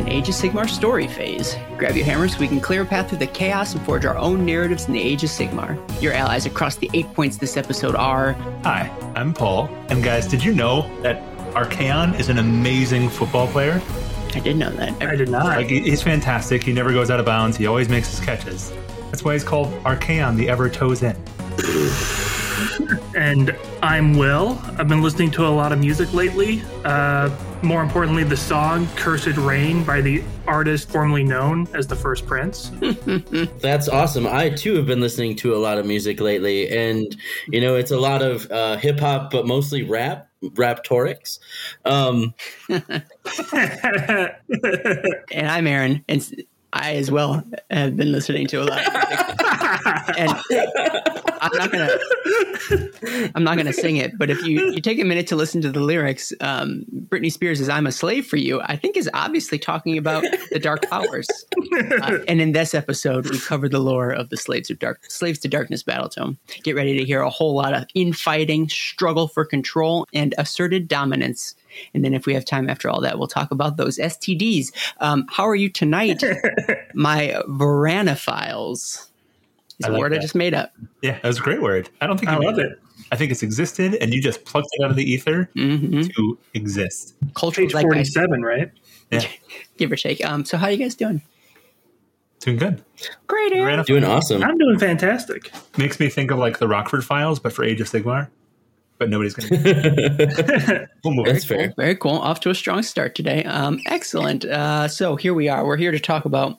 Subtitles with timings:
[0.00, 1.56] an Age of Sigmar story phase.
[1.76, 4.16] Grab your hammers so we can clear a path through the chaos and forge our
[4.16, 5.78] own narratives in the Age of Sigmar.
[6.00, 8.32] Your allies across the eight points this episode are
[8.64, 9.68] Hi, I'm Paul.
[9.90, 11.22] And guys, did you know that
[11.52, 13.82] Archaon is an amazing football player?
[14.34, 15.02] I did know that.
[15.02, 15.44] I did not.
[15.44, 16.62] Like he's fantastic.
[16.62, 17.58] He never goes out of bounds.
[17.58, 18.72] He always makes his catches.
[19.10, 21.16] That's why he's called Archaon, the ever toes in.
[23.14, 24.58] and I'm Will.
[24.78, 26.62] I've been listening to a lot of music lately.
[26.84, 27.28] Uh,
[27.62, 32.70] more importantly, the song Cursed Rain by the artist formerly known as the First Prince.
[33.60, 34.26] That's awesome.
[34.26, 37.14] I too have been listening to a lot of music lately, and
[37.48, 41.38] you know, it's a lot of uh, hip hop, but mostly rap, raptorics.
[41.84, 42.34] Um,
[45.32, 49.39] And I'm Aaron, and I as well have been listening to a lot of music.
[50.18, 50.30] And
[51.40, 51.90] I'm not gonna
[53.34, 55.70] I'm not gonna sing it, but if you, you take a minute to listen to
[55.70, 59.58] the lyrics, um, Britney Spears' is "I'm a Slave for You" I think is obviously
[59.58, 61.28] talking about the Dark Powers.
[62.02, 65.38] Uh, and in this episode, we cover the lore of the Slaves of Dark Slaves
[65.40, 66.38] to Darkness battle tome.
[66.62, 71.54] Get ready to hear a whole lot of infighting, struggle for control, and asserted dominance.
[71.94, 74.72] And then, if we have time after all that, we'll talk about those STDs.
[75.00, 76.22] Um, how are you tonight,
[76.94, 79.09] my Varanophiles?
[79.80, 80.74] It's I a like word I just made up.
[81.00, 81.88] Yeah, that was a great word.
[82.02, 82.78] I don't think I you love made it.
[83.12, 86.38] I think it's existed, and you just plucked it out of the ether hmm to
[86.52, 87.14] exist.
[87.34, 88.70] Culture Page zeitgeist, 47, right?
[89.10, 89.22] Yeah,
[89.78, 90.22] give or take.
[90.22, 91.22] Um, so, how are you guys doing?
[92.40, 92.84] doing good.
[93.26, 93.76] Great, Aaron.
[93.76, 94.42] Ran doing awesome.
[94.42, 95.50] I'm doing fantastic.
[95.78, 98.28] Makes me think of like the Rockford Files, but for Age of Sigmar.
[98.98, 99.48] But nobody's gonna.
[101.04, 101.48] We'll That's on.
[101.48, 101.74] fair.
[101.78, 102.18] Very cool.
[102.18, 103.44] Off to a strong start today.
[103.44, 104.44] Um, excellent.
[104.44, 105.64] Uh, so here we are.
[105.64, 106.58] We're here to talk about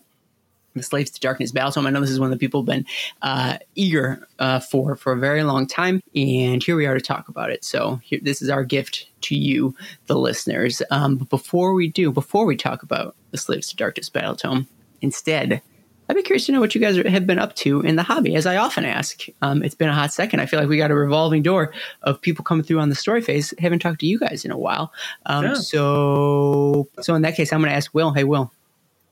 [0.73, 1.71] the Slaves to Darkness Battle.
[1.71, 1.87] Tome.
[1.87, 2.85] I know this is one that people have been
[3.21, 7.27] uh, eager uh, for for a very long time, and here we are to talk
[7.27, 7.63] about it.
[7.63, 9.75] So here, this is our gift to you,
[10.07, 10.81] the listeners.
[10.91, 14.67] Um, but before we do, before we talk about the Slaves to Darkness Battle Tome,
[15.01, 15.61] instead.
[16.09, 18.35] I'd be curious to know what you guys have been up to in the hobby,
[18.35, 19.27] as I often ask.
[19.41, 20.41] Um, it's been a hot second.
[20.41, 23.21] I feel like we got a revolving door of people coming through on the story
[23.21, 23.53] phase.
[23.59, 24.91] Haven't talked to you guys in a while.
[25.27, 25.53] Um, Yeah.
[25.53, 28.11] So, so in that case, I'm going to ask Will.
[28.11, 28.51] Hey, Will,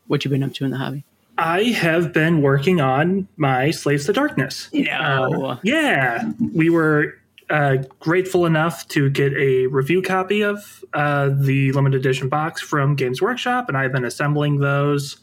[0.08, 1.06] what you been up to in the hobby?
[1.40, 4.70] I have been working on my Slaves to Darkness.
[4.74, 5.46] No.
[5.46, 6.30] Uh, yeah.
[6.54, 7.14] We were
[7.50, 12.94] uh, grateful enough to get a review copy of uh, the limited edition box from
[12.96, 15.18] Games Workshop, and I've been assembling those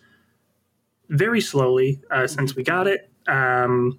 [1.10, 3.10] very slowly uh, since we got it.
[3.28, 3.98] Um,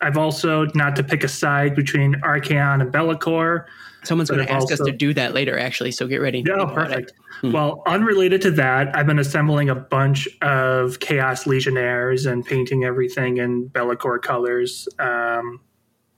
[0.00, 3.64] I've also, not to pick a side between Archaon and Be'lakor,
[4.06, 5.90] Someone's going to I've ask us to do that later, actually.
[5.90, 6.44] So get ready.
[6.46, 6.88] Yeah, Think about it.
[6.90, 7.12] perfect.
[7.40, 7.52] Hmm.
[7.52, 13.36] Well, unrelated to that, I've been assembling a bunch of Chaos Legionnaires and painting everything
[13.38, 14.88] in Be'lakor colors.
[14.98, 15.60] Um,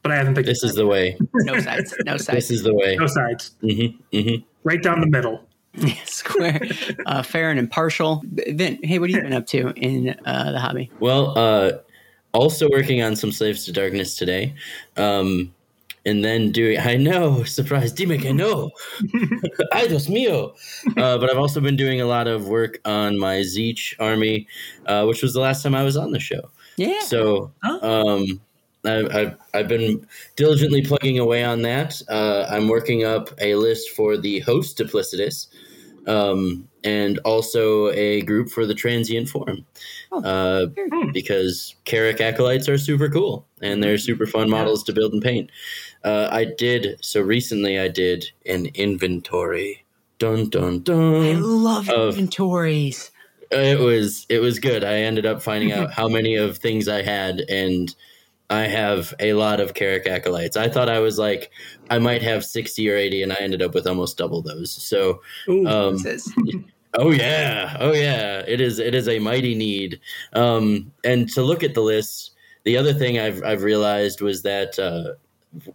[0.03, 1.17] but I haven't picked This is the way.
[1.35, 1.95] No sides.
[2.07, 2.29] No sides.
[2.37, 2.97] This is the way.
[2.97, 4.35] no sides, hmm hmm
[4.65, 5.45] right down the middle.
[6.05, 6.63] Square,
[7.07, 8.23] uh, fair and impartial.
[8.25, 10.91] Vin, hey, what have you been up to in uh, the hobby?
[11.01, 11.73] Well, uh,
[12.33, 14.55] also working on some Slaves to Darkness today.
[14.97, 15.55] Um,
[16.09, 18.71] and then doing, I know, surprise, Dimek, I know.
[19.73, 20.53] Ay, Dios mío.
[20.97, 24.47] Uh, but I've also been doing a lot of work on my Tzeentch army,
[24.87, 26.51] uh, which was the last time I was on the show.
[26.77, 27.01] Yeah.
[27.01, 27.53] So
[27.83, 28.41] um,
[28.85, 32.01] I've, I've, I've been diligently plugging away on that.
[32.09, 35.49] Uh, I'm working up a list for the host Duplicitous
[36.07, 39.65] um, and also a group for the transient form.
[40.11, 40.67] Oh, Uh,
[41.13, 45.51] because Kairic acolytes are super cool and they're super fun models to build and paint.
[46.05, 47.79] Uh, I did so recently.
[47.79, 49.85] I did an inventory.
[50.19, 51.25] Dun dun dun.
[51.25, 53.11] I love of- inventories.
[53.51, 54.85] It was it was good.
[54.85, 57.95] I ended up finding out how many of things I had, and
[58.51, 60.57] I have a lot of Kairic acolytes.
[60.57, 61.51] I thought I was like
[61.89, 64.71] I might have sixty or eighty, and I ended up with almost double those.
[64.71, 65.99] So, Ooh, um,
[66.95, 70.01] oh yeah, oh yeah, it is it is a mighty need.
[70.35, 72.33] Um, and to look at the list,
[72.65, 74.79] the other thing I've I've realized was that.
[74.79, 75.15] Uh,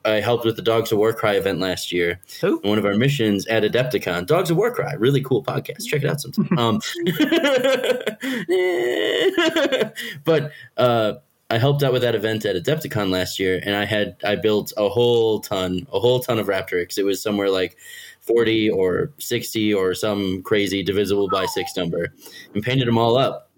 [0.06, 2.20] I helped with the Dogs of Warcry event last year.
[2.42, 2.60] Who?
[2.60, 5.86] One of our missions at Adepticon, Dogs of Warcry, really cool podcast.
[5.86, 6.58] Check it out sometime.
[6.58, 6.80] um,
[10.24, 11.14] but uh,
[11.50, 14.74] I helped out with that event at Adepticon last year, and I had I built
[14.78, 16.98] a whole ton, a whole ton of Raptoryx.
[16.98, 17.78] It was somewhere like
[18.22, 22.14] forty or sixty or some crazy divisible by six number,
[22.54, 23.50] and painted them all up.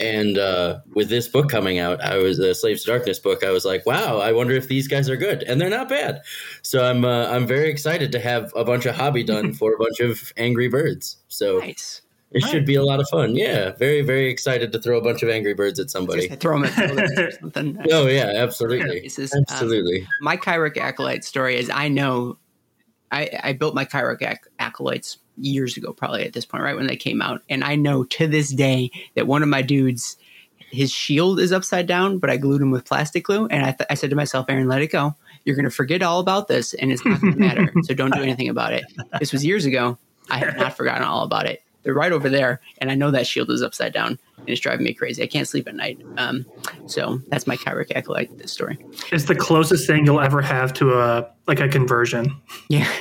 [0.00, 3.44] And uh, with this book coming out, I was the Slaves to Darkness book.
[3.44, 6.22] I was like, "Wow, I wonder if these guys are good," and they're not bad.
[6.62, 9.78] So I'm uh, I'm very excited to have a bunch of hobby done for a
[9.78, 11.16] bunch of Angry Birds.
[11.28, 12.02] So nice.
[12.30, 13.34] it should be a lot of fun.
[13.34, 16.28] Yeah, very very excited to throw a bunch of Angry Birds at somebody.
[16.28, 17.78] Just throw them at buildings or something.
[17.90, 20.06] Oh yeah, absolutely, um, absolutely.
[20.20, 22.38] my Kairic acolyte story is I know
[23.10, 26.86] I, I built my Kairic ac- acolytes years ago, probably at this point, right when
[26.86, 27.42] they came out.
[27.48, 30.16] And I know to this day that one of my dudes,
[30.70, 33.46] his shield is upside down, but I glued him with plastic glue.
[33.46, 35.14] And I, th- I said to myself, Aaron, let it go.
[35.44, 37.72] You're going to forget all about this, and it's not going to matter.
[37.82, 38.84] so don't do anything about it.
[39.18, 39.96] This was years ago.
[40.30, 41.62] I have not forgotten all about it.
[41.84, 44.84] They're right over there, and I know that shield is upside down, and it's driving
[44.84, 45.22] me crazy.
[45.22, 45.98] I can't sleep at night.
[46.18, 46.44] Um,
[46.86, 48.76] so that's my Kairic acolyte this story.
[49.10, 52.36] It's the closest thing you'll ever have to a like a conversion.
[52.68, 52.92] Yeah,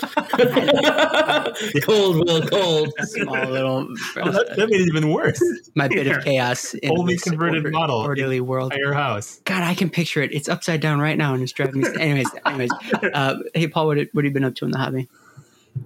[1.82, 2.92] cold, Will, cold.
[3.02, 5.42] small little Oh, that, that made it even worse.
[5.74, 7.96] my bit of chaos in Fully this converted order- model.
[7.98, 8.72] orderly world.
[8.76, 9.40] Your house.
[9.44, 10.32] God, I can picture it.
[10.32, 11.88] It's upside down right now, and it's driving me.
[11.98, 12.70] anyways, anyways.
[13.14, 15.08] Uh, hey, Paul, what, what have you been up to in the hobby?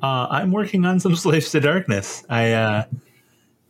[0.02, 2.25] Uh, I'm working on some Slaves to Darkness.
[2.29, 2.85] I uh,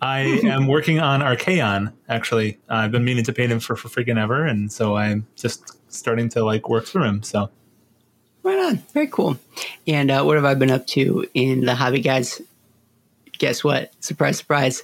[0.01, 1.93] I am working on Archaon.
[2.09, 5.79] Actually, I've been meaning to paint him for, for freaking ever, and so I'm just
[5.93, 7.23] starting to like work through him.
[7.23, 7.51] So
[8.45, 8.77] Right on.
[8.93, 9.39] Very cool.
[9.87, 12.41] And uh, what have I been up to in the hobby, guys?
[13.39, 13.93] Guess what?
[14.01, 14.83] Surprise, surprise.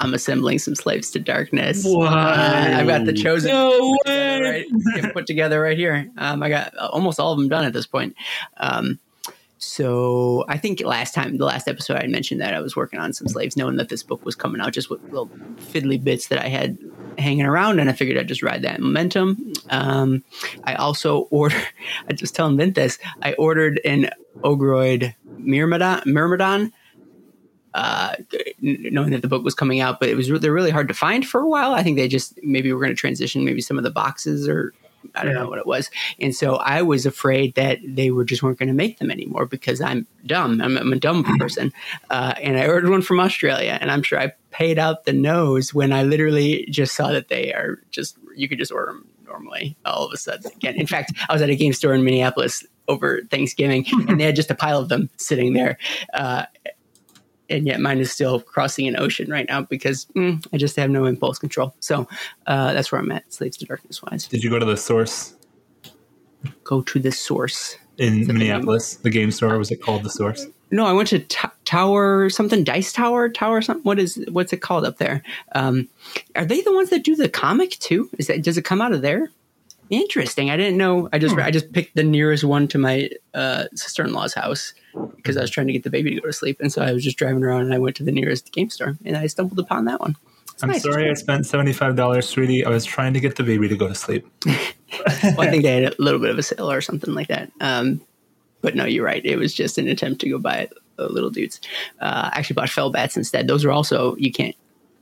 [0.00, 1.84] I'm assembling some slaves to darkness.
[1.84, 2.12] What?
[2.12, 4.66] Uh, I've got the chosen No right,
[5.12, 6.10] put together right here.
[6.16, 8.16] Um, I got almost all of them done at this point.
[8.56, 8.98] Um,
[9.66, 13.12] so I think last time, the last episode, I mentioned that I was working on
[13.12, 15.28] some slaves, knowing that this book was coming out, just with little
[15.58, 16.78] fiddly bits that I had
[17.18, 19.52] hanging around, and I figured I'd just ride that momentum.
[19.70, 20.22] Um,
[20.64, 21.66] I also ordered.
[22.08, 22.98] I just telling Vint this.
[23.22, 26.02] I ordered an Ogroid Myrmidon.
[26.06, 26.72] Myrmidon
[27.76, 28.16] uh,
[28.60, 31.26] knowing that the book was coming out, but it was they're really hard to find
[31.26, 31.72] for a while.
[31.72, 34.72] I think they just maybe we're going to transition maybe some of the boxes or
[35.14, 35.40] I don't Yeah.
[35.42, 35.90] know what it was.
[36.18, 39.46] And so I was afraid that they were just weren't going to make them anymore
[39.46, 40.60] because I'm dumb.
[40.60, 41.72] I'm, I'm a dumb person,
[42.10, 45.72] uh, and I ordered one from Australia, and I'm sure I paid out the nose
[45.74, 49.76] when I literally just saw that they are just you could just order them normally
[49.84, 50.74] all of a sudden again.
[50.76, 54.36] In fact, I was at a game store in Minneapolis over Thanksgiving, and they had
[54.36, 55.76] just a pile of them sitting there.
[56.14, 56.44] Uh,
[57.48, 60.90] and yet mine is still crossing an ocean right now because mm, I just have
[60.90, 61.74] no impulse control.
[61.80, 62.08] So
[62.46, 64.26] uh, that's where I'm at, Slaves to Darkness wise.
[64.28, 65.34] did you go to the source
[66.64, 67.76] Go to the source.
[67.98, 68.96] in Minneapolis?
[68.96, 70.46] The game store was it called the source?
[70.70, 73.84] No, I went to t- Tower something Dice Tower Tower something.
[73.84, 75.22] What is what's it called up there?
[75.54, 75.88] Um,
[76.34, 78.10] are they the ones that do the comic too?
[78.18, 79.30] Is that does it come out of there?
[79.90, 80.50] Interesting.
[80.50, 81.08] I didn't know.
[81.12, 84.74] I just I just picked the nearest one to my uh, sister in law's house
[85.16, 86.92] because I was trying to get the baby to go to sleep, and so I
[86.92, 89.58] was just driving around and I went to the nearest game store and I stumbled
[89.58, 90.16] upon that one.
[90.52, 90.82] It's I'm nice.
[90.82, 92.64] sorry I spent seventy five dollars, sweetie.
[92.64, 94.26] I was trying to get the baby to go to sleep.
[94.46, 97.50] well, I think they had a little bit of a sale or something like that.
[97.60, 98.00] Um,
[98.62, 99.24] but no, you're right.
[99.24, 100.68] It was just an attempt to go buy
[100.98, 101.60] uh, little dudes.
[102.00, 103.48] Uh, I actually bought fell bats instead.
[103.48, 104.56] Those are also you can't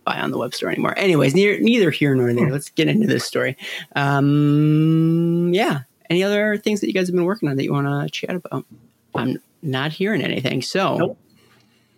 [0.04, 0.98] buy on the web store anymore.
[0.98, 2.50] Anyways, neither, neither here nor there.
[2.50, 3.56] Let's get into this story.
[3.96, 5.82] Um, yeah.
[6.10, 8.36] Any other things that you guys have been working on that you want to chat
[8.36, 8.66] about?
[9.14, 10.62] I'm not hearing anything.
[10.62, 11.18] So Nope.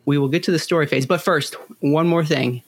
[0.04, 1.06] we will get to the story phase.
[1.06, 2.62] But first, one more thing.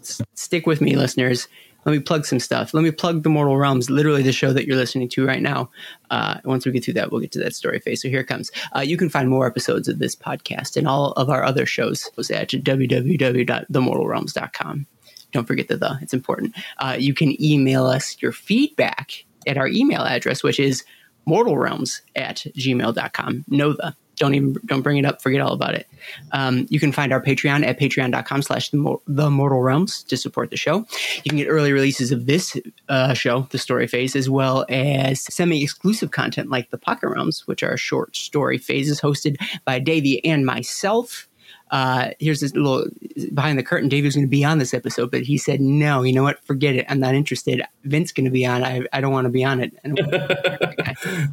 [0.00, 1.48] S- stick with me, listeners.
[1.86, 2.74] Let me plug some stuff.
[2.74, 5.70] Let me plug the Mortal Realms, literally the show that you're listening to right now.
[6.10, 8.02] Uh, once we get through that, we'll get to that story phase.
[8.02, 8.50] So here it comes.
[8.76, 12.10] Uh, you can find more episodes of this podcast and all of our other shows
[12.30, 14.86] at www.themortalrealms.com.
[15.32, 16.54] Don't forget the the, it's important.
[16.78, 20.84] Uh, you can email us your feedback at our email address, which is
[21.26, 23.44] mortalrealms at gmail.com.
[23.48, 23.94] No the.
[24.20, 25.22] Don't even don't bring it up.
[25.22, 25.88] Forget all about it.
[26.32, 30.58] Um, you can find our Patreon at patreon.com slash the Mortal Realms to support the
[30.58, 30.86] show.
[31.24, 32.54] You can get early releases of this
[32.90, 37.62] uh, show, The Story Phase, as well as semi-exclusive content like the Pocket Realms, which
[37.62, 41.26] are short story phases hosted by Davy and myself.
[41.70, 42.86] Uh, here's this little
[43.32, 43.88] behind the curtain.
[43.88, 46.44] Davy was going to be on this episode, but he said, no, you know what?
[46.44, 46.86] Forget it.
[46.88, 47.62] I'm not interested.
[47.84, 48.64] Vince's going to be on.
[48.64, 49.72] I, I don't want to be on it.
[49.84, 50.94] I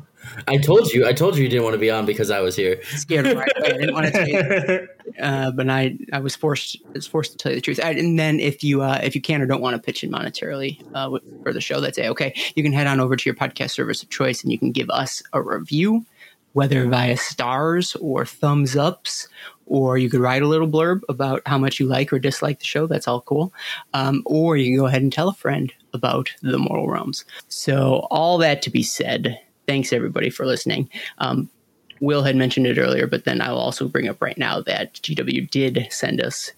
[0.47, 1.07] I told you.
[1.07, 2.81] I told you you didn't want to be on because I was here.
[2.83, 3.51] scared right.
[3.57, 4.87] I didn't want to tell you.
[5.21, 7.79] uh, but I, I was forced, I was forced to tell you the truth.
[7.83, 10.11] I, and then if you, uh, if you can or don't want to pitch in
[10.11, 12.33] monetarily uh, for the show, that's a okay.
[12.55, 14.89] You can head on over to your podcast service of choice and you can give
[14.89, 16.05] us a review,
[16.53, 19.27] whether via stars or thumbs ups,
[19.67, 22.65] or you could write a little blurb about how much you like or dislike the
[22.65, 22.87] show.
[22.87, 23.53] That's all cool.
[23.93, 27.25] Um, or you can go ahead and tell a friend about the Mortal Realms.
[27.49, 30.89] So all that to be said, thanks everybody for listening.
[31.19, 31.49] Um,
[31.99, 35.49] Will had mentioned it earlier, but then I'll also bring up right now that GW
[35.49, 36.51] did send us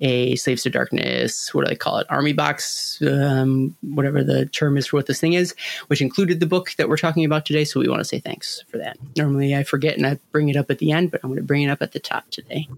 [0.00, 2.06] a Slaves to Darkness, what do they call it?
[2.10, 5.54] Army box, um, whatever the term is for what this thing is,
[5.86, 7.64] which included the book that we're talking about today.
[7.64, 8.98] So we want to say thanks for that.
[9.16, 11.46] Normally I forget and I bring it up at the end, but I'm going to
[11.46, 12.68] bring it up at the top today.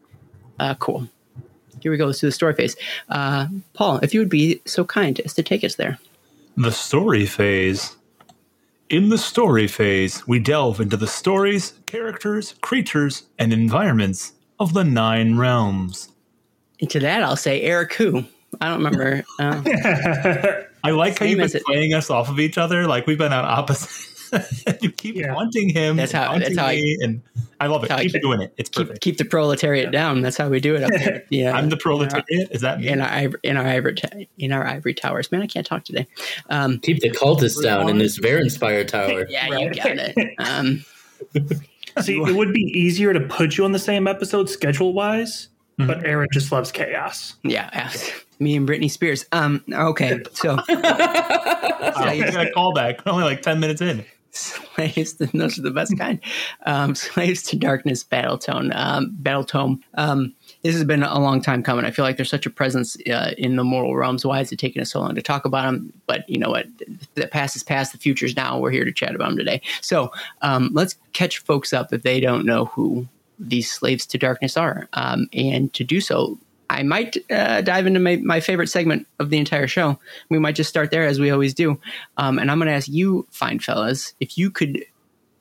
[0.60, 1.08] Uh, cool.
[1.80, 2.06] Here we go.
[2.06, 2.76] Let's do the story phase.
[3.08, 5.98] Uh, Paul, if you would be so kind as to take us there.
[6.56, 7.96] The story phase.
[8.88, 14.82] In the story phase, we delve into the stories, characters, creatures, and environments of the
[14.82, 16.08] Nine Realms.
[16.80, 18.24] And to that, I'll say Eric who.
[18.60, 19.24] I don't remember.
[19.38, 19.62] Uh,
[20.84, 22.86] I like how you've as been it- playing us off of each other.
[22.86, 24.06] Like we've been on opposite.
[24.82, 25.34] you keep Yeah.
[25.34, 25.96] wanting him.
[25.96, 27.20] That's how- and that's how I- and
[27.60, 27.90] I love it.
[27.90, 28.54] how I Keep keep- doing it.
[28.56, 29.02] It's keep, perfect.
[29.02, 30.20] keep the proletariat down.
[30.22, 31.24] That's how we do it up here.
[31.30, 31.52] Yeah.
[31.56, 32.24] I'm the proletariat.
[32.50, 32.88] Is that me?
[32.88, 33.96] in our ivory, in our ivory
[34.38, 35.30] in our ivory towers.
[35.32, 36.06] Man, I can't talk today.
[36.50, 39.26] Um, Keep the cultists down in this Varanspire tower.
[39.28, 39.76] yeah, you Right.
[39.76, 40.16] got it.
[40.38, 40.84] Um,
[42.00, 45.86] See, it would be easier to put you on the same episode schedule wise, Mm-hmm.
[45.86, 47.36] but Aaron just loves chaos.
[47.44, 47.92] yeah, yeah.
[48.40, 49.26] me and Britney Spears.
[49.32, 53.00] Um, okay, so you got a callback.
[53.06, 54.04] Only like ten minutes in.
[54.30, 55.14] slaves.
[55.14, 56.20] Those are the best kind.
[56.66, 58.04] Um, slaves to darkness.
[58.04, 58.72] Battle tone.
[58.74, 59.82] Um, battle tome.
[59.94, 61.84] Um, this has been a long time coming.
[61.84, 64.24] I feel like there's such a presence uh, in the moral realms.
[64.24, 65.92] Why is it taking us so long to talk about them?
[66.06, 66.66] But you know what?
[67.14, 67.92] The past is past.
[67.92, 68.58] The future's now.
[68.58, 69.60] We're here to chat about them today.
[69.80, 73.06] So um, let's catch folks up if they don't know who
[73.38, 74.88] these slaves to darkness are.
[74.92, 76.38] Um, and to do so,
[76.70, 79.98] I might uh, dive into my, my favorite segment of the entire show.
[80.28, 81.80] We might just start there as we always do.
[82.18, 84.84] Um, and I'm going to ask you, fine fellas, if you could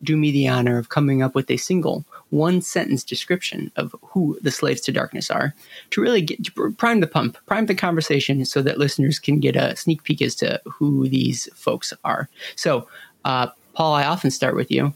[0.03, 4.37] do me the honor of coming up with a single one sentence description of who
[4.41, 5.53] the slaves to darkness are
[5.91, 9.55] to really get to prime the pump, prime the conversation so that listeners can get
[9.55, 12.29] a sneak peek as to who these folks are.
[12.55, 12.87] So,
[13.25, 14.93] uh, Paul, I often start with you,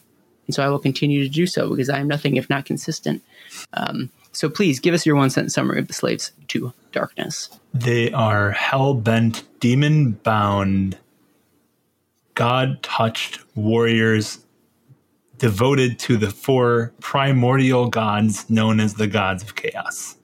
[0.52, 3.24] and so I will continue to do so because I am nothing if not consistent.
[3.72, 7.50] Um, so please give us your one sentence summary of the slaves to darkness.
[7.74, 10.98] They are hell bent, demon bound,
[12.36, 14.40] God touched warriors
[15.38, 20.18] devoted to the four primordial gods known as the gods of chaos.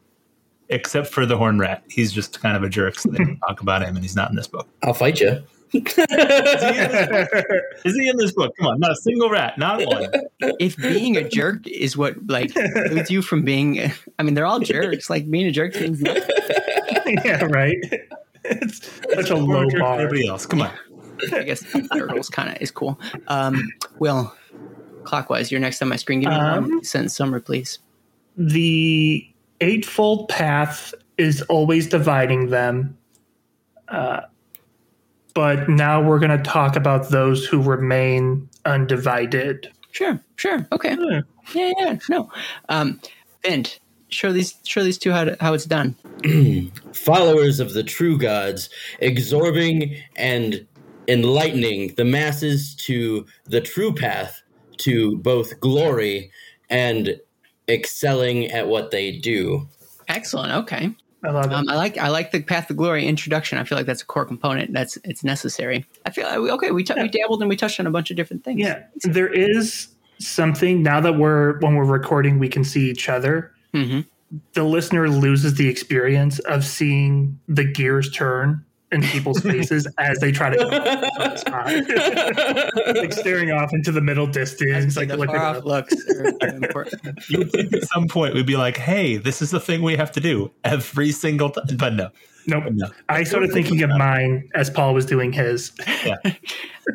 [0.69, 1.83] Except for the horn rat.
[1.89, 4.29] He's just kind of a jerk, so they don't talk about him, and he's not
[4.29, 4.67] in this book.
[4.83, 5.41] I'll fight you.
[5.73, 5.95] Is
[7.95, 8.53] he in this book?
[8.57, 10.09] Come on, not a single rat, not one.
[10.59, 14.59] if being a jerk is what like precludes you from being i mean they're all
[14.59, 16.23] jerks like being a jerk means nothing.
[17.25, 17.75] yeah, right.
[18.45, 19.99] It's such a low More jerk than bar.
[19.99, 20.71] Everybody else, come on.
[21.33, 23.67] i guess turtles kind of is cool um
[23.99, 24.33] will
[25.03, 27.79] clockwise you're next on my screen give me Um, one sentence summary please
[28.37, 29.27] The
[29.59, 32.95] eightfold path is always dividing them.
[33.87, 34.21] Uh,
[35.37, 39.71] but now we're going to talk about those who remain undivided.
[39.91, 41.19] sure sure okay Hmm.
[41.53, 42.27] yeah yeah no
[42.69, 42.99] um
[43.43, 43.79] Bent,
[44.09, 45.95] show these show these two how to, how it's done
[46.93, 48.69] Followers of the true gods,
[49.03, 50.65] absorbing and
[51.07, 54.41] enlightening the masses to the true path
[54.79, 56.31] to both glory
[56.71, 57.21] and
[57.69, 59.67] excelling at what they do.
[60.07, 60.89] excellent okay
[61.27, 61.53] I love it.
[61.53, 63.57] um, I like I like the path to glory introduction.
[63.57, 64.71] I feel like that's a core component.
[64.73, 65.85] That's it's necessary.
[66.05, 66.71] I feel okay.
[66.71, 68.61] We t- we dabbled and we touched on a bunch of different things.
[68.61, 73.51] Yeah, there is something now that we're when we're recording, we can see each other.
[73.73, 74.01] hmm
[74.53, 80.31] The listener loses the experience of seeing the gears turn in people's faces as they
[80.31, 80.79] try to go to
[81.17, 82.95] the spot.
[82.97, 85.65] like staring off into the middle distance, like the looking far off up.
[85.65, 87.01] looks are, are important.
[87.29, 89.95] You would think at some point we'd be like, hey, this is the thing we
[89.97, 91.65] have to do every single time.
[91.77, 92.09] But no,
[92.49, 92.63] Nope.
[92.71, 92.87] no.
[93.09, 95.71] I started thinking of mine as Paul was doing his.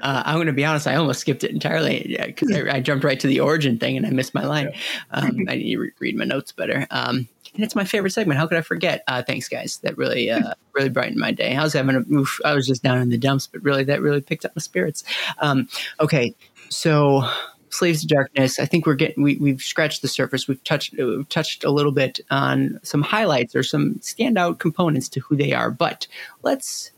[0.00, 0.87] Uh, I'm going to be honest.
[0.87, 4.06] I almost skipped it entirely because I, I jumped right to the origin thing and
[4.06, 4.72] I missed my line.
[5.11, 6.87] Um, I need to re- read my notes better.
[6.90, 8.38] Um, and it's my favorite segment.
[8.38, 9.02] How could I forget?
[9.06, 9.78] Uh, thanks, guys.
[9.82, 11.56] That really, uh, really brightened my day.
[11.56, 14.00] I was having a oof, I was just down in the dumps, but really, that
[14.00, 15.04] really picked up my spirits.
[15.38, 15.68] Um,
[16.00, 16.35] okay,
[16.68, 17.28] so
[17.73, 18.59] slaves to darkness.
[18.59, 20.47] I think we're getting we, we've scratched the surface.
[20.47, 25.21] We've touched we've touched a little bit on some highlights or some standout components to
[25.21, 25.71] who they are.
[25.71, 26.06] But
[26.42, 26.91] let's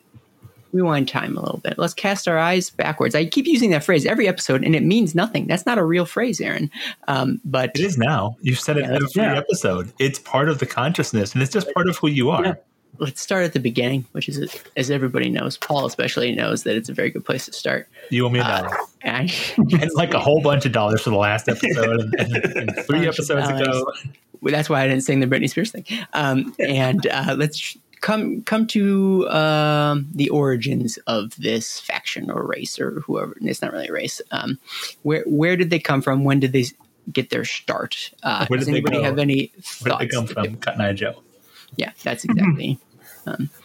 [0.74, 1.78] rewind time a little bit.
[1.78, 3.14] Let's cast our eyes backwards.
[3.14, 5.46] I keep using that phrase every episode, and it means nothing.
[5.46, 6.70] That's not a real phrase, Aaron.
[7.08, 8.36] Um, but It is now.
[8.42, 9.36] You've said it Yeah, every yeah.
[9.38, 9.92] episode.
[9.98, 12.44] It's part of the consciousness, and it's just part of who you are.
[12.44, 12.54] Yeah.
[12.98, 15.56] let's start at the beginning, which is as everybody knows.
[15.56, 17.88] Paul especially knows that it's a very good place to start.
[18.10, 18.76] You owe me a Uh, dollar.
[19.02, 19.34] and
[19.72, 23.06] and like a whole bunch of dollars for the last episode, and, and, and three
[23.08, 23.84] episodes ago.
[24.40, 25.86] Well, that's why I didn't sing the Britney Spears thing.
[26.12, 32.78] Um, and uh, let's come come to um, the origins of this faction or race
[32.78, 33.34] or whoever.
[33.40, 34.20] It's not really a race.
[34.30, 34.58] Um,
[35.02, 36.22] where where did they come from?
[36.22, 36.66] When did they
[37.10, 38.10] get their start?
[38.22, 39.04] Uh, Where does did anybody go?
[39.04, 39.82] have any thoughts?
[39.84, 40.56] Where did they come from?
[40.56, 41.22] Cotton Eye Joe.
[41.76, 42.78] Yeah, that's exactly.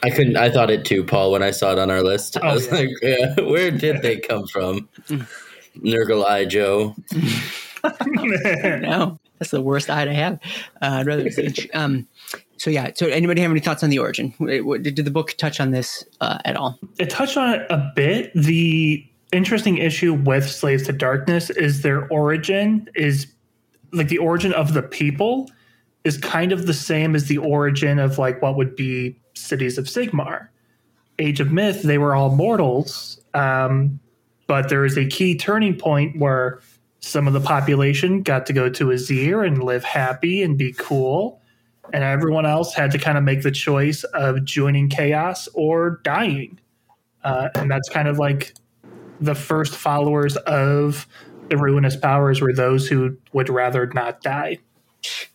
[0.04, 0.38] I couldn't.
[0.38, 2.38] I thought it too, Paul, when I saw it on our list.
[2.38, 2.74] I Oh, was yeah.
[2.76, 4.88] like, yeah, "Where did they come from?"
[5.78, 6.96] Nurgle Eye Joe.
[7.84, 10.36] no, that's the worst eye to have.
[10.82, 11.54] Uh, I'd rather say.
[11.74, 12.08] Um,
[12.60, 12.92] so yeah.
[12.94, 14.34] So anybody have any thoughts on the origin?
[14.40, 16.78] Did the book touch on this uh, at all?
[17.00, 18.32] it touched on it a bit.
[18.36, 23.28] The interesting issue with Slaves to Darkness is their origin is
[23.94, 25.50] like the origin of the people
[26.04, 29.86] is kind of the same as the origin of like what would be cities of
[29.86, 30.50] Sigmar.
[31.18, 34.00] Age of Myth, they were all mortals, um,
[34.48, 36.60] but there is a key turning point where
[37.02, 41.39] some of the population got to go to Azyr and live happy and be cool,
[41.94, 46.60] and everyone else had to kind of make the choice of joining Chaos or dying,
[47.24, 48.54] uh, and that's kind of like
[49.20, 51.08] the first followers of
[51.50, 54.58] the ruinous powers were those who would rather not die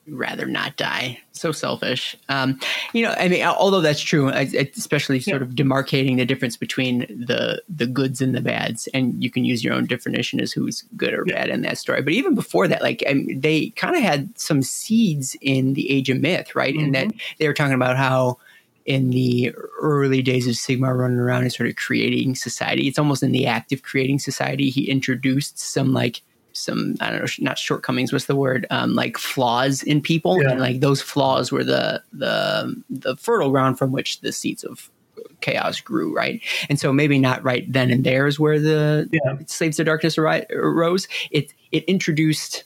[0.06, 1.18] rather not die.
[1.32, 2.16] So selfish.
[2.28, 2.60] Um,
[2.92, 5.48] you know, I mean, although that's true, especially sort yeah.
[5.48, 9.64] of demarcating the difference between the the goods and the bads, and you can use
[9.64, 11.34] your own definition as who's good or yeah.
[11.34, 12.02] bad in that story.
[12.02, 15.90] But even before that, like I mean, they kind of had some seeds in the
[15.90, 16.74] Age of Myth, right?
[16.74, 16.84] Mm-hmm.
[16.86, 18.38] In that they were talking about how
[18.86, 23.22] in the early days of Sigmar running around and sort of creating society, it's almost
[23.22, 26.22] in the act of creating society, he introduced some like
[26.54, 30.52] some I don't know not shortcomings what's the word um, like flaws in people yeah.
[30.52, 34.90] and like those flaws were the the the fertile ground from which the seeds of
[35.40, 39.36] chaos grew right and so maybe not right then and there is where the yeah.
[39.46, 42.64] slaves of darkness arose it it introduced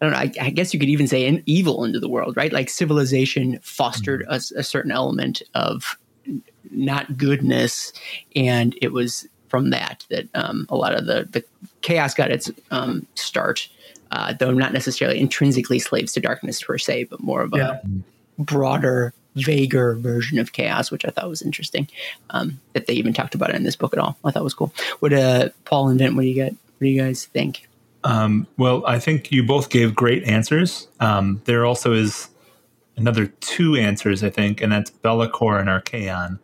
[0.00, 0.18] I don't know.
[0.18, 2.52] I, I, guess you could even say an evil into the world, right?
[2.52, 4.56] Like civilization fostered mm-hmm.
[4.56, 5.98] a, a certain element of
[6.70, 7.94] not goodness,
[8.34, 11.44] and it was from that that um, a lot of the, the
[11.86, 13.68] chaos got its um, start,
[14.10, 17.80] uh, though not necessarily intrinsically slaves to darkness per se, but more of a yeah.
[18.40, 21.88] broader, vaguer version of chaos, which I thought was interesting.
[22.30, 24.18] Um, that they even talked about it in this book at all.
[24.24, 24.74] I thought was cool.
[24.98, 26.52] What uh, Paul and Vint, what do you get?
[26.52, 27.68] What do you guys think?
[28.02, 30.88] Um, well, I think you both gave great answers.
[30.98, 32.28] Um, there also is
[32.96, 36.40] another two answers, I think, and that's Be'lakor and Archaon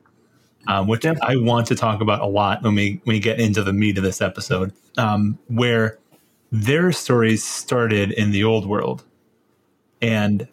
[0.66, 1.04] um, which.
[1.04, 3.98] I want to talk about a lot when we when we get into the meat
[3.98, 5.98] of this episode, um, where
[6.50, 9.04] their stories started in the old world
[10.00, 10.46] and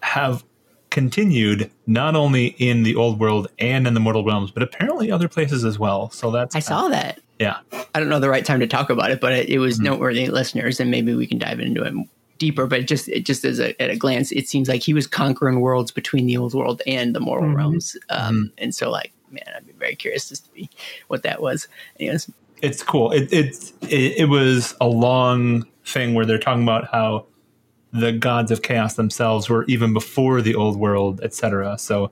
[0.00, 0.44] have
[0.90, 5.28] continued not only in the old world and in the mortal realms, but apparently other
[5.28, 6.10] places as well.
[6.10, 7.20] So that's I saw that.
[7.38, 7.58] Yeah,
[7.94, 9.84] I don't know the right time to talk about it, but it, it was mm-hmm.
[9.86, 11.92] noteworthy, listeners, and maybe we can dive into it
[12.38, 12.66] deeper.
[12.66, 15.60] But just it just as a, at a glance, it seems like he was conquering
[15.60, 17.56] worlds between the old world and the mortal mm-hmm.
[17.56, 18.44] realms, um, mm-hmm.
[18.58, 20.70] and so like man, I'd be very curious to see
[21.08, 21.68] what that was.
[21.98, 22.30] Anyways.
[22.62, 23.12] It's cool.
[23.12, 27.26] It, it, it, it was a long thing where they're talking about how
[27.92, 31.78] the gods of chaos themselves were even before the old world, etc.
[31.78, 32.10] So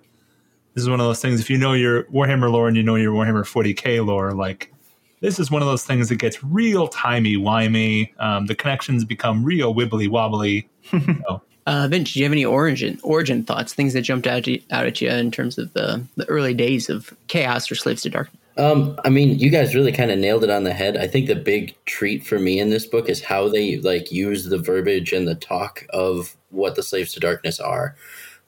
[0.74, 1.40] this is one of those things.
[1.40, 4.72] If you know your Warhammer lore and you know your Warhammer 40k lore, like
[5.20, 8.12] this is one of those things that gets real timey wimey.
[8.20, 10.68] Um, the connections become real wibbly wobbly.
[10.92, 14.46] you know, uh, Vince, do you have any origin origin thoughts, things that jumped out,
[14.70, 18.10] out at you in terms of the, the early days of Chaos or Slaves to
[18.10, 18.40] Darkness?
[18.56, 20.96] Um, I mean, you guys really kind of nailed it on the head.
[20.96, 24.44] I think the big treat for me in this book is how they like use
[24.44, 27.96] the verbiage and the talk of what the Slaves to Darkness are.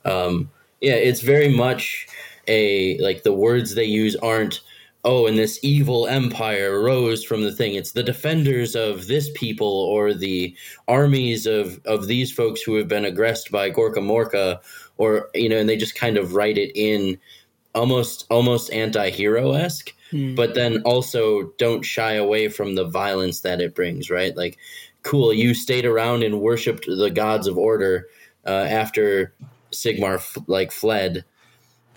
[0.05, 0.51] Um,
[0.81, 2.07] yeah, it's very much
[2.47, 4.61] a like the words they use aren't
[5.07, 7.75] oh, and this evil empire rose from the thing.
[7.75, 10.55] It's the defenders of this people or the
[10.89, 14.59] armies of, of these folks who have been aggressed by Gorka Morka,
[14.99, 17.19] or you know, and they just kind of write it in
[17.75, 20.35] almost almost anti-hero esque, hmm.
[20.35, 24.11] but then also don't shy away from the violence that it brings.
[24.11, 24.59] Right, like,
[25.03, 28.09] cool, you stayed around and worshipped the gods of order
[28.45, 29.33] uh, after
[29.71, 31.25] Sigmar f- like fled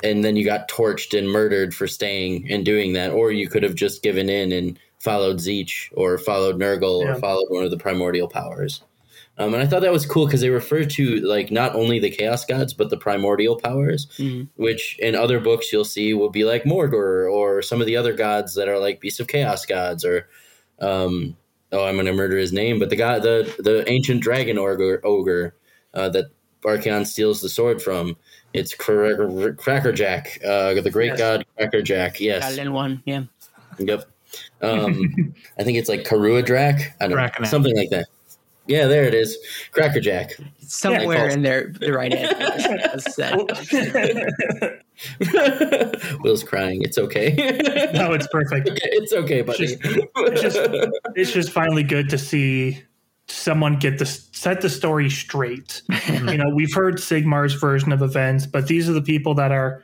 [0.03, 3.63] and then you got torched and murdered for staying and doing that, or you could
[3.63, 7.11] have just given in and followed Tzeentch or followed Nurgle yeah.
[7.11, 8.81] or followed one of the primordial powers.
[9.37, 12.09] Um, and I thought that was cool because they refer to like not only the
[12.09, 14.43] chaos gods but the primordial powers, mm-hmm.
[14.61, 18.13] which in other books you'll see will be like Morgor or some of the other
[18.13, 20.27] gods that are like beasts of chaos gods or
[20.79, 21.37] um,
[21.71, 25.55] oh I'm gonna murder his name, but the guy the the ancient dragon ogre, ogre
[25.93, 26.25] uh, that
[26.63, 28.15] Archaon steals the sword from.
[28.53, 31.19] It's Cracker, Cracker Jack, uh, the great yes.
[31.19, 32.19] god Cracker Jack.
[32.19, 33.03] Yes, one.
[33.05, 33.23] Yeah.
[33.77, 34.05] Yep.
[34.61, 36.43] Um, I think it's like Karua
[36.99, 38.07] I don't know, something like that.
[38.67, 39.35] Yeah, there it is,
[39.71, 40.33] Cracker Jack.
[40.59, 43.31] Somewhere in there, the right answer.
[46.23, 46.83] Will's crying.
[46.83, 47.33] It's okay.
[47.93, 48.69] no, it's perfect.
[48.83, 49.63] It's okay, buddy.
[49.63, 50.57] It's just, it's just,
[51.15, 52.83] it's just finally good to see
[53.31, 55.81] someone get the set the story straight.
[56.09, 59.83] you know, we've heard Sigmar's version of events, but these are the people that are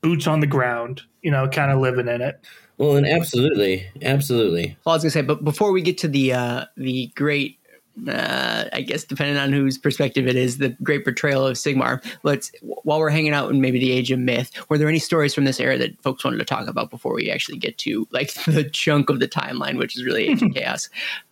[0.00, 2.40] boots on the ground, you know, kind of living in it.
[2.78, 4.76] Well, and absolutely, absolutely.
[4.84, 7.58] Well, I was gonna say, but before we get to the uh, the great,
[8.06, 12.04] uh, I guess depending on whose perspective it is, the great portrayal of Sigmar.
[12.22, 15.34] Let's while we're hanging out in maybe the Age of Myth, were there any stories
[15.34, 18.32] from this era that folks wanted to talk about before we actually get to like
[18.44, 20.88] the chunk of the timeline, which is really Age of Chaos?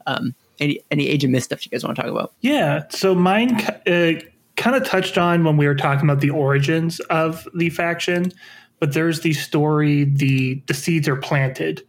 [0.08, 2.32] Um, any any Age of Myth stuff you guys want to talk about?
[2.40, 2.84] Yeah.
[2.90, 3.54] So mine
[3.86, 4.20] uh,
[4.56, 8.32] kind of touched on when we were talking about the origins of the faction,
[8.80, 11.86] but there's the story the the seeds are planted,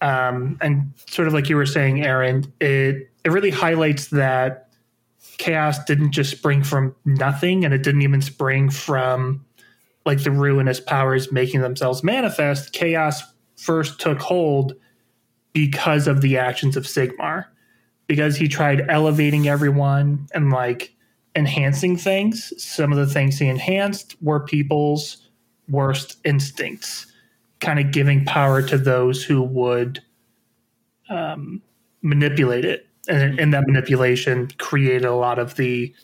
[0.00, 4.68] um, and sort of like you were saying, Aaron, it it really highlights that
[5.38, 9.44] chaos didn't just spring from nothing, and it didn't even spring from
[10.04, 12.72] like the ruinous powers making themselves manifest.
[12.72, 13.22] Chaos
[13.56, 14.74] first took hold
[15.52, 17.46] because of the actions of Sigmar,
[18.12, 20.94] because he tried elevating everyone and like
[21.34, 22.52] enhancing things.
[22.62, 25.30] Some of the things he enhanced were people's
[25.70, 27.06] worst instincts,
[27.60, 30.02] kind of giving power to those who would
[31.08, 31.62] um,
[32.02, 32.86] manipulate it.
[33.08, 35.94] And in that manipulation, created a lot of the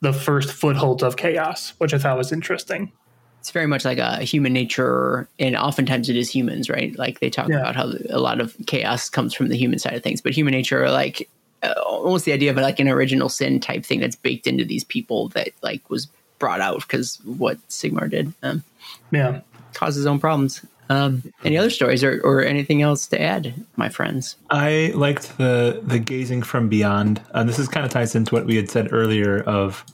[0.00, 2.92] the first footholds of chaos, which I thought was interesting.
[3.40, 6.98] It's very much like a human nature, and oftentimes it is humans, right?
[6.98, 7.58] Like they talk Yeah.
[7.58, 10.52] about how a lot of chaos comes from the human side of things, but human
[10.52, 11.28] nature, like
[11.62, 14.84] uh, almost the idea of like an original sin type thing that's baked into these
[14.84, 16.06] people that like was
[16.38, 18.62] brought out because what Sigmar did um,
[19.10, 19.40] Yeah.
[19.74, 20.64] caused his own problems.
[20.90, 24.36] Um, any other stories or, or anything else to add, my friends?
[24.48, 27.20] I liked the the gazing from beyond.
[27.34, 29.84] Uh, this is kind of ties into what we had said earlier of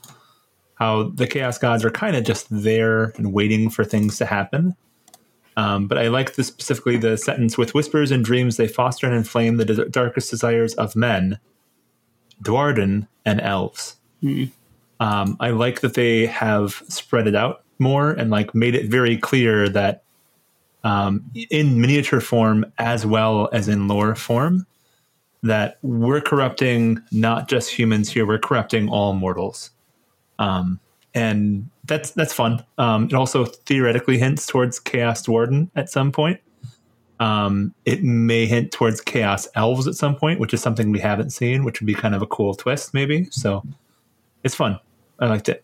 [0.75, 4.75] how the chaos gods are kind of just there and waiting for things to happen.
[5.57, 9.15] Um, but I like this specifically the sentence with whispers and dreams they foster and
[9.15, 11.39] inflame the d- darkest desires of men,
[12.43, 13.95] Duardin and elves.
[14.99, 19.17] Um, I like that they have spread it out more and like made it very
[19.17, 20.03] clear that
[20.83, 24.65] um, in miniature form as well as in lore form
[25.43, 29.71] that we're corrupting not just humans here we're corrupting all mortals.
[30.39, 30.79] Um,
[31.13, 32.63] and that's that's fun.
[32.77, 36.39] Um, it also theoretically hints towards chaos duardin at some point
[37.19, 41.29] um, it may hint towards chaos elves at some point which is something we haven't
[41.31, 43.63] seen which would be kind of a cool twist maybe so
[44.43, 44.77] it's fun
[45.19, 45.63] i liked it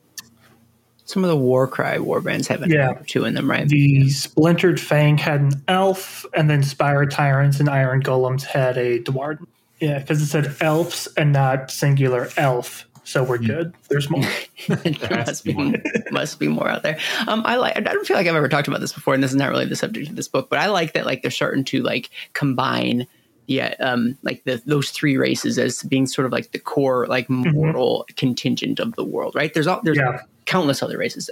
[1.05, 2.91] Some of the Warcry warbands have an Yeah.
[2.91, 3.67] or two in them, right?
[3.67, 8.99] The Splintered Fang had an elf, and then Spire Tyrants and Iron Golems had a
[8.99, 9.45] Duardin.
[9.81, 12.85] Yeah, because it said elves and not singular elf.
[13.03, 13.73] So we're good.
[13.89, 14.23] There's more.
[14.67, 15.75] there must be
[16.11, 16.99] must be more out there.
[17.27, 17.75] Um, I like.
[17.77, 19.65] I don't feel like I've ever talked about this before, and this is not really
[19.65, 23.07] the subject of this book, but I like that like they're starting to like combine.
[23.47, 27.27] Yeah, um, like the those three races as being sort of like the core, like
[27.29, 29.53] mortal contingent of the world, right?
[29.53, 30.21] There's all there's Yeah.
[30.45, 31.29] countless other races,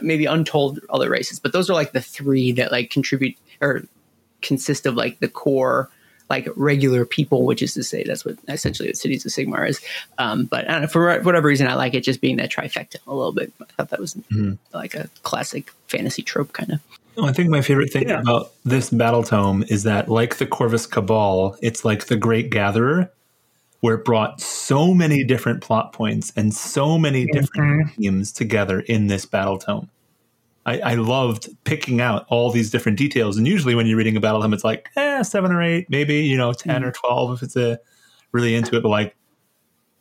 [0.00, 3.82] maybe untold other races, but those are like the three that like contribute or
[4.40, 5.88] consist of like the core
[6.32, 9.80] like regular people, which is to say that's what essentially the cities of Sigmar is.
[10.16, 12.96] Um, but I don't know, for whatever reason, I like it just being that trifecta
[13.06, 13.52] a little bit.
[13.60, 14.54] I thought that was mm-hmm.
[14.72, 16.80] like a classic fantasy trope kind of.
[17.16, 18.20] Well, I think my favorite thing Yeah.
[18.20, 23.10] about this battle tome is that, like the Corvus Cabal, it's like the Great Gatherer,
[23.80, 28.00] where it brought so many different plot points and so many different mm-hmm.
[28.00, 29.90] themes together in this battle tome.
[30.64, 33.36] I, I loved picking out all these different details.
[33.36, 36.24] And usually, when you're reading a battle hymn, it's like, eh, seven or eight, maybe,
[36.24, 37.78] you know, 10 or 12 if it's a
[38.32, 38.82] really into it.
[38.82, 39.16] But like,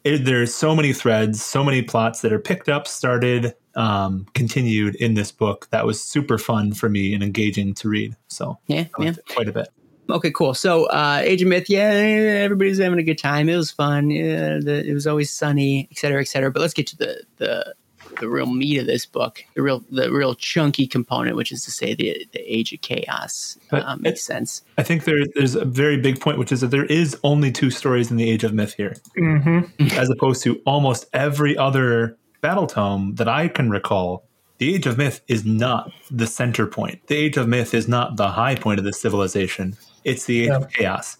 [0.03, 4.95] it, there's so many threads, so many plots that are picked up, started, um, continued
[4.95, 5.67] in this book.
[5.71, 8.15] That was super fun for me and engaging to read.
[8.27, 9.69] So Yeah, liked quite a bit.
[10.09, 10.53] Okay, cool.
[10.53, 13.47] So, uh, Age of Myth, yeah, everybody's having a good time.
[13.47, 14.09] It was fun.
[14.09, 16.51] Yeah, the, it was always sunny, et cetera, et cetera.
[16.51, 17.73] But let's get to the the
[18.19, 21.71] the real meat of this book, the real the real chunky component, which is to
[21.71, 23.57] say the the Age of Chaos.
[23.69, 24.63] But Um, makes sense.
[24.77, 27.69] I think there, there's a very big point, which is that there is only two
[27.71, 29.87] stories in the Age of Myth here, Mm-hmm.
[29.97, 34.23] as opposed to almost every other battle tome that I can recall.
[34.57, 37.07] The Age of Myth is not the center point.
[37.07, 39.75] The Age of Myth is not the high point of the civilization.
[40.03, 40.55] It's the Age Yeah.
[40.57, 41.17] of Chaos,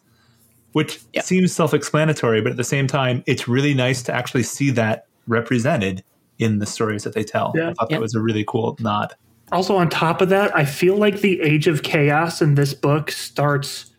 [0.74, 1.22] which Yeah.
[1.22, 6.04] seems self-explanatory, but at the same time, it's really nice to actually see that represented
[6.42, 7.54] in the stories that they tell.
[7.56, 7.70] Yeah.
[7.70, 7.98] I thought Yeah.
[7.98, 9.14] that was a really cool nod.
[9.52, 13.12] Also, on top of that, I feel like the Age of Chaos in this book
[13.12, 13.92] starts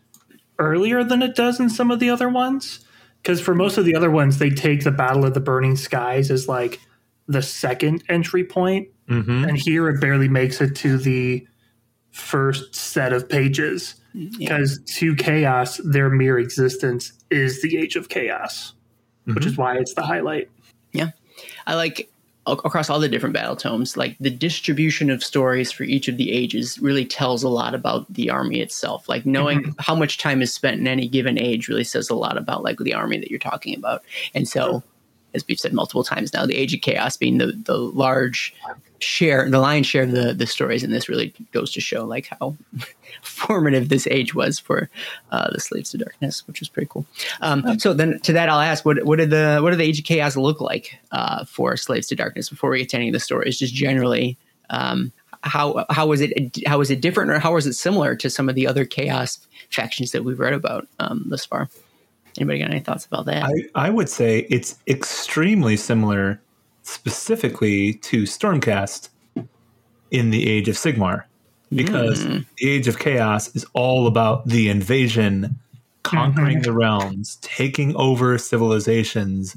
[0.59, 2.79] earlier than it does in some of the other ones.
[3.21, 6.29] Because for most of the other ones, they take the Battle of the Burning Skies
[6.31, 6.79] as like
[7.27, 8.87] the second entry point.
[9.07, 11.47] hmm And here it barely makes it to the
[12.11, 13.95] first set of pages.
[14.37, 18.73] Because to Chaos, their mere existence is the Age of Chaos,
[19.25, 20.49] which is why it's the highlight.
[20.91, 21.09] Yeah,
[21.65, 22.09] I like ac-
[22.45, 26.31] across all the different battle tomes, like the distribution of stories for each of the
[26.31, 29.07] ages really tells a lot about the army itself.
[29.07, 29.71] Like knowing mm-hmm.
[29.79, 32.79] how much time is spent in any given age really says a lot about like
[32.79, 34.03] the army that you're talking about.
[34.33, 34.83] And so
[35.33, 38.53] as we've said multiple times now, the Age of Chaos being the the large
[38.99, 42.27] share, the lion's share of the the stories in this really goes to show like
[42.39, 42.55] how
[43.21, 44.89] formative this age was for
[45.31, 47.05] uh, the Slaves to Darkness, which was pretty cool.
[47.41, 49.99] Um, so then to that, I'll ask, what what did the what did the Age
[49.99, 53.13] of Chaos look like uh, for Slaves to Darkness before we get to any of
[53.13, 53.59] the stories?
[53.59, 54.37] Just generally.
[54.69, 55.11] Um,
[55.45, 58.47] how how was it how was it different or how was it similar to some
[58.47, 61.69] of the other chaos factions that we've read about um, thus far?
[62.37, 63.43] Anybody got any thoughts about that?
[63.43, 66.41] I, I would say it's extremely similar,
[66.81, 69.09] specifically to Stormcast
[70.11, 71.23] in the Age of Sigmar,
[71.73, 72.45] because Mm.
[72.57, 75.59] the Age of Chaos is all about the invasion,
[76.03, 79.55] conquering the realms, taking over civilizations,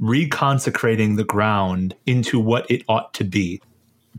[0.00, 3.60] reconsecrating the ground into what it ought to be.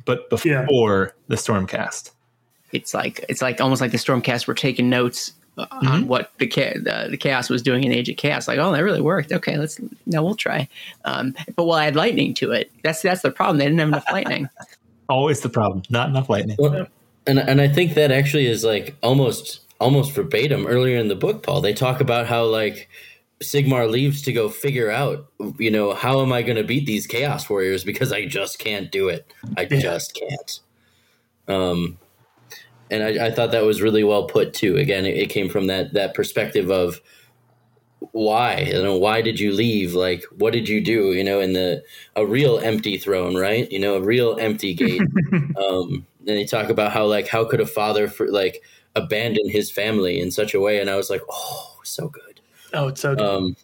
[0.06, 0.62] But Yeah.
[0.64, 2.12] before the Stormcast.
[2.72, 5.88] it's like it's like almost like the Stormcast were taking notes Mm-hmm.
[5.88, 8.46] on what the, cha- the the chaos was doing in Age of Chaos.
[8.48, 9.32] Like, oh, that really worked.
[9.32, 10.68] Okay, let's now we'll try.
[11.06, 12.70] Um, but we'll add lightning to it.
[12.84, 13.58] That's that's the problem.
[13.58, 14.50] They didn't have enough lightning.
[15.10, 15.84] Always the problem.
[15.90, 16.58] Not enough lightning.
[16.60, 16.88] Well,
[17.26, 21.44] and and I think that actually is like almost almost verbatim earlier in the book,
[21.44, 21.62] Paul.
[21.62, 22.90] They talk about how like
[23.42, 27.08] Sigmar leaves to go figure out, you know, how am I going to beat these
[27.08, 29.32] Chaos Warriors because I just can't do it.
[29.56, 30.60] I just can't.
[31.48, 31.98] Um,
[32.92, 34.78] and I, I thought that was really well put too.
[34.78, 37.02] Again, it, it came from that that perspective of
[38.12, 39.94] why you know why did you leave?
[39.94, 41.14] Like what did you do?
[41.14, 41.84] You know in the
[42.16, 43.72] a real empty throne right?
[43.72, 45.02] You know a real empty gate.
[45.56, 48.62] Um and they talk about how like how could a father for like
[48.94, 50.80] abandon his family in such a way?
[50.80, 52.42] And i was like oh so good.
[52.74, 53.26] Oh, it's so good.
[53.26, 53.56] um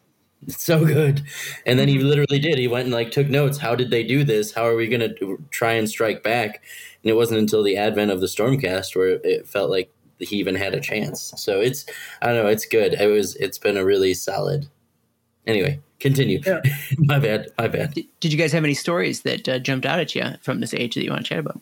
[0.48, 1.22] it's so good.
[1.66, 2.58] And then he literally did.
[2.58, 3.58] He went and like took notes.
[3.58, 4.54] How did they do this?
[4.54, 6.64] How are we going to try and strike back?
[7.04, 10.56] And it wasn't until the advent of the stormcast where it felt like he even
[10.56, 11.34] had a chance.
[11.36, 11.86] So it's
[12.22, 12.94] i don't know it's good.
[12.94, 14.68] It was it's been a really solid
[15.48, 16.42] anyway continue.
[16.46, 16.62] Yeah.
[16.98, 17.94] my bad my bad.
[17.94, 20.74] Did, did you guys have any stories that uh, jumped out at you from this
[20.74, 21.62] age that you want to chat about?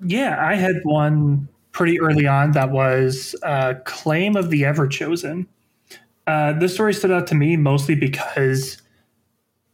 [0.00, 5.46] Yeah, I had one pretty early on that was uh, Claim of the Ever Chosen.
[6.28, 8.82] Uh, this story stood out to me mostly because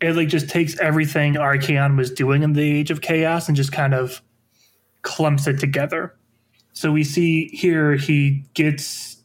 [0.01, 3.73] it like just takes everything Archaon was doing in the Age of Chaos and just
[3.73, 4.23] kind of
[5.03, 6.15] clumps it together.
[6.73, 9.17] So we see here he gets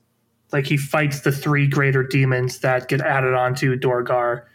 [0.52, 4.46] like he fights the three greater demons that get added onto Dorgar.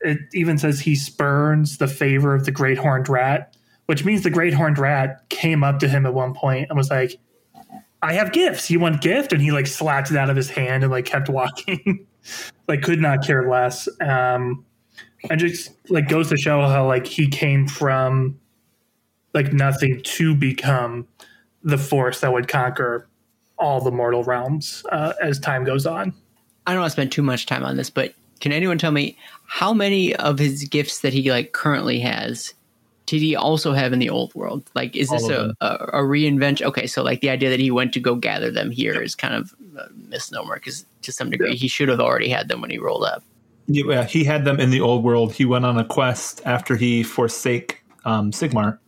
[0.00, 4.30] It even says he spurns the favor of the great horned rat, which means the
[4.30, 7.18] great horned rat came up to him at one point and was like,
[8.02, 8.70] I have gifts.
[8.70, 9.34] You want gift?
[9.34, 12.06] And he like slapped it out of his hand and like kept walking.
[12.68, 13.88] like could not care less.
[14.00, 14.64] Um
[15.30, 18.38] and just like goes to show how like he came from
[19.32, 21.08] like nothing to become
[21.62, 23.08] the force that would conquer
[23.58, 26.12] all the mortal realms uh, as time goes on.
[26.66, 29.16] I don't want to spend too much time on this, but can anyone tell me
[29.46, 32.54] how many of his gifts that he like currently has
[33.06, 34.68] did he also have in the old world?
[34.74, 36.62] Like, is this a, a, a reinvention?
[36.62, 39.34] Okay, so like the idea that he went to go gather them here is kind
[39.34, 42.78] of a misnomer because to some degree he should have already had them when he
[42.78, 43.22] rolled up.
[43.66, 45.32] Yeah, he had them in the old world.
[45.32, 48.78] He went on a quest after he forsake um, Sigmar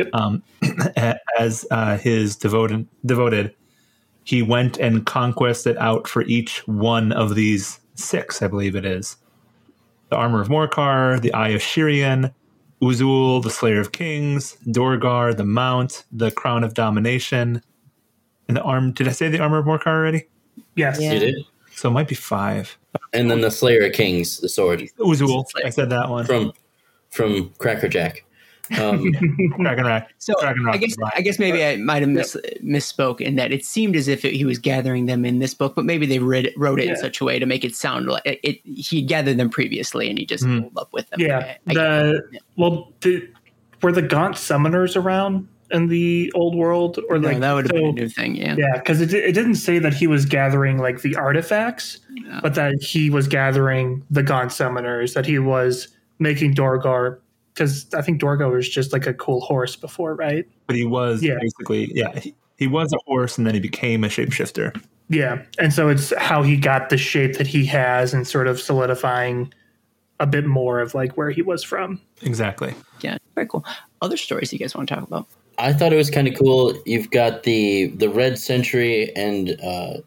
[0.00, 0.14] Yep.
[0.14, 0.42] um,
[1.38, 2.86] as uh, his devoted.
[3.04, 3.54] Devoted,
[4.24, 9.16] he went and conquested out for each one of these six, I believe it is.
[10.08, 12.32] The armor of Morkar, the Eye of Sheerian,
[12.82, 17.62] U'zuhl, the Slayer of Kings, Dorgar, the Mount, the Crown of Domination,
[18.48, 18.92] and the arm.
[18.92, 20.26] Did I say the armor of Morkar already?
[20.76, 21.00] Yes.
[21.00, 21.12] Yeah.
[21.12, 21.34] you did
[21.74, 22.76] So it might be five.
[23.12, 26.24] and then the slayer of kings the sword U'zuhl, I said that one.
[26.26, 26.52] from
[27.10, 28.24] from cracker jack
[28.78, 29.10] um,
[29.60, 30.96] Dragon So Dragon I guess.
[31.16, 34.32] I guess maybe I might have mis- misspoke in that it seemed as if it,
[34.34, 36.90] he was gathering them in this book, but maybe they read, wrote it Yeah.
[36.92, 40.08] in such a way to make it sound like it, it, he gathered them previously
[40.08, 40.60] and he just Hmm.
[40.60, 41.20] rolled up with them.
[41.20, 41.38] Yeah.
[41.38, 42.38] I- I- The yeah.
[42.56, 43.32] well, did,
[43.82, 47.70] were the Gaunt summoners around in the old world, or No, like that would have
[47.70, 48.34] so- been a new thing.
[48.34, 48.56] Yeah.
[48.58, 52.40] Yeah, because it, it didn't say that he was gathering like the artifacts, No.
[52.42, 55.14] but that he was gathering the Gaunt summoners.
[55.14, 57.18] That he was making Dorgar,
[57.60, 60.46] because I think Dorgo was just like a cool horse before, right?
[60.66, 61.34] but he was Yeah.
[61.40, 65.72] basically yeah he, he was a horse and then he became a shapeshifter Yeah, and
[65.72, 69.52] so it's how he got the shape that he has, and sort of solidifying
[70.20, 72.00] a bit more of like where he was from.
[72.22, 73.18] exactly Yeah.
[73.34, 73.64] Very cool.
[74.02, 75.26] Other stories you guys want to talk about?
[75.58, 76.74] I thought it was kind of cool.
[76.86, 79.98] You've got the the Red Century, and uh,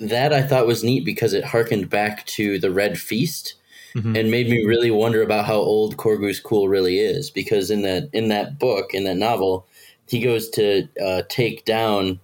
[0.00, 3.54] that I thought was neat because it harkened back to the Red Feast,
[3.98, 4.18] Mhm.
[4.18, 7.30] and made me really wonder about how old Khorgos Khul really is.
[7.30, 9.66] Because in that in that book in that novel,
[10.08, 12.20] he goes to uh, take down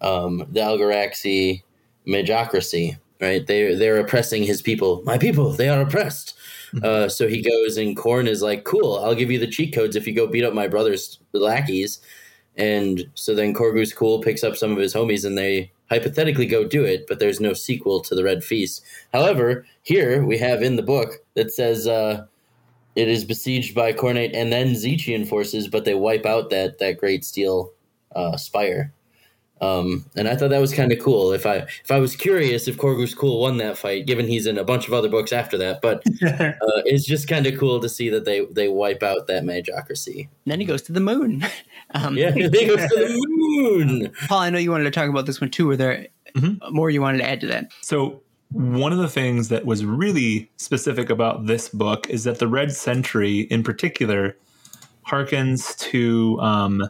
[0.00, 1.62] um, the Agloraxi
[2.06, 3.46] Magocracy, right?
[3.46, 5.02] They they're oppressing his people.
[5.04, 6.34] My people, they are oppressed.
[6.82, 9.94] Uh, so he goes and Khorne is like, "Cool, I'll give you the cheat codes
[9.96, 12.00] if you go beat up my brother's lackeys."
[12.56, 16.66] And so then Khorgos Khul picks up some of his homies and they hypothetically go
[16.66, 18.82] do it, but there's no sequel to the Red Feast.
[19.12, 22.26] However, here we have in the book that says uh,
[22.96, 26.98] it is besieged by Khornate and then Tzeentchian forces, but they wipe out that that
[26.98, 27.72] great steel
[28.14, 28.92] uh, spire.
[29.64, 31.32] Um, and I thought that was kind of cool.
[31.32, 34.58] If I if I was curious if Khorgos Khul won that fight, given he's in
[34.58, 36.52] a bunch of other books after that, but uh,
[36.84, 40.20] it's just kind of cool to see that they they wipe out that magocracy.
[40.44, 41.44] And then he goes to the moon.
[41.96, 44.10] Um, Yeah, they go to the moon.
[44.26, 45.66] Paul, I know you wanted to talk about this one too.
[45.68, 46.58] Were there Mhm.
[46.72, 47.70] more you wanted to add to that?
[47.82, 52.48] So one of the things that was really specific about this book is that the
[52.48, 54.36] Red Century, in particular,
[55.06, 56.82] harkens to um,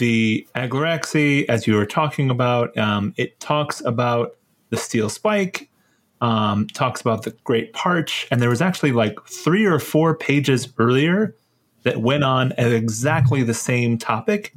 [0.00, 2.76] the Agloraxi, as you were talking about.
[2.76, 4.36] Um, it talks about
[4.70, 5.70] the Steel Spike,
[6.20, 10.72] um, talks about the Great Parch, and there was actually like three or four pages
[10.78, 11.36] earlier
[11.84, 14.54] that went on at exactly the same topic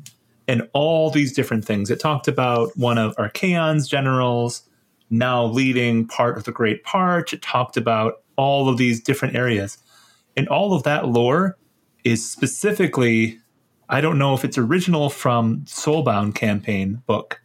[0.48, 1.92] and all these different things.
[1.92, 4.64] It talked about one of Archaon's generals
[5.10, 7.34] now leading part of the Great Parch.
[7.34, 9.78] It talked about all of these different areas.
[10.36, 11.58] And all of that lore
[12.04, 13.40] is specifically,
[13.94, 17.40] I don't know if it's original from Soulbound campaign book,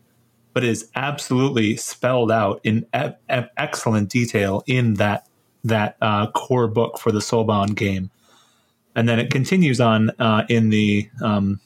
[0.54, 5.28] but is absolutely spelled out in e- e- excellent detail in that
[5.64, 8.10] that uh, core book for the Soulbound game.
[8.96, 11.60] And then it continues on uh, in the um,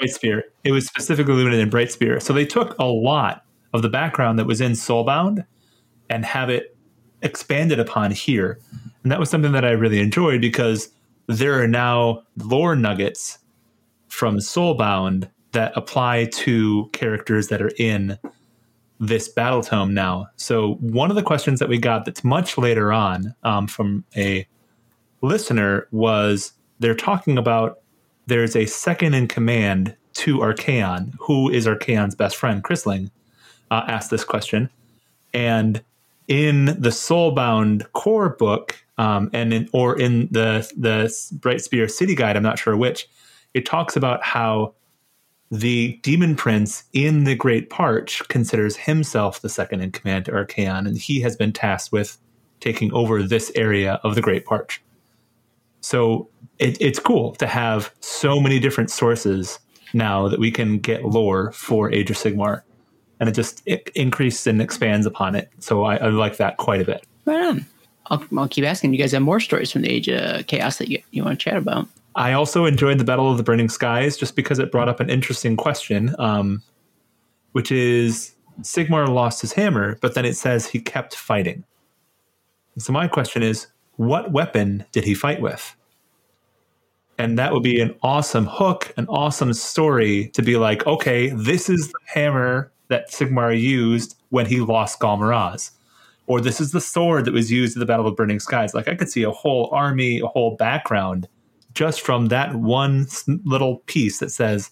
[0.00, 0.42] Brightspear.
[0.64, 2.20] It was specifically limited in Brightspear.
[2.20, 5.46] So they took a lot of the background that was in Soulbound
[6.10, 6.76] and have it
[7.22, 8.58] expanded upon here.
[9.04, 10.88] And that was something that I really enjoyed because
[11.28, 13.38] there are now lore nuggets
[14.12, 18.18] from Soulbound that apply to characters that are in
[19.00, 20.26] this battle tome now.
[20.36, 24.46] So one of the questions that we got that's much later on um, from a
[25.22, 27.78] listener was they're talking about
[28.26, 31.14] there's a second in command to Archaon.
[31.18, 32.62] Who is Archaon's best friend?
[32.62, 33.10] Chrisling
[33.70, 34.68] uh, asked this question.
[35.32, 35.82] And
[36.28, 42.14] in the Soulbound core book, um, and in, or in the the Bright Spear City
[42.14, 43.08] Guide, I'm not sure which,
[43.54, 44.74] it talks about how
[45.50, 50.86] the Demon Prince in the Great Parch considers himself the second in command to Archaon,
[50.88, 52.16] and he has been tasked with
[52.60, 54.82] taking over this area of the Great Parch.
[55.82, 59.58] So it, it's cool to have so many different sources
[59.92, 62.62] now that we can get lore for Age of Sigmar,
[63.20, 65.50] and it just it increases and expands upon it.
[65.58, 67.04] So I, I like that quite a bit.
[67.26, 67.66] Right on.
[68.06, 68.94] I'll, I'll keep asking.
[68.94, 71.44] You guys have more stories from the Age of Chaos that you, you want to
[71.44, 71.88] chat about?
[72.14, 75.08] I also enjoyed the Battle of the Burning Skies just because it brought up an
[75.08, 76.62] interesting question, um,
[77.52, 81.64] which is Sigmar lost his hammer, but then it says he kept fighting.
[82.78, 85.74] So my question is, what weapon did he fight with?
[87.18, 91.68] And that would be an awesome hook, an awesome story to be like, okay, this
[91.68, 95.70] is the hammer that Sigmar used when he lost Ghal Maraz.
[96.26, 98.74] Or this is the sword that was used at the Battle of Burning Skies.
[98.74, 101.28] Like I could see a whole army, a whole background
[101.74, 103.06] just from that one
[103.44, 104.70] little piece that says,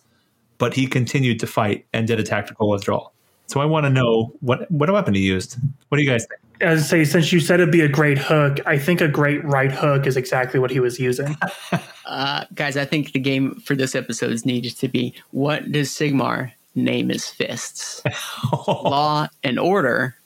[0.58, 3.12] but he continued to fight and did a tactical withdrawal.
[3.46, 5.56] So I want to know what what weapon he used.
[5.88, 6.40] What do you guys think?
[6.62, 9.42] As I say, since you said it'd be a great hook, I think a great
[9.44, 11.36] right hook is exactly what he was using.
[12.10, 16.50] Uh, guys, I think the game for this episode needs to be what does Sigmar
[16.74, 18.02] name his fists?
[18.66, 20.16] Law and order,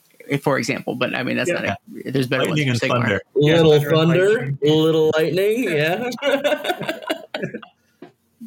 [0.43, 0.95] for example.
[0.95, 2.93] But I mean, that's not a, there's better Lightning ones for Sigmar.
[3.03, 3.21] thunder.
[3.35, 4.59] little thunder thunder, lightning.
[4.83, 6.11] little lightning, yeah.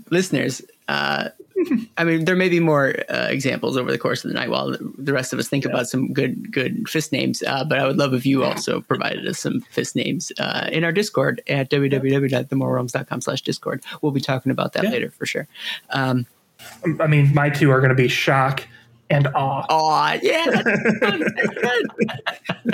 [0.10, 1.30] Listeners, uh,
[1.98, 4.70] I mean, there may be more uh, examples over the course of the night while
[4.72, 7.42] the, the rest of us think about some good good fist names.
[7.46, 10.84] Uh, but I would love if you also provided us some fist names uh, in
[10.86, 13.84] our Discord at www.themortalrealms.com slash Discord.
[14.02, 14.92] We'll be talking about that Yeah.
[14.92, 15.48] later for sure.
[15.90, 16.26] Um,
[17.02, 18.66] I mean, my two are going to be shock
[19.10, 19.65] and awe.
[19.70, 20.46] Oh, yeah.
[21.02, 21.22] That's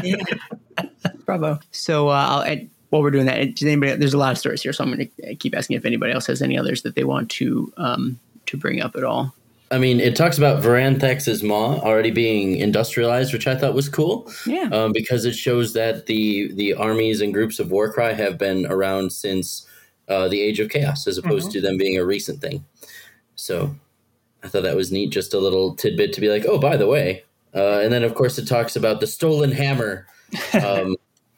[0.02, 0.28] good.
[1.26, 1.60] Bravo.
[1.72, 3.96] So uh, I'll add, while we're doing that, does anybody?
[3.96, 6.28] There's a lot of stories here, so I'm going to keep asking if anybody else
[6.28, 9.34] has any others that they want to um, to bring up at all.
[9.72, 14.32] I mean, it talks about Varanthax's maw already being industrialized, which I thought was cool.
[14.46, 14.70] Yeah.
[14.72, 19.12] um, because it shows that the the armies and groups of Warcry have been around
[19.12, 19.66] since
[20.08, 22.64] uh, the Age of Chaos, as opposed to them being a recent thing.
[23.36, 23.76] So
[24.44, 26.88] I thought that was neat, just a little tidbit to be like, oh, by the
[26.88, 27.24] way.
[27.56, 30.08] Uh, and then, of course, it talks about the stolen hammer,
[30.62, 30.96] um,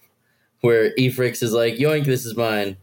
[0.61, 2.77] where Ephryx is like, yoink, this is mine.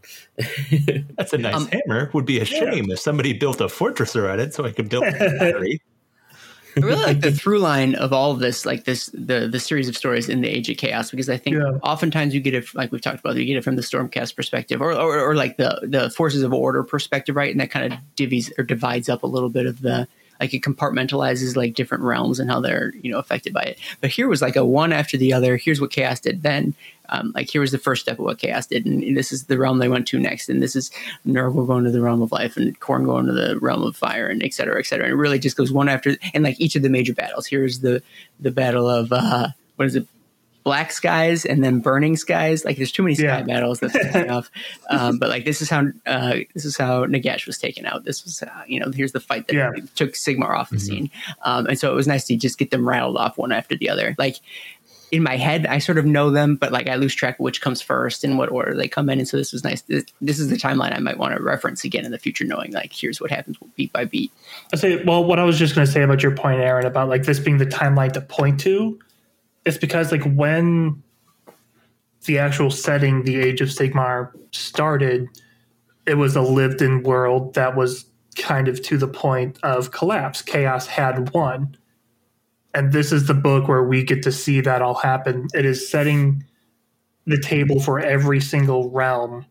[1.17, 2.09] That's a nice Um, hammer.
[2.13, 5.03] Would be a shame if somebody built a fortress around it so I could build
[5.03, 5.81] a battery.
[6.81, 9.87] I really like the through line of all of this, like this the the series
[9.89, 11.77] of stories in the Age of Chaos, because I think Yeah.
[11.83, 14.81] oftentimes you get it like we've talked about, you get it from the Stormcast perspective,
[14.81, 17.51] or, or or like the the forces of order perspective, right?
[17.51, 20.07] And that kind of divvies or divides up a little bit of the
[20.39, 23.79] like it compartmentalizes like different realms and how they're you know affected by it.
[24.01, 25.57] But here was like a one after the other.
[25.57, 26.73] Here's what Chaos did then.
[27.09, 29.45] Um, like here was the first step of what Chaos did, and, and this is
[29.45, 30.89] the realm they went to next, and this is
[31.27, 34.27] Nurgle going to the realm of life, and Khorne going to the realm of fire,
[34.27, 35.05] and et cetera, et cetera.
[35.05, 37.45] And it really just goes one after, and like each of the major battles.
[37.45, 38.01] Here's the
[38.39, 40.07] the battle of uh, what is it?
[40.63, 42.63] Black skies and then burning skies.
[42.63, 43.41] Like there's too many sky Yeah.
[43.43, 43.79] battles.
[43.79, 44.49] That's enough.
[44.89, 48.03] Um, but like this is how uh, this is how Nagash was taken out.
[48.05, 49.71] This was uh, you know here's the fight that Yeah.
[49.95, 51.09] took Sigmar off the scene.
[51.43, 53.89] Um, and so it was nice to just get them rattled off one after the
[53.89, 54.15] other.
[54.17, 54.37] Like
[55.11, 57.61] in my head, I sort of know them, but like I lose track of which
[57.61, 59.19] comes first and what order they come in.
[59.19, 59.81] And so this was nice.
[59.83, 62.71] This, this is the timeline I might want to reference again in the future, knowing
[62.71, 64.31] like here's what happens beat by beat.
[64.73, 67.09] I say, well, what I was just going to say about your point, Aaron, about
[67.09, 68.99] like this being the timeline to point to,
[69.65, 71.03] it's because like when
[72.25, 75.27] the actual setting, the Age of Sigmar started,
[76.05, 78.05] it was a lived-in world that was
[78.35, 80.41] kind of to the point of collapse.
[80.41, 81.77] Chaos had won,
[82.73, 85.47] and this is the book where we get to see that all happen.
[85.53, 86.43] It is setting
[87.25, 89.45] the table for every single realm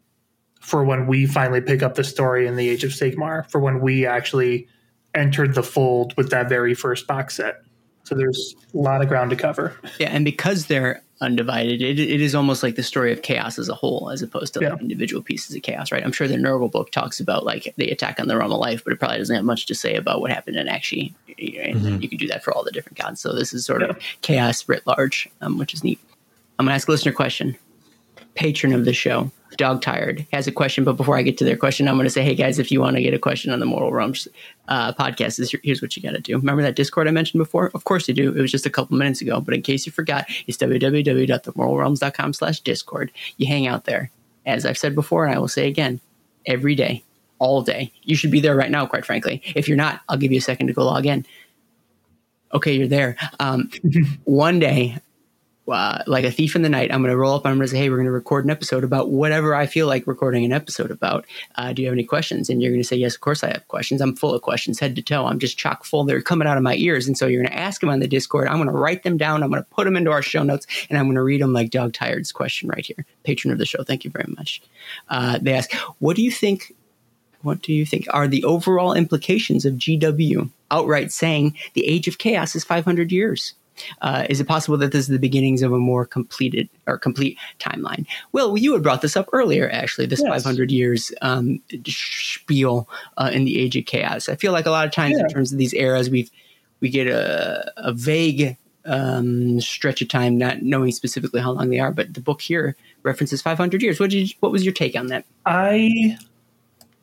[0.61, 3.81] for when we finally pick up the story in the Age of Sigmar, for when
[3.81, 4.69] we actually
[5.15, 7.62] entered the fold with that very first box set.
[8.05, 9.77] So there's a lot of ground to cover.
[9.99, 13.69] Yeah, and because they're undivided, it, it is almost like the story of chaos as
[13.69, 16.03] a whole, as opposed to like individual pieces of chaos, right?
[16.03, 18.83] I'm sure the Nurgle book talks about like the attack on the realm of life,
[18.83, 21.15] but it probably doesn't have much to say about what happened in actually.
[21.29, 23.21] And you can do that for all the different gods.
[23.21, 26.01] So this is sort of chaos writ large, um, which is neat.
[26.59, 27.57] I'm gonna ask a listener question.
[28.35, 30.85] Patron of the show, Dog Tired, has a question.
[30.85, 32.81] But before I get to their question, I'm going to say, hey guys, if you
[32.81, 34.27] want to get a question on the Mortal Realms
[34.69, 36.37] uh, podcast, here's what you got to do.
[36.37, 37.71] Remember that Discord I mentioned before?
[37.75, 38.31] Of course you do.
[38.31, 39.41] It was just a couple minutes ago.
[39.41, 43.13] But in case you forgot, it's www.themortalrealms.com slash Discord.
[43.37, 44.11] You hang out there.
[44.45, 46.01] As I've said before, and I will say again,
[46.47, 47.05] every day,
[47.39, 47.93] all day.
[48.05, 49.43] You should be there right now, quite frankly.
[49.57, 51.27] If you're not, I'll give you a second to go log in.
[52.55, 53.17] Okay, you're there.
[53.41, 53.71] Um,
[54.25, 54.99] one day,
[55.73, 57.67] uh, like a thief in the night, I'm going to roll up and I'm going
[57.67, 60.45] to say, hey, we're going to record an episode about whatever I feel like recording
[60.45, 61.27] an episode about.
[61.57, 62.49] Uh, do you have any questions?
[62.49, 64.01] And you're going to say, yes, of course I have questions.
[64.01, 65.27] I'm full of questions, head to toe.
[65.27, 66.05] I'm just chock full.
[66.05, 67.07] They're coming out of my ears.
[67.07, 68.49] And so you're going to ask them on the Discord.
[68.49, 69.43] I'm going to write them down.
[69.43, 71.53] I'm going to put them into our show notes and I'm going to read them
[71.53, 73.05] like Dog Tired's question right here.
[73.25, 73.83] Patron of the show.
[73.83, 74.63] Thank you very much.
[75.09, 76.73] Uh, they ask, what do you think
[77.43, 82.19] what do you think are the overall implications of GW outright saying the age of
[82.19, 83.55] chaos is 500 years?
[84.01, 87.39] Uh, is it possible that this is the beginnings of a more completed or complete
[87.59, 88.07] timeline?
[88.33, 90.45] Well, you had brought this up earlier, actually, this Yes.
[90.45, 94.29] 500 years um, spiel uh, in the age of chaos.
[94.29, 96.31] I feel like a lot of times in terms of these eras, we've
[96.81, 101.79] we get a, a vague um, stretch of time, not knowing specifically how long they
[101.79, 101.93] are.
[101.93, 104.01] But the book here references 500 years.
[104.01, 105.25] What did you, what was your take on that?
[105.47, 106.19] I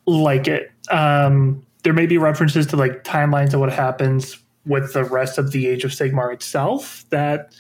[0.06, 0.72] like it.
[0.92, 4.38] Um, there may be references to like timelines of what happens
[4.70, 7.54] with the rest of the Age of Sigmar itself that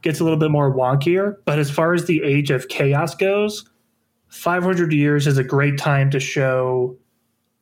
[0.00, 1.36] gets a little bit more wonkier.
[1.44, 3.68] But as far as the Age of Chaos goes,
[4.28, 6.96] 500 years is a great time to show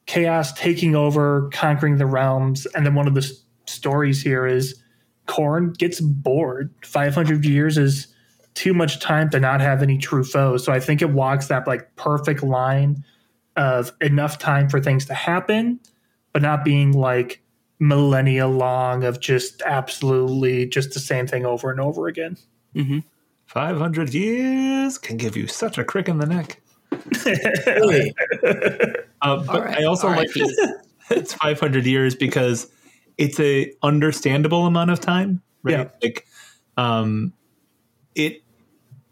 [0.07, 2.67] chaos taking over, conquering the realms.
[2.67, 4.81] And then one of the s- stories here is
[5.27, 6.73] Khorne gets bored.
[6.85, 8.09] 500 years is
[8.55, 10.65] too much time to not have any true foes.
[10.65, 13.05] So I think it walks that like perfect line
[13.57, 15.81] of enough time for things to happen,
[16.33, 17.43] but not being like
[17.81, 22.37] millennia long of just absolutely just the same thing over and over again.
[23.47, 26.61] 500 years can give you such a crick in the neck.
[27.67, 28.15] Really?
[29.23, 29.79] Uh, but All right.
[29.79, 30.49] I also All like right,
[31.11, 32.69] it's 500 years because
[33.19, 35.73] it's a understandable amount of time, right?
[35.73, 35.89] Yeah.
[36.03, 36.27] Like,
[36.77, 37.35] um,
[38.15, 38.43] it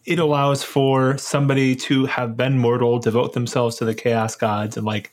[0.06, 4.86] it allows for somebody to have been mortal, devote themselves to the chaos gods, and
[4.86, 5.12] like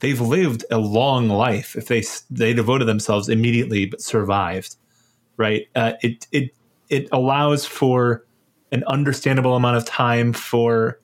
[0.00, 4.76] they've lived a long life if they they devoted themselves immediately but survived,
[5.36, 5.68] right?
[5.74, 6.50] Uh, it it
[6.88, 8.26] it allows for
[8.72, 11.00] an understandable amount of time for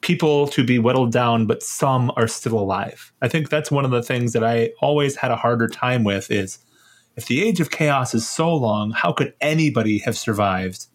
[0.00, 3.12] people to be whittled down, but some are still alive.
[3.22, 6.30] I think that's one of the things that I always had a harder time with
[6.30, 6.58] is
[7.16, 10.86] if the age of chaos is so long, how could anybody have survived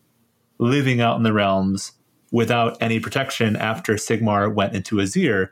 [0.57, 1.91] living out in the realms
[2.31, 5.49] without any protection after Sigmar went into Azyr?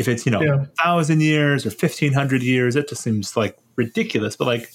[0.00, 0.64] If it's, you know, Yeah.
[0.82, 4.34] thousand years or fifteen hundred years, it just seems like ridiculous.
[4.34, 4.70] But like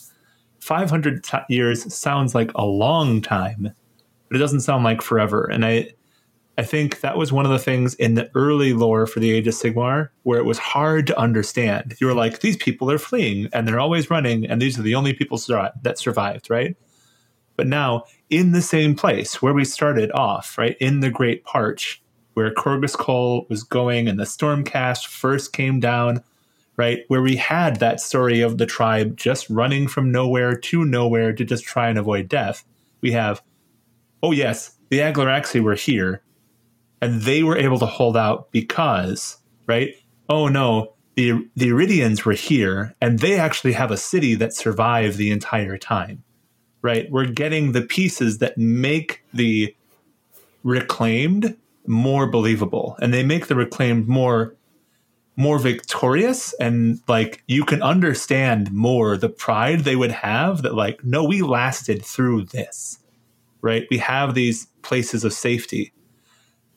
[0.59, 3.71] five hundred t- years sounds like a long time,
[4.27, 5.45] but it doesn't sound like forever.
[5.51, 5.89] And I
[6.57, 9.47] I think that was one of the things in the early lore for the Age
[9.47, 11.95] of Sigmar where it was hard to understand.
[11.99, 14.95] You were like, these people are fleeing and they're always running, and these are the
[14.95, 16.77] only people sur- that survived, right?
[17.57, 22.01] But now, in the same place where we started off, right, in the Great Parch,
[22.35, 26.23] where Khorgos Khul was going and the Stormcast first came down,
[26.77, 31.33] right, where we had that story of the tribe just running from nowhere to nowhere
[31.33, 32.63] to just try and avoid death,
[33.01, 33.41] we have,
[34.21, 36.21] oh yes, the Agloraxi were here
[37.01, 39.93] and they were able to hold out because, right?
[40.27, 45.17] Oh no, the the Iridians were here, and they actually have a city that survived
[45.17, 46.23] the entire time,
[46.81, 47.09] right?
[47.09, 49.75] We're getting the pieces that make the
[50.63, 51.57] reclaimed
[51.87, 54.55] more believable, and they make the reclaimed more
[55.37, 61.03] more victorious and like you can understand more the pride they would have that like
[61.03, 62.99] no we lasted through this
[63.59, 65.91] right we have these places of safety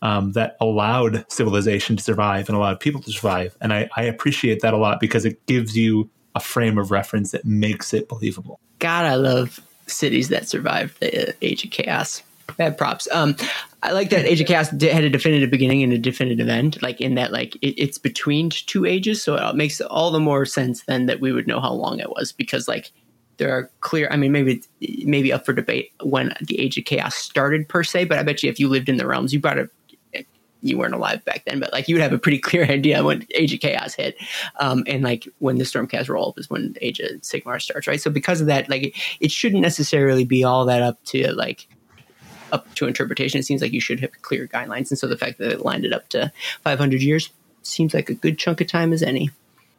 [0.03, 3.57] um, that allowed civilization to survive and allowed people to survive.
[3.61, 7.33] And I, I appreciate that a lot because it gives you a frame of reference
[7.33, 8.61] that makes it believable.
[8.79, 12.23] God, I love cities that survived the Age of Chaos.
[12.57, 13.09] Bad props.
[13.13, 13.37] Um,
[13.83, 16.83] I like that Age of Chaos had a definitive beginning and a definitive end.
[16.83, 20.45] Like in that, like it, it's between two ages, so it makes all the more
[20.45, 22.91] sense then that we would know how long it was because like
[23.37, 24.09] there are clear.
[24.11, 24.63] I mean, maybe
[25.05, 28.43] maybe up for debate when the Age of Chaos started per se, but I bet
[28.43, 29.71] you if you lived in the realms, you brought a
[30.61, 33.27] you weren't alive back then, but like you would have a pretty clear idea when
[33.35, 34.17] Age of Chaos hit,
[34.59, 38.01] um, and like when the Stormcast roll up is when Age of Sigmar starts, right?
[38.01, 41.69] So because of that, like it, it shouldn't necessarily be all that up to like
[42.53, 43.41] up to interpretation.
[43.41, 45.85] It seems like you should have clear guidelines, and so the fact that it lined
[45.85, 46.33] it up to
[46.63, 47.31] 500 years
[47.63, 49.31] seems like a good chunk of time as any.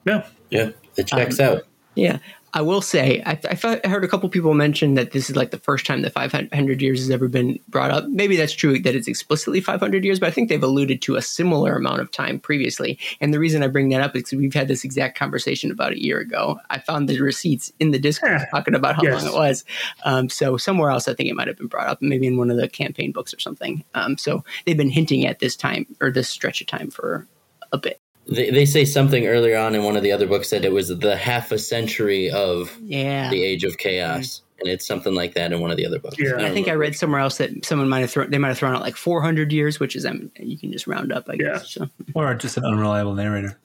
[0.05, 1.63] Yeah, yeah, it checks um, out.
[1.95, 2.19] Yeah,
[2.53, 5.59] I will say, I, I, heard a couple people mention that this is like the
[5.59, 8.05] first time that 500 years has ever been brought up.
[8.07, 11.21] Maybe that's true that it's explicitly 500 years, but I think they've alluded to a
[11.21, 12.97] similar amount of time previously.
[13.21, 15.93] And the reason I bring that up is because we've had this exact conversation about
[15.93, 16.59] a year ago.
[16.69, 19.23] I found the receipts in the Discord talking about how yes.
[19.23, 19.63] long it was.
[20.03, 22.49] Um, so somewhere else, I think it might have been brought up, maybe in one
[22.49, 23.83] of the campaign books or something.
[23.93, 27.27] Um, so they've been hinting at this time or this stretch of time for
[27.71, 28.01] a bit.
[28.31, 30.89] They, they say something earlier on in one of the other books that it was
[30.89, 33.29] the half a century of yeah.
[33.29, 34.27] the age of chaos.
[34.27, 34.45] Mm-hmm.
[34.61, 36.17] And it's something like that in one of the other books.
[36.19, 36.33] Yeah.
[36.33, 38.57] I, I think I read somewhere else that someone might have thrown they might have
[38.57, 41.37] thrown out like 400 years, which is I mean, you can just round up, I
[41.37, 41.71] guess.
[41.71, 41.87] So.
[42.13, 43.57] Or just an unreliable narrator.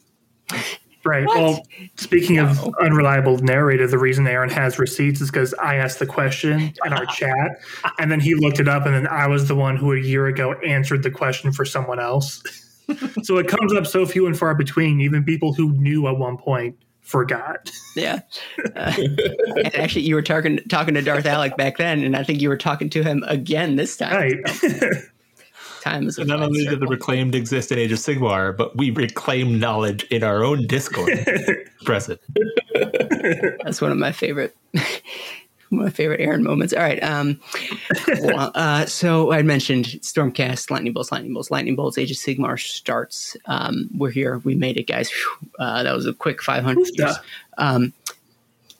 [1.04, 1.26] Right.
[1.26, 1.36] What?
[1.36, 2.46] Well, speaking no.
[2.46, 6.92] of unreliable narrator, the reason Aaron has receipts is because I asked the question in
[6.92, 7.60] our chat,
[7.98, 10.26] and then he looked it up, and then I was the one who a year
[10.26, 12.42] ago answered the question for someone else.
[13.22, 15.00] So it comes up so few and far between.
[15.00, 17.70] Even people who knew at one point forgot.
[17.96, 18.20] Yeah.
[18.74, 22.40] Uh, and actually, you were talking talking to Darth Alec back then, and I think
[22.40, 24.14] you were talking to him again this time.
[24.14, 24.48] Right.
[24.48, 24.68] So.
[25.84, 28.90] time is so not only did the reclaimed exist in Age of Sigmar, but we
[28.90, 31.10] reclaim knowledge in our own Discord.
[31.84, 32.20] Present.
[33.62, 34.56] That's one of my favorite
[35.84, 36.72] my favorite Aaron moments.
[36.72, 37.02] All right.
[37.02, 37.40] Um,
[38.36, 43.36] uh, so I mentioned Stormcast, Lightning Bolts, Lightning Bolts, Lightning Bolts, Age of Sigmar starts.
[43.46, 44.38] Um, we're here.
[44.38, 45.10] We made it, guys.
[45.58, 47.16] Uh, that was a quick 500 years.
[47.58, 47.92] Um,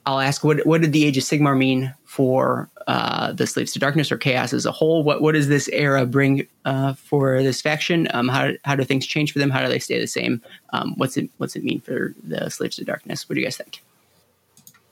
[0.07, 3.79] I'll ask, what, what did the Age of Sigmar mean for uh, the Slaves to
[3.79, 5.03] Darkness or Chaos as a whole?
[5.03, 8.09] What what does this era bring uh, for this faction?
[8.13, 9.51] Um, how, how do things change for them?
[9.51, 10.43] How do they stay the same?
[10.73, 13.29] Um, what's it what's it mean for the Slaves to Darkness?
[13.29, 13.83] What do you guys think?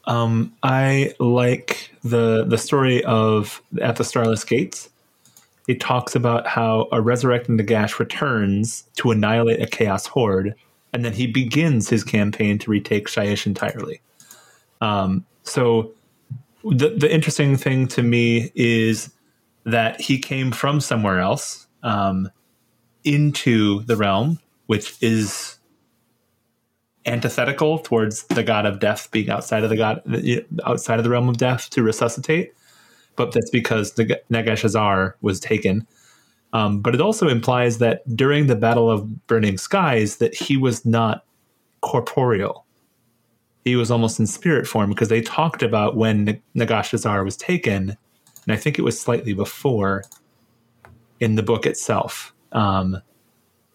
[0.05, 4.89] Um, I like the the story of at the Starless Gates.
[5.69, 10.55] It talks about how a resurrecting Nagash returns to annihilate a chaos horde,
[10.93, 14.01] and then he begins his campaign to retake Shyish entirely.
[14.81, 15.93] Um, so,
[16.65, 19.13] the the interesting thing to me is
[19.65, 22.29] that he came from somewhere else um,
[23.05, 25.59] into the realm, which is
[27.05, 30.01] antithetical towards the god of death being outside of the god
[30.65, 32.53] outside of the realm of death to resuscitate
[33.17, 35.87] but that's because the Nagashizzar was taken.
[36.53, 40.85] Um, but it also implies that during the battle of burning skies that he was
[40.85, 41.25] not
[41.81, 42.67] corporeal.
[43.65, 47.97] He was almost in spirit form because they talked about when Nagashizzar was taken
[48.45, 50.03] and i think it was slightly before
[51.21, 52.35] in the book itself.
[52.51, 53.01] Um,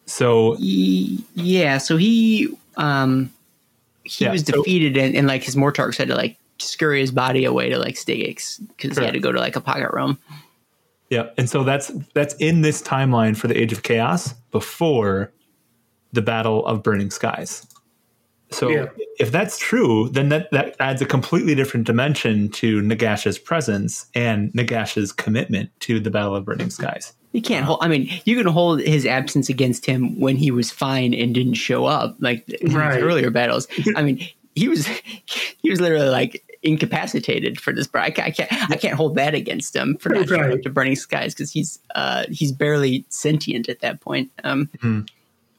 [0.05, 3.33] so yeah so he um,
[4.03, 7.11] he yeah, was defeated, so, and, and, like his Mortarchs had to like scurry his
[7.11, 10.17] body away to like Styx because he had to go to like a pocket realm.
[11.09, 15.33] Yeah, and so that's that's in this timeline for the Age of Chaos before
[16.13, 17.65] the Battle of Burning Skies.
[18.49, 18.85] So yeah.
[19.19, 24.53] if that's true, then that, that adds a completely different dimension to Nagash's presence and
[24.53, 27.13] Nagash's commitment to the Battle of Burning Skies.
[27.37, 27.77] You can't hold.
[27.83, 31.53] I mean, you can hold his absence against him when he was fine and didn't
[31.53, 32.99] show up, like in his Right.
[32.99, 33.67] earlier battles.
[33.95, 34.87] I mean, he was
[35.61, 37.85] he was literally like incapacitated for this.
[37.85, 40.53] But I, ca- I can't I can't hold that against him for not showing Right.
[40.53, 44.31] up to Burning Skies because he's uh he's barely sentient at that point.
[44.43, 44.67] Um,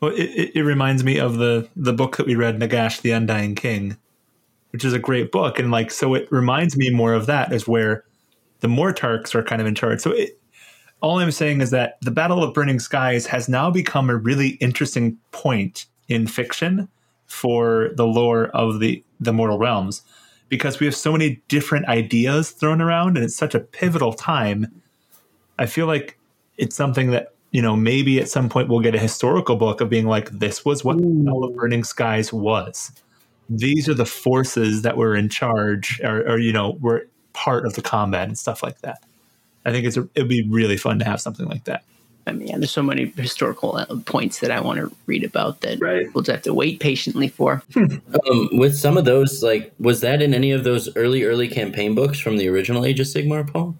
[0.00, 3.12] Well, it, it, it reminds me of the the book that we read, Nagash, the
[3.12, 3.96] Undying King,
[4.72, 7.68] which is a great book, and like so, it reminds me more of that, is
[7.68, 8.02] where
[8.60, 10.00] the Mortarchs are kind of in charge.
[10.00, 10.40] So, it,
[11.00, 14.50] all I'm saying is that the Battle of Burning Skies has now become a really
[14.60, 16.88] interesting point in fiction
[17.26, 20.02] for the lore of the the Mortal Realms,
[20.48, 24.82] because we have so many different ideas thrown around, and it's such a pivotal time.
[25.58, 26.18] I feel like
[26.56, 29.88] it's something that you know maybe at some point we'll get a historical book of
[29.88, 32.92] being like this was what the Battle of Burning Skies was.
[33.50, 37.74] These are the forces that were in charge, or, or you know, were part of
[37.74, 39.02] the combat and stuff like that.
[39.64, 41.84] I think it's a, it'd be really fun to have something like that.
[42.26, 45.62] I mean, yeah, there's so many historical uh, points that I want to read about
[45.62, 46.12] that Right.
[46.14, 47.62] we'll just have to wait patiently for.
[47.74, 51.94] Um, with some of those, like, was that in any of those early, early campaign
[51.94, 53.76] books from the original Age of Sigmar, Paul?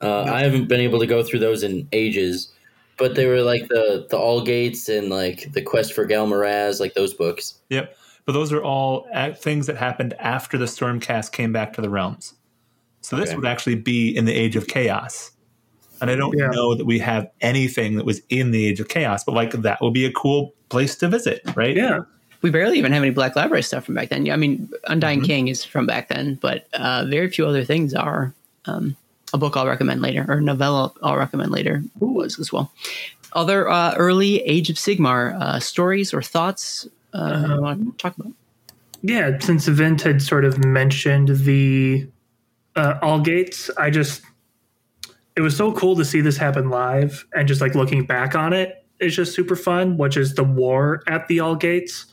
[0.00, 2.52] Uh, I haven't been able to go through those in ages,
[2.98, 6.80] but they were like the the All Gates and like the Quest for Ghal Maraz,
[6.80, 7.54] like those books.
[7.70, 7.96] Yep.
[8.24, 11.88] But those are all at things that happened after the Stormcast came back to the
[11.88, 12.34] realms.
[13.06, 13.36] So this Okay.
[13.36, 15.30] would actually be in the Age of Chaos.
[16.00, 16.48] And I don't Yeah.
[16.48, 19.80] know that we have anything that was in the Age of Chaos, but like that
[19.80, 21.76] would be a cool place to visit, right?
[21.76, 22.00] Yeah.
[22.42, 24.26] We barely even have any Black Library stuff from back then.
[24.26, 27.94] Yeah, I mean, Undying King is from back then, but uh, very few other things
[27.94, 28.34] are.
[28.64, 28.96] Um,
[29.32, 32.72] a book I'll recommend later, or a novella I'll recommend later was as well.
[33.34, 38.16] Other uh, early Age of Sigmar uh, stories or thoughts uh, I want to talk
[38.18, 38.32] about.
[39.02, 42.08] Yeah, since Vint had sort of mentioned the
[42.76, 44.22] uh, All Gates, I just
[45.34, 48.52] it was so cool to see this happen live and just like looking back on
[48.52, 49.96] it is just super fun.
[49.96, 52.06] Which is the war at the All Gates,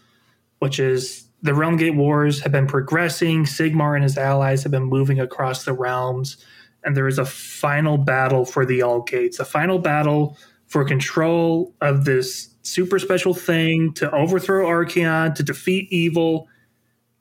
[0.60, 3.44] which is the Realm Gate Wars have been progressing.
[3.44, 6.38] Sigmar and his allies have been moving across the realms,
[6.84, 10.38] and there is a final battle for the All Gates, a final battle
[10.68, 16.48] for control of this super special thing to overthrow Archaon, to defeat evil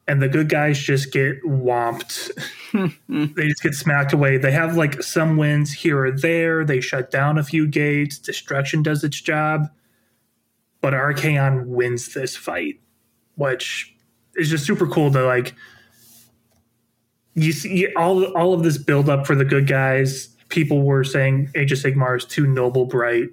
[0.09, 2.30] and the good guys just get whomped.
[3.34, 4.36] they just get smacked away.
[4.36, 6.64] They have like some wins here or there.
[6.64, 8.18] They shut down a few gates.
[8.18, 9.70] Destruction does its job.
[10.80, 12.80] But Archaon wins this fight,
[13.36, 13.94] which
[14.34, 15.55] is just super cool to like
[17.34, 20.28] you see all all of this build up for the good guys.
[20.48, 23.28] People were saying Age of Sigmar is too noble bright,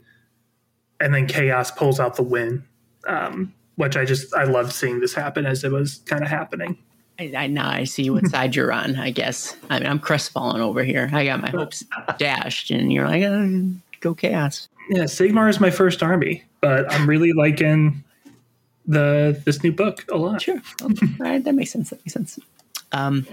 [1.00, 2.64] and then Chaos pulls out the win.
[3.08, 6.78] Um, which I just I loved seeing this happen as it was kind of happening.
[7.18, 8.98] I, I now I see what side you're on.
[8.98, 9.56] I guess.
[9.70, 11.10] I mean, I'm crestfallen over here.
[11.14, 11.86] I got my hopes
[12.18, 13.72] dashed, and you're like, oh,
[14.02, 18.04] "Go chaos." Yeah, Sigmar is my first army, but I'm really liking
[18.86, 20.42] the this new book a lot.
[20.42, 21.08] Sure, Okay.
[21.22, 21.90] All right, that makes sense.
[21.92, 22.38] That makes sense.
[22.92, 23.26] Um,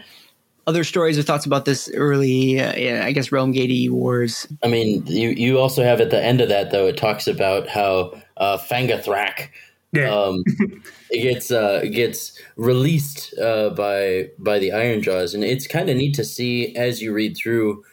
[0.68, 4.46] other stories or thoughts about this early, uh, yeah, I guess, Realm Gate wars.
[4.62, 7.66] I mean, you you also have at the end of that though, it talks about
[7.66, 9.48] how uh, Fangathrak
[9.92, 10.42] Yeah, um,
[11.10, 15.96] it gets uh, gets released uh, by by the Iron Jaws, and it's kind of
[15.96, 17.84] neat to see as you read through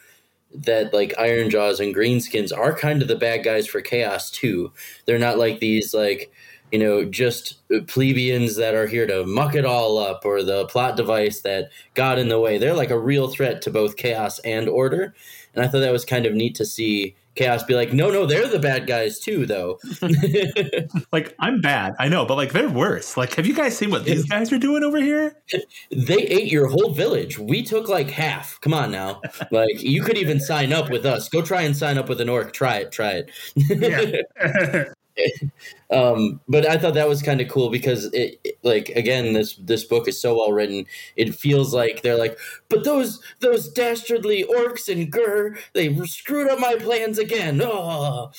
[0.54, 4.72] that like Iron Jaws and Greenskins are kind of the bad guys for Chaos too.
[5.06, 6.32] They're not like these like
[6.72, 7.56] you know just
[7.88, 12.18] plebeians that are here to muck it all up or the plot device that got
[12.18, 12.58] in the way.
[12.58, 15.14] They're like a real threat to both Chaos and Order,
[15.54, 17.16] and I thought that was kind of neat to see.
[17.34, 19.78] Chaos be like, no, no, they're the bad guys too, though.
[21.12, 23.16] Like I'm bad, I know, but like they're worse.
[23.16, 25.36] Like, have you guys seen what these guys are doing over here?
[25.90, 27.38] they ate your whole village.
[27.38, 28.60] We took like half.
[28.60, 29.20] Come on now.
[29.50, 31.28] Like you could even sign up with us.
[31.28, 32.52] Go try and sign up with an orc.
[32.52, 32.92] Try it.
[32.92, 33.24] Try
[33.56, 34.94] it.
[35.16, 35.48] yeah.
[35.90, 39.56] um, but I thought that was kind of cool because it, it- like again this
[39.56, 40.86] this book is so well written.
[41.16, 42.38] It feels like they're like,
[42.70, 47.60] but those those dastardly orcs and Ghur, they screwed up my plans again.
[47.62, 48.30] Oh.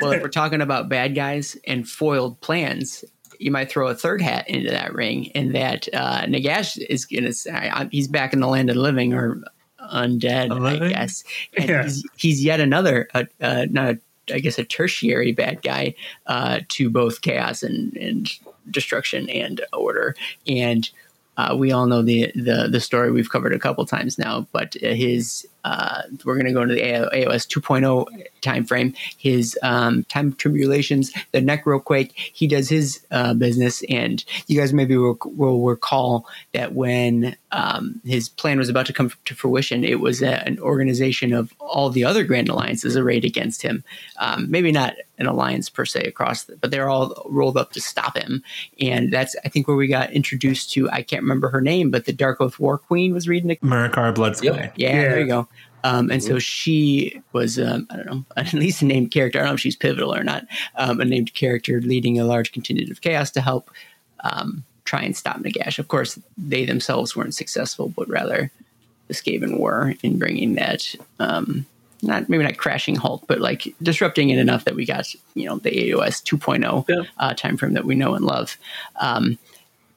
[0.00, 3.04] Well, if we're talking about bad guys and foiled plans,
[3.38, 7.24] you might throw a third hat into that ring, and that uh, Nagash is going
[7.24, 9.42] to say he's back in the land of the living or
[9.92, 10.82] undead, Unliving?
[10.84, 11.24] I guess.
[11.56, 11.82] And Yeah.
[11.82, 13.98] he's, he's yet another, uh, uh, not a,
[14.32, 15.94] I guess, a tertiary bad guy
[16.26, 18.30] uh, to both chaos and, and
[18.70, 20.14] destruction and order.
[20.46, 20.88] And
[21.36, 24.76] uh, we all know the, the the story we've covered a couple times now, but
[24.82, 28.06] uh, his uh, we're going to go into the AOS 2.0
[28.40, 28.94] time frame.
[29.18, 32.12] His um, time tribulations, the Necroquake.
[32.14, 38.00] He does his uh, business, and you guys maybe will, will recall that when um,
[38.04, 41.90] his plan was about to come to fruition, it was a, an organization of all
[41.90, 43.84] the other Grand Alliances arrayed against him.
[44.18, 47.80] Um, maybe not an alliance per se across, the, but they're all rolled up to
[47.80, 48.42] stop him.
[48.80, 50.90] And that's I think where we got introduced to.
[50.90, 53.48] I can't remember her name, but the Dark Oath War Queen was reading.
[53.48, 54.44] The, Maricar Bloodsky.
[54.44, 54.56] Yep.
[54.56, 55.48] Yeah, yeah, there you go.
[55.84, 59.38] Um, and so she was, um, I don't know, at least a named character.
[59.38, 60.46] I don't know if she's pivotal or not.
[60.76, 63.70] Um, a named character leading a large contingent of chaos to help
[64.24, 65.78] um, try and stop Nagash.
[65.78, 68.50] Of course, they themselves weren't successful, but rather
[69.08, 70.94] the Skaven were in bringing that.
[71.18, 71.66] Um,
[72.02, 75.58] not maybe not crashing halt, but like disrupting it enough that we got you know
[75.58, 77.02] the AOS 2.0 yeah.
[77.18, 78.56] uh, time frame that we know and love.
[79.00, 79.38] Um,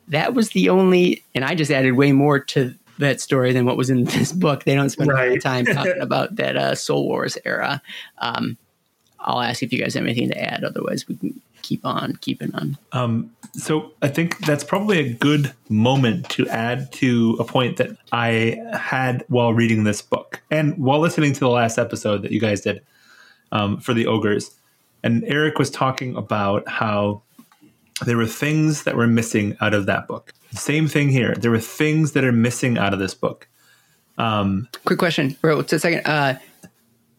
[0.10, 3.78] that was the only, and I just added way more to that story than what
[3.78, 4.64] was in this book.
[4.64, 5.26] They don't spend right.
[5.26, 7.82] a lot of time talking about that uh, Soul Wars era.
[8.20, 8.58] Um,
[9.20, 10.64] I'll ask if you guys have anything to add.
[10.64, 12.78] Otherwise, we can keep on keeping on.
[12.92, 17.96] Um, so I think that's probably a good moment to add to a point that
[18.12, 22.40] I had while reading this book and while listening to the last episode that you
[22.40, 22.82] guys did
[23.52, 24.52] um, for the ogres.
[25.04, 27.22] And Eric was talking about how
[28.06, 30.34] there were things that were missing out of that book.
[30.52, 31.36] Same thing here.
[31.36, 33.48] There were things that are missing out of this book.
[34.18, 35.62] Um, Quick question, bro.
[35.62, 36.06] Just a second.
[36.06, 36.38] Uh,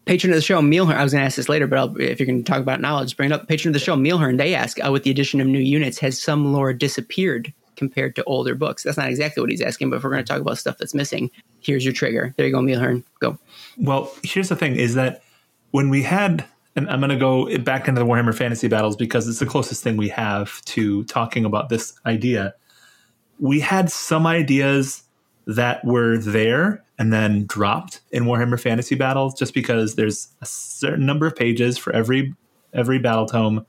[0.05, 0.95] patron of the show, Mealhorn.
[0.95, 2.79] I was going to ask this later, but I'll, if you're going to talk about
[2.79, 3.47] it now, I'll just bring it up.
[3.47, 4.37] Patron of the show, Mealhorn.
[4.37, 8.23] They ask, uh, with the addition of new units, has some lore disappeared compared to
[8.23, 8.83] older books?
[8.83, 10.93] That's not exactly what he's asking, but if we're going to talk about stuff that's
[10.93, 12.33] missing, here's your trigger.
[12.37, 13.03] There you go, Mealhorn.
[13.19, 13.37] Go.
[13.77, 15.23] Well, here's the thing: is that
[15.71, 16.45] when we had
[16.75, 19.83] and I'm going to go back into the Warhammer Fantasy Battles because it's the closest
[19.83, 22.53] thing we have to talking about this idea.
[23.39, 25.03] We had some ideas
[25.47, 31.05] that were there and then dropped in Warhammer Fantasy Battles just because there's a certain
[31.05, 32.33] number of pages for every
[32.73, 33.65] every battle tome,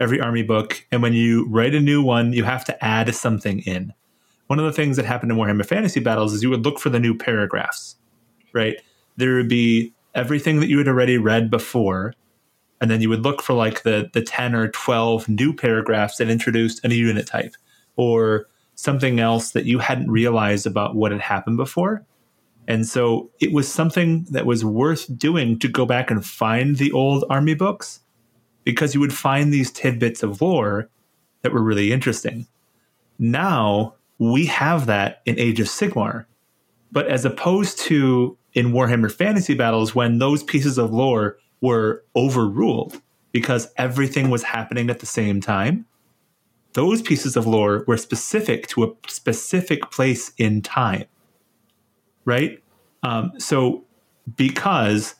[0.00, 3.60] every army book, and when you write a new one, you have to add something
[3.60, 3.92] in.
[4.48, 6.90] One of the things that happened in Warhammer Fantasy Battles is you would look for
[6.90, 7.96] the new paragraphs,
[8.52, 8.76] right?
[9.16, 12.14] There would be everything that you had already read before,
[12.80, 16.30] and then you would look for like the the 10 or 12 new paragraphs that
[16.30, 17.54] introduced a new unit type
[17.96, 22.06] or something else that you hadn't realized about what had happened before.
[22.68, 26.92] And so it was something that was worth doing to go back and find the
[26.92, 28.00] old army books
[28.62, 30.90] because you would find these tidbits of lore
[31.42, 32.46] that were really interesting.
[33.18, 36.26] Now we have that in Age of Sigmar.
[36.92, 43.00] But as opposed to in Warhammer Fantasy Battles, when those pieces of lore were overruled
[43.30, 45.86] because everything was happening at the same time,
[46.72, 51.04] those pieces of lore were specific to a specific place in time.
[52.24, 52.60] Right?
[53.04, 53.84] Um, so,
[54.34, 55.14] because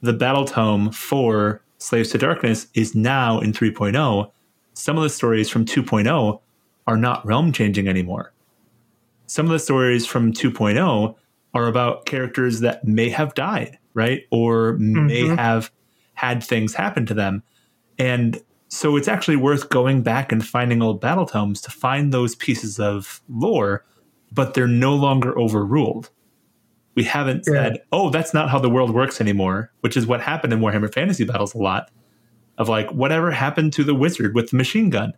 [0.00, 4.30] the battle tome for Slaves to Darkness is now in 3.0,
[4.74, 6.40] some of the stories from 2.0
[6.86, 8.32] are not realm changing anymore.
[9.26, 11.16] Some of the stories from 2.0
[11.54, 14.22] are about characters that may have died, right?
[14.30, 15.06] Or mm-hmm.
[15.06, 15.70] may have
[16.14, 17.42] had things happen to them.
[17.98, 22.34] And so it's actually worth going back and finding old battle tomes to find those
[22.34, 23.84] pieces of lore,
[24.32, 26.10] but they're no longer overruled.
[26.96, 27.52] We haven't yeah.
[27.52, 30.92] said, oh, that's not how the world works anymore, which is what happened in Warhammer
[30.92, 31.90] Fantasy Battles a lot.
[32.56, 35.12] Of like, whatever happened to the wizard with the machine gun?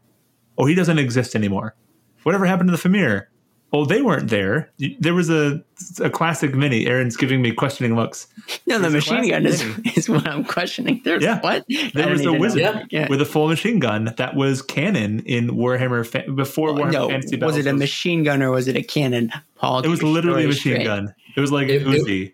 [0.57, 1.77] Oh, he doesn't exist anymore.
[2.23, 3.31] Whatever happened to the Fimir?
[3.77, 4.71] Oh, they weren't there.
[4.99, 5.63] There was a
[6.01, 6.87] a classic mini.
[6.87, 8.27] Aaron's giving me questioning looks.
[8.67, 9.63] No, the machine gun is,
[9.97, 11.03] is what I'm questioning.
[11.05, 11.41] There's yeah.
[11.41, 11.67] what?
[11.93, 13.07] There was a wizard yeah.
[13.11, 17.37] with a full machine gun that was canon in Warhammer fa- before Warhammer no, Fantasy
[17.37, 17.57] Battles.
[17.59, 19.31] Was it a machine gun or was it a cannon?
[19.57, 20.85] Paul, it was literally a machine straight.
[20.87, 21.15] gun.
[21.37, 22.33] It was like it, Uzi.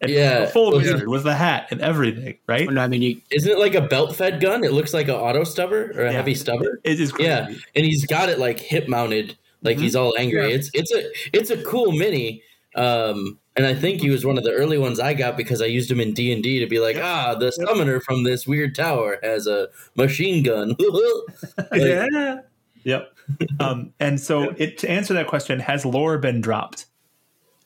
[0.00, 2.66] And yeah, full wizard with the hat and everything, right?
[2.66, 4.64] Well, no, I mean, you, isn't it like a belt-fed gun?
[4.64, 6.16] It looks like an auto stubber or a yeah.
[6.16, 6.80] heavy stubber.
[6.82, 7.28] It is, crazy.
[7.28, 9.84] yeah, and he's got it like hip mounted like mm-hmm.
[9.84, 10.48] he's all angry.
[10.48, 10.56] Yeah.
[10.56, 11.02] It's it's a
[11.32, 12.42] it's a cool mini.
[12.76, 15.66] Um, and I think he was one of the early ones I got because I
[15.66, 18.74] used him in D and D to be like, ah, the summoner from this weird
[18.74, 20.76] tower has a machine gun.
[21.58, 22.38] like, yeah.
[22.84, 23.12] Yep.
[23.58, 26.86] Um, and so it, to answer that question, has lore been dropped?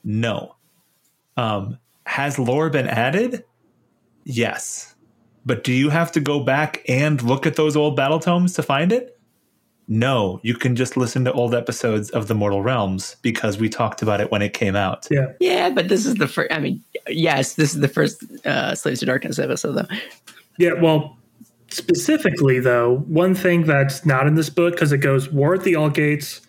[0.03, 0.57] No.
[1.37, 3.45] Um, has lore been added?
[4.25, 4.95] Yes.
[5.47, 8.63] But do you have to go back and look at those old battle tomes to
[8.63, 9.14] find it?
[9.87, 14.01] No, you can just listen to old episodes of the Mortal Realms because we talked
[14.01, 15.07] about it when it came out.
[15.11, 15.27] Yeah.
[15.41, 19.01] Yeah, but this is the first, I mean, yes, this is the first uh, Slaves
[19.01, 19.97] to Darkness episode, though.
[20.59, 21.19] Yeah, well,
[21.69, 25.75] specifically, though, one thing that's not in this book, because it goes War at the
[25.77, 26.41] All Gates,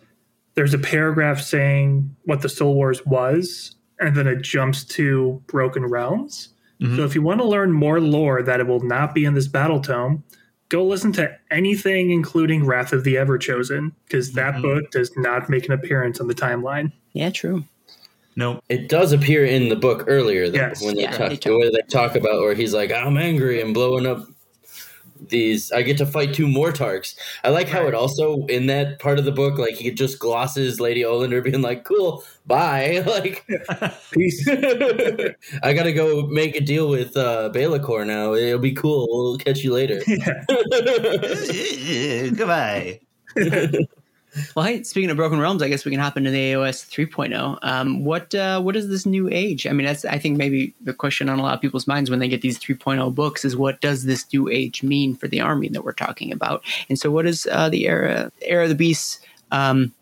[0.54, 3.72] there's a paragraph saying what the Soul Wars was.
[3.98, 6.50] and then it jumps to Broken Realms.
[6.82, 6.98] Mhm.
[6.98, 9.48] So if you want to learn more lore that it will not be in this
[9.48, 10.22] battle tome,
[10.70, 14.62] go listen to anything including Wrath of the Everchosen, because that Mhm.
[14.62, 16.92] book does not make an appearance on the timeline.
[17.14, 17.64] Yeah, true.
[18.36, 18.62] Nope.
[18.68, 20.84] It does appear in the book earlier, though, Yes.
[20.84, 23.62] when they, Yeah, talk, they talk- where they talk about where he's like, "I'm angry
[23.62, 24.28] and blowing up
[25.30, 25.72] these.
[25.72, 27.16] I get to fight two more Tarks.
[27.44, 30.80] I like how it also in that part of the book, like he just glosses
[30.80, 33.46] Lady Olynder being like, "Cool, bye." Like,
[34.12, 34.48] Peace.
[35.64, 38.34] I gotta go make a deal with uh, Be'lakor now.
[38.34, 39.08] It'll be cool.
[39.10, 40.02] We'll catch you later.
[42.36, 43.00] Goodbye.
[44.56, 47.60] Well, hey, speaking of Broken Realms, I guess we can hop into the AOS 3.0.
[47.62, 49.66] Um, what uh, what is this new age?
[49.68, 52.20] I mean, that's I think maybe the question on a lot of people's minds when
[52.20, 55.70] they get these 3.0 books is what does this new age mean for the army
[55.70, 56.64] that we're talking about?
[56.90, 59.20] And so, what does uh, the era era of the beasts
[59.52, 59.94] um,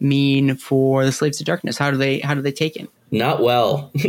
[0.00, 1.78] mean for the slaves of darkness?
[1.78, 2.88] How do they how do they take it?
[3.10, 3.90] Not well.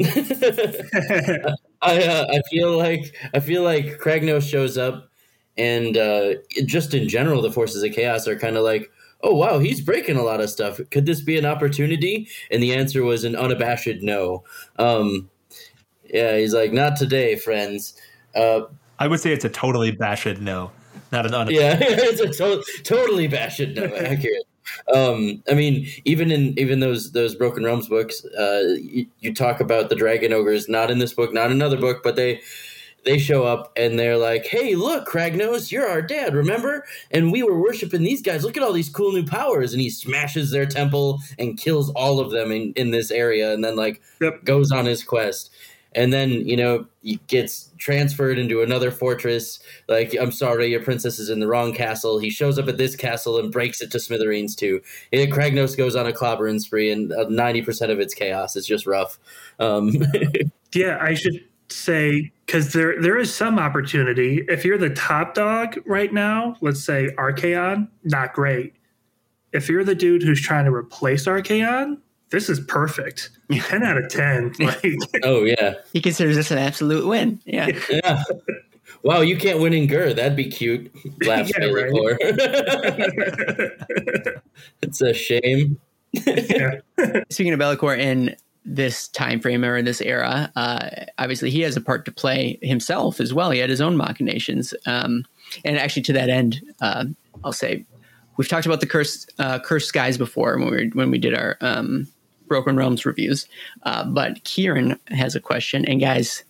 [1.82, 5.10] I uh, I feel like I feel like Kragnos shows up,
[5.58, 6.36] and uh,
[6.66, 8.91] just in general, the forces of chaos are kind of like,
[9.28, 10.80] oh wow, he's breaking a lot of stuff.
[10.90, 12.30] Could this be an opportunity?
[12.50, 14.46] And the answer was an unabashed no.
[14.80, 15.30] Um,
[16.06, 18.00] yeah, he's like, not today, friends.
[18.34, 18.62] Uh,
[19.00, 20.72] I would say it's a totally bashed no,
[21.12, 21.50] not an un.
[21.52, 24.44] yeah, it's a to- totally bashed no, accurate.
[24.94, 29.60] Um, I mean, even in even those those Broken Realms books, uh, you, you talk
[29.60, 32.42] about the dragon ogres, not in this book, not another book, but they
[33.08, 36.86] they show up and they're like, "Hey, look, Kragnos, you're our dad, remember?
[37.10, 38.43] And we were worshiping these guys.
[38.43, 42.20] Look at all these cool new powers." And he smashes their temple and kills all
[42.20, 44.43] of them in in this area, and then like Yep.
[44.43, 45.49] goes on his quest.
[45.95, 49.60] And then you know he gets transferred into another fortress.
[49.88, 52.20] Like, I'm sorry, your princess is in the wrong castle.
[52.20, 54.82] He shows up at this castle and breaks it to smithereens too.
[55.14, 58.55] And Kragnos goes on a clobbering spree, and ninety percent of it's chaos.
[58.55, 59.18] It's just rough.
[59.60, 59.95] Um,
[60.76, 61.39] Yeah, I should
[61.70, 64.43] say because there there is some opportunity.
[64.47, 68.74] If you're the top dog right now, let's say Archaon, not great.
[69.53, 71.97] If you're the dude who's trying to replace Archaon,
[72.30, 73.30] this is perfect.
[73.51, 74.53] ten out of ten.
[74.59, 74.84] Like,
[75.24, 77.39] oh yeah, He considers this an absolute win.
[77.45, 77.70] Yeah.
[77.89, 78.24] yeah.
[79.03, 80.13] Wow, you can't win in Ghur.
[80.13, 80.91] That'd be cute.
[81.26, 81.91] Laughs Yeah, right.
[81.91, 82.18] Be'lakor.
[84.82, 85.80] it's a shame.
[86.13, 86.80] yeah,
[87.30, 88.36] Speaking of Be'lakor in
[88.68, 92.59] this time frame or in this era, uh, obviously he has a part to play
[92.61, 93.49] himself as well.
[93.51, 95.26] He had his own machinations, um,
[95.63, 97.05] and actually to that end, uh,
[97.43, 97.86] I'll say
[98.38, 101.57] we've talked about the cursed uh, cursed skies before when we when we did our
[101.61, 102.07] um,
[102.47, 103.47] Broken Realms reviews.
[103.84, 106.43] Uh, but Kieran has a question, and guys,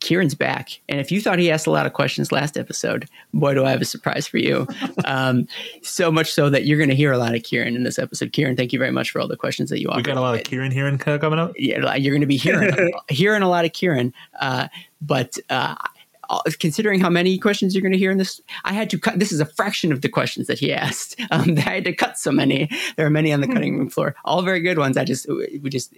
[0.00, 0.80] Kieran's back.
[0.88, 3.70] And if you thought he asked a lot of questions last episode, boy, do I
[3.70, 4.66] have a surprise for you.
[5.06, 5.48] Um,
[5.82, 8.32] so much so that you're going to hear a lot of Kieran in this episode.
[8.32, 10.06] Kieran, thank you very much for all the questions that you offered.
[10.06, 11.52] We got a lot of Kieran here and coming up.
[11.56, 14.68] Yeah, you're going to be hearing hearing a lot of Kieran, uh,
[15.00, 15.74] but uh,
[16.58, 19.18] considering how many questions you're going to hear in this, I had to cut.
[19.18, 21.18] This is a fraction of the questions that he asked.
[21.32, 22.68] Um, I had to cut so many.
[22.96, 24.96] There are many on the cutting room floor, all very good ones.
[24.96, 25.94] I just we just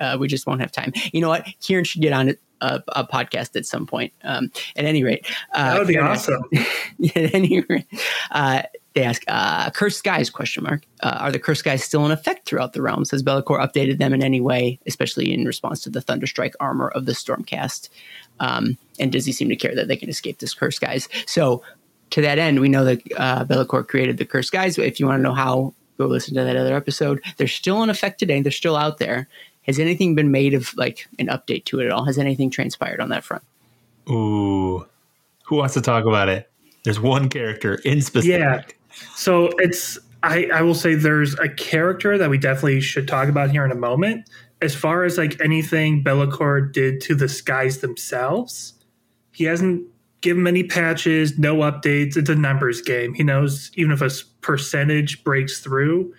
[0.00, 0.92] uh, we just won't have time.
[1.12, 1.46] You know what?
[1.60, 4.12] Kieran should get on a, a podcast at some point.
[4.22, 6.44] Um, at any rate, uh, that would be awesome.
[7.16, 7.86] at any rate,
[8.30, 8.62] uh,
[8.94, 10.82] they ask, uh, "Cursed skies?" Question mark.
[11.02, 13.10] Uh, are the cursed skies still in effect throughout the realms?
[13.10, 17.06] Has Be'lakor updated them in any way, especially in response to the Thunderstrike armor of
[17.06, 17.88] the Stormcast?
[18.40, 21.08] Um, and does he seem to care that they can escape this cursed skies?
[21.26, 21.62] So,
[22.10, 24.78] to that end, we know that uh, Be'lakor created the cursed skies.
[24.78, 27.22] If you want to know how, go listen to that other episode.
[27.36, 28.40] They're still in effect today.
[28.40, 29.28] They're still out there.
[29.66, 32.04] Has anything been made of like an update to it at all?
[32.04, 33.42] Has anything transpired on that front?
[34.08, 34.86] Ooh,
[35.44, 36.50] who wants to talk about it?
[36.84, 38.38] There's one character in specific.
[38.40, 38.62] Yeah.
[39.14, 43.50] So it's I, I will say there's a character that we definitely should talk about
[43.50, 44.28] here in a moment.
[44.62, 48.74] As far as like anything Be'lakor did to the skies themselves,
[49.32, 49.86] he hasn't
[50.22, 52.16] given many patches, no updates.
[52.16, 53.12] It's a numbers game.
[53.12, 54.10] He knows even if a
[54.40, 56.14] percentage breaks through,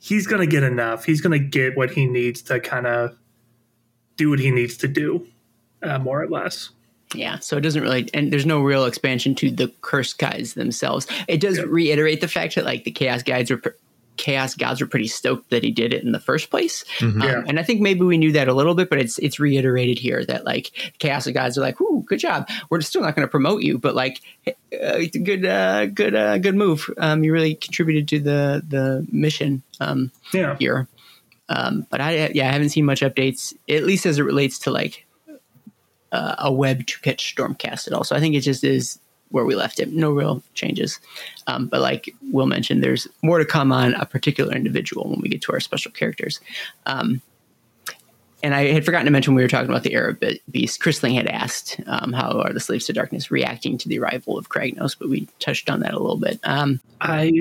[0.00, 1.04] he's gonna get enough.
[1.04, 3.16] He's gonna get what he needs to kind of
[4.16, 5.26] do what he needs to do,
[5.82, 6.70] uh, more or less.
[7.14, 11.06] Yeah, so it doesn't really, and there's no real expansion to the curse guys themselves.
[11.26, 11.64] It does Yeah.
[11.66, 13.70] reiterate the fact that like the chaos guides are, pr-
[14.18, 16.84] chaos gods were pretty stoked that he did it in the first place.
[16.98, 17.22] Mhm.
[17.24, 17.38] Yeah.
[17.38, 19.98] Um, and I think maybe we knew that a little bit, but it's it's reiterated
[19.98, 22.48] here that like chaos gods are like, "Ooh, good job.
[22.68, 26.54] We're still not going to promote you, but like, uh, good, uh, good, uh, good
[26.56, 26.90] move.
[26.98, 30.56] Um, you really contributed to the the mission um, Yeah.
[30.58, 30.88] here."
[31.48, 34.70] Um, but I yeah, I haven't seen much updates, at least as it relates to
[34.70, 35.06] like
[36.12, 38.04] uh, a web to catch Stormcast at all.
[38.04, 38.98] So I think it just is
[39.30, 39.92] where we left it.
[39.92, 41.00] No real changes.
[41.46, 45.28] Um, but like Will mentioned, there's more to come on a particular individual when we
[45.28, 46.40] get to our special characters.
[46.86, 47.20] Um,
[48.42, 50.80] and I had forgotten to mention we were talking about the Arab beast.
[50.80, 54.48] Chrisling had asked, um, "How are the slaves to darkness reacting to the arrival of
[54.48, 56.38] Kragnos?" But we touched on that a little bit.
[56.44, 57.32] Um, I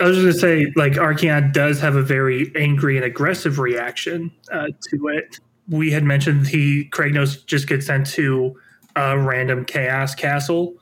[0.00, 4.32] I was just gonna say, like Archaon does have a very angry and aggressive reaction
[4.50, 5.38] uh, to it.
[5.68, 8.56] We had mentioned he Kragnos just gets sent to
[8.96, 10.74] a random chaos castle.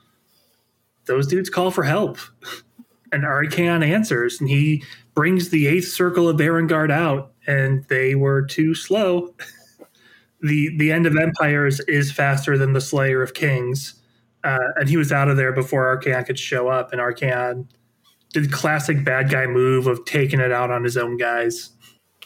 [1.09, 2.19] Those dudes call for help,
[3.11, 4.83] and Archaon answers, and he
[5.15, 9.33] brings the eighth circle of Varanguard out, and they were too slow.
[10.41, 13.95] the The end of empires is faster than the Slayer of Kings,
[14.43, 17.67] uh, and he was out of there before Archaon could show up, and Archaon
[18.31, 21.71] did classic bad guy move of taking it out on his own guys.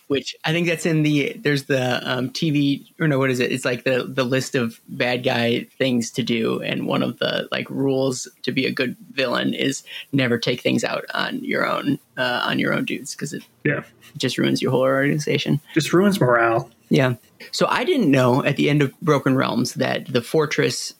[0.08, 3.52] Which I think that's in the there's the um, TV or no, what is it?
[3.52, 7.48] It's like the the list of bad guy things to do, and one of the
[7.52, 12.00] like rules to be a good villain is never take things out on your own
[12.18, 13.84] uh, on your own dudes because it Yeah,
[14.18, 15.60] just ruins your whole organization.
[15.74, 16.70] just ruins morale.
[16.90, 17.16] Yeah.
[17.52, 20.94] So I didn't know at the end of Broken Realms that the fortress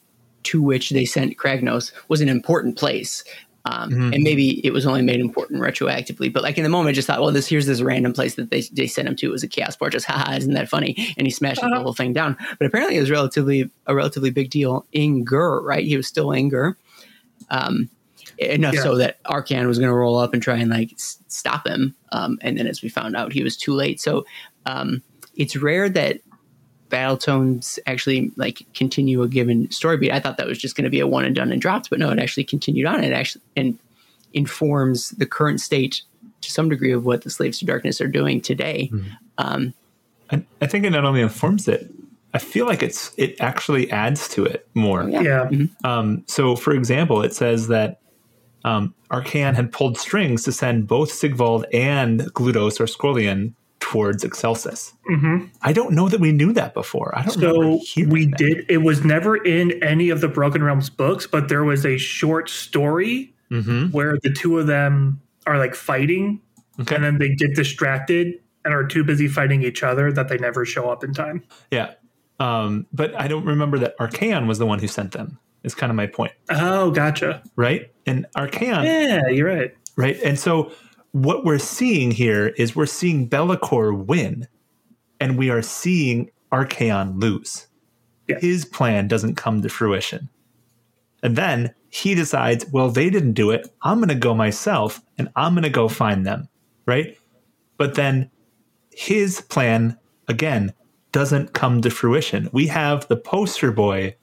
[0.44, 3.24] to which they sent Kragnos was an important place.
[3.66, 6.96] Um, And maybe it was only made important retroactively, but like in the moment, I
[6.96, 9.28] just thought, well, this here's this random place that they, they sent him to.
[9.28, 10.04] It was a chaos fortress.
[10.04, 11.14] Haha, isn't that funny?
[11.18, 12.36] And he smashed the whole thing down.
[12.60, 15.86] But apparently, it was relatively a relatively big deal in Ghur, right?
[15.86, 16.76] He was still in Ghur,
[17.52, 17.90] um,
[18.38, 18.84] enough Yeah.
[18.84, 21.96] so that Archaon was going to roll up and try and like s- stop him.
[22.12, 24.02] Um, and then, as we found out, he was too late.
[24.02, 24.26] So
[24.66, 25.02] um,
[25.38, 26.20] it's rare that
[26.94, 30.12] battle tomes actually like continue a given story beat.
[30.12, 31.98] I thought that was just going to be a one and done and dropped, but
[31.98, 33.04] no, it actually continued on.
[33.04, 33.80] It actually and
[34.34, 36.04] informs the current state
[36.42, 38.92] to some degree of what the slaves to darkness are doing today.
[39.40, 39.74] Um,
[40.30, 41.90] I, I think it not only informs it,
[42.36, 45.10] I feel like it's it actually adds to it more.
[45.10, 45.22] Yeah.
[45.22, 45.50] Yeah,
[45.84, 48.02] Um, so, for example, it says that
[48.64, 54.94] um, Archaon had pulled strings to send both Sigvald and Glutos or Scorlion towards Excelsis.
[55.12, 55.50] Mhm.
[55.62, 57.14] I don't know that we knew that before.
[57.18, 58.38] I don't So we that.
[58.38, 58.66] did.
[58.70, 62.50] It was never in any of the Broken Realms books, but there was a short
[62.50, 63.92] story Mhm.
[63.92, 66.40] where the two of them are like fighting,
[66.80, 66.96] Okay.
[66.96, 70.64] and then they get distracted and are too busy fighting each other that they never
[70.64, 71.44] show up in time.
[71.70, 71.92] Yeah.
[72.40, 75.38] Um, but I don't remember that Archaon was the one who sent them.
[75.64, 77.42] Is kind of my point, Oh, gotcha.
[77.58, 77.92] right?
[78.06, 79.74] And Archaon, Yeah, you're right.
[79.98, 80.18] right?
[80.24, 80.72] And so
[81.14, 84.48] what we're seeing here is we're seeing Be'lakor win,
[85.20, 87.68] and we are seeing Archaon lose.
[88.28, 90.30] His plan doesn't come to fruition.
[91.22, 93.68] And then he decides, well, they didn't do it.
[93.84, 96.50] I'm going to go myself and I'm going to go find them,
[96.86, 97.18] right?
[97.78, 98.32] But then
[98.92, 99.98] his plan,
[100.28, 100.74] again,
[101.12, 102.50] doesn't come to fruition.
[102.52, 104.16] We have the poster boy,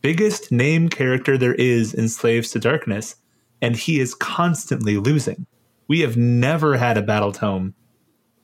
[0.00, 3.16] biggest name character there is in Slaves to Darkness,
[3.60, 5.46] and he is constantly losing.
[5.92, 7.74] We have never had a battle tome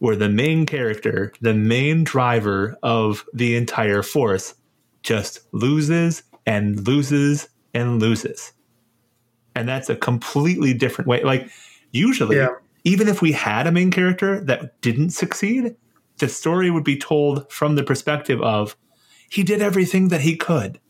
[0.01, 4.55] where the main character, the main driver of the entire force,
[5.03, 8.53] just loses and loses and loses.
[9.55, 11.23] And that's a completely different way.
[11.23, 11.49] Like,
[11.91, 12.49] usually, Yeah.
[12.85, 15.75] even if we had a main character that didn't succeed,
[16.19, 18.77] the story would be told from the perspective of
[19.31, 20.81] he did everything that he could,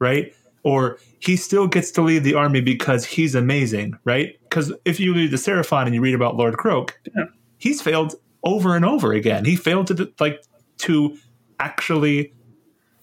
[0.00, 0.34] right?
[0.64, 4.38] Or he still gets to lead the army because he's amazing, right?
[4.48, 7.24] Because if you read the Seraphon and you read about Lord Kroak, Yeah.
[7.58, 9.44] he's failed over and over again.
[9.44, 10.42] He failed to like
[10.78, 11.16] to
[11.58, 12.32] actually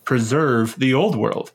[0.03, 1.51] preserve the old world.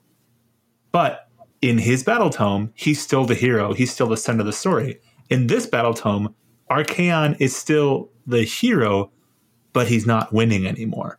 [0.93, 1.29] But
[1.61, 3.73] in his battle tome, he's still the hero.
[3.73, 5.01] He's still the center of the story.
[5.31, 6.35] In this battle tome,
[6.71, 9.11] Archaon is still the hero,
[9.73, 11.19] but he's not winning anymore.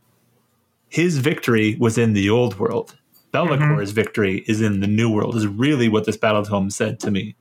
[0.89, 2.97] His victory was in the old world.
[3.33, 3.95] Be'lakor's mm-hmm.
[3.95, 7.35] victory is in the new world, is really what this battle tome said to me.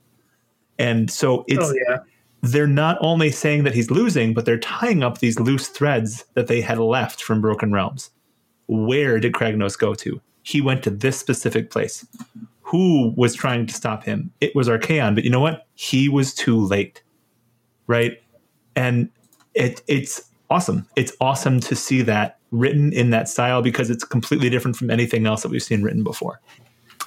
[0.79, 1.99] And so it's oh yeah.
[2.41, 6.47] they're not only saying that he's losing, but they're tying up these loose threads that
[6.47, 8.09] they had left from Broken Realms.
[8.67, 10.19] Where did Kragnos go to?
[10.41, 12.05] He went to this specific place.
[12.63, 14.31] Who was trying to stop him?
[14.41, 15.67] It was Archaon, but you know what?
[15.75, 17.03] He was too late.
[17.85, 18.19] Right?
[18.75, 19.09] And
[19.53, 20.87] it it's awesome.
[20.95, 25.25] It's awesome to see that written in that style because it's completely different from anything
[25.25, 26.39] else that we've seen written before.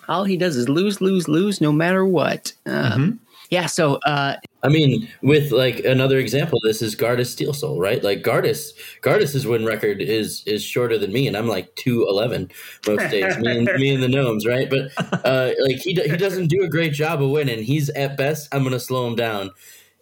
[0.08, 2.52] all he does is lose, lose, lose, no matter what.
[2.66, 3.20] Um,
[3.50, 3.66] Yeah.
[3.66, 4.34] So uh,
[4.64, 8.02] I mean, with like another example, this is Gardus Steel Soul, right?
[8.02, 8.72] Like Gardus,
[9.02, 12.50] Gardus's win record is is shorter than me, and I'm like two eleven
[12.88, 13.38] most days.
[13.38, 14.68] me and me and the gnomes, right?
[14.68, 14.90] But
[15.24, 17.62] uh, like he do- he doesn't do a great job of winning.
[17.62, 19.50] He's at best, I'm gonna slow him down.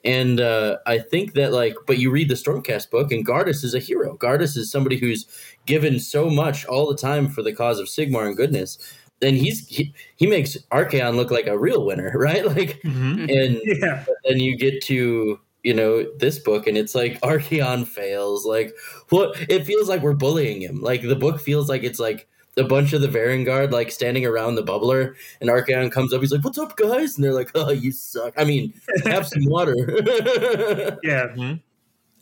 [0.05, 3.75] And uh, I think that like, but you read the Stormcast book, and Gardus is
[3.75, 4.17] a hero.
[4.19, 5.27] Gardus is somebody who's
[5.67, 8.79] given so much all the time for the cause of Sigmar and goodness.
[9.21, 12.45] Then he's he, he makes Archaon look like a real winner, right?
[12.45, 14.05] Like, and Yeah.
[14.25, 18.77] then you get to you know this book and it's like archaon fails like
[19.09, 22.65] what it feels like we're bullying him like the book feels like it's like a
[22.65, 26.21] bunch of the Varanguard like standing around the bubbler, and Archaon comes up.
[26.21, 28.73] He's like, "What's up, guys?" And they're like, "Oh, you suck." I mean,
[29.05, 29.75] have some water.
[31.03, 31.29] Yeah.
[31.37, 31.61] Mhm.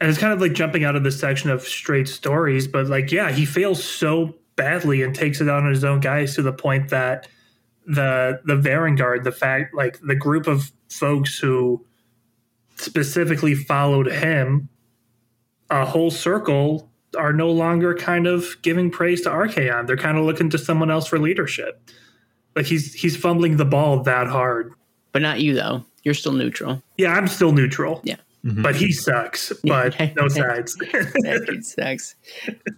[0.00, 3.12] And it's kind of like jumping out of the section of straight stories, but like,
[3.12, 6.52] yeah, he fails so badly and takes it out on his own guys to the
[6.52, 7.28] point that
[7.86, 11.84] the the Varanguard, the fact like the group of folks who
[12.76, 14.68] specifically followed him,
[15.70, 19.86] a whole circle are no longer kind of giving praise to Archaon.
[19.86, 21.80] They're kind of looking to someone else for leadership.
[22.56, 24.72] Like he's he's fumbling the ball that hard.
[25.12, 25.84] But not you though.
[26.04, 26.82] You're still neutral.
[26.98, 28.00] Yeah, I'm still neutral.
[28.04, 28.16] Yeah.
[28.44, 28.62] Mhm.
[28.62, 29.52] But he sucks.
[29.64, 30.74] But no sides.
[30.76, 32.14] that sucks.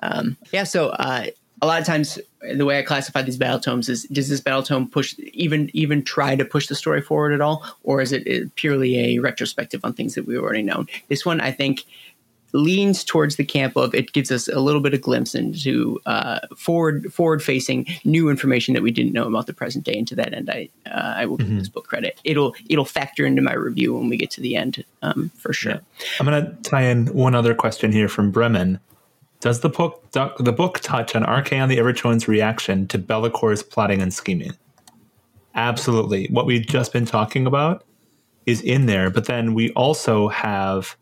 [0.03, 1.27] Um, yeah, so uh,
[1.63, 2.19] a lot of times
[2.55, 6.03] the way I classify these battle tomes is: does this battle tome push even even
[6.03, 9.81] try to push the story forward at all, or is it uh, purely a retrospective
[9.85, 10.87] on things that we've already known?
[11.09, 11.85] This one, I think,
[12.55, 16.39] leans towards the camp of it gives us a little bit of glimpse into uh,
[16.57, 19.99] forward forward facing new information that we didn't know about the present day.
[19.99, 22.19] And to that end, I uh, I will give this book credit.
[22.25, 25.81] It'll it'll factor into my review when we get to the end um, for sure.
[26.21, 28.79] I'm going to tie in one other question here from Bremen.
[29.41, 34.15] Does the book the book touch on Archaon the Everchosen's reaction to Be'lakor's plotting and
[34.15, 34.53] scheming?
[35.57, 36.29] Absolutely.
[36.29, 37.85] What we've just been talking about
[38.47, 40.97] is in there, but then we also have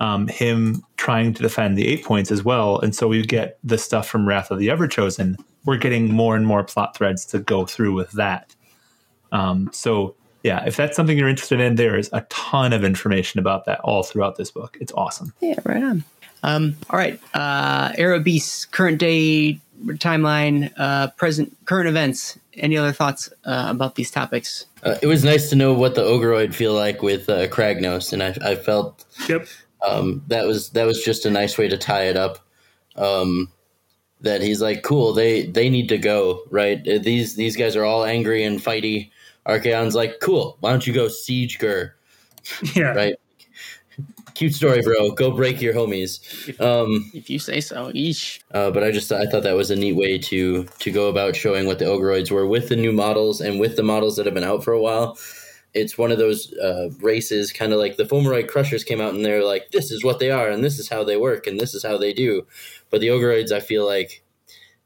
[0.00, 3.78] um, him trying to defend the eight points as well, and so we get the
[3.78, 5.36] stuff from Wrath of the Everchosen.
[5.64, 8.54] We're getting more and more plot threads to go through with that.
[9.30, 13.38] Um, so yeah, if that's something you're interested in, there is a ton of information
[13.38, 14.78] about that all throughout this book.
[14.80, 15.34] It's awesome.
[15.40, 16.04] Yeah, right on.
[16.42, 22.38] Um, all right, uh, Era Beasts, current day timeline, uh, present current events.
[22.54, 24.66] Any other thoughts uh, about these topics?
[24.82, 28.22] uh, it was nice to know what the Ogroid feel like with uh, Kragnos, and
[28.22, 29.46] I, I felt yep.
[29.86, 32.38] Um, that was that was just a nice way to tie it up.
[32.96, 33.50] Um,
[34.22, 36.78] that he's like, cool, they they need to go, right?
[36.86, 39.10] Uh, These these guys are all angry and fighty.
[39.46, 41.92] Archaon's like, cool, why don't you go siege Ghur,
[42.76, 42.92] Yeah.
[42.92, 43.14] right?
[44.34, 45.10] Cute story, bro.
[45.10, 46.20] Go break your homies.
[46.60, 47.90] Um, If you say so.
[47.92, 48.40] Eesh.
[48.52, 51.34] uh, but I just I thought that was a neat way to to go about
[51.36, 54.34] showing what the Ogroids were with the new models and with the models that have
[54.34, 55.18] been out for a while.
[55.74, 59.24] It's one of those uh, races, kind of like the Fomoroid Crushers came out and
[59.24, 61.74] they're like, this is what they are and this is how they work and this
[61.74, 62.44] is how they do.
[62.90, 64.22] But the Ogroids, I feel like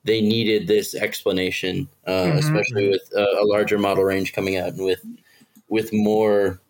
[0.04, 2.38] they needed this explanation, uh, Mhm.
[2.38, 5.00] especially with uh, a larger model range coming out and with
[5.70, 6.60] with more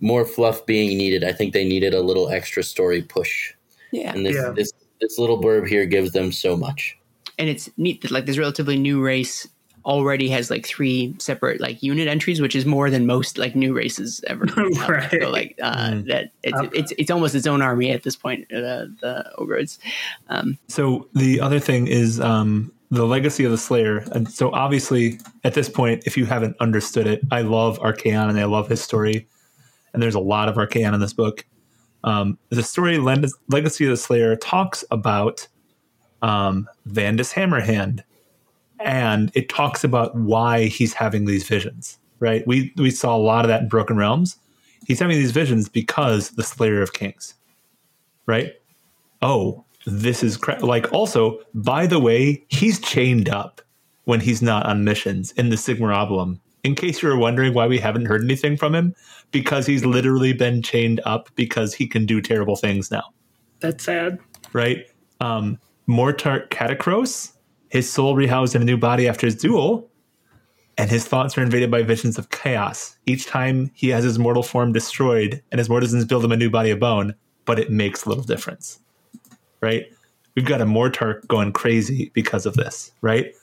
[0.00, 1.24] more fluff being needed.
[1.24, 3.54] I think they needed a little extra story push,
[3.92, 4.12] Yeah.
[4.12, 4.50] and this Yeah.
[4.54, 6.96] this this little blurb here gives them so much.
[7.38, 9.48] and it's neat that like this relatively new race
[9.84, 13.74] already has like three separate like unit entries, which is more than most like new
[13.74, 14.46] races ever.
[14.88, 15.10] Right.
[15.10, 16.06] So like uh, Mm.
[16.06, 18.50] that it's, it's it's almost its own army at this point.
[18.52, 19.78] Uh, the ogres.
[20.28, 23.98] Um, So the other thing is um, the legacy of the Slayer.
[24.12, 28.38] And so obviously, at this point, if you haven't understood it, I love Archaon and
[28.38, 29.26] I love his story.
[29.92, 31.44] And there's a lot of Archaon in this book.
[32.04, 35.46] Um, the story Len- Legacy of the Slayer talks about
[36.22, 38.02] um, Vandus Hammerhand,
[38.80, 41.98] and it talks about why he's having these visions.
[42.20, 42.46] Right?
[42.46, 44.36] We we saw a lot of that in Broken Realms.
[44.86, 47.34] He's having these visions because the Slayer of Kings.
[48.26, 48.52] Right?
[49.22, 50.58] oh, this is cra-.
[50.64, 53.60] like also, by the way, he's chained up
[54.04, 56.38] when he's not on missions in the Sigmarabulum.
[56.62, 58.94] In case you were wondering why we haven't heard anything from him,
[59.30, 63.04] because he's literally been chained up because he can do terrible things now,
[63.60, 64.18] That's sad.
[64.52, 64.86] right?
[65.20, 65.58] Um,
[65.88, 67.32] Mortarch Katakros,
[67.74, 69.90] his soul rehoused in a new body after his duel,
[70.78, 72.96] and his thoughts are invaded by visions of chaos.
[73.04, 76.48] Each time he has his mortal form destroyed, and his mortisans build him a new
[76.48, 77.14] body of bone,
[77.44, 78.80] but it makes little difference
[79.64, 79.90] right?
[80.36, 83.34] We've got a Mortarch going crazy because of this, right?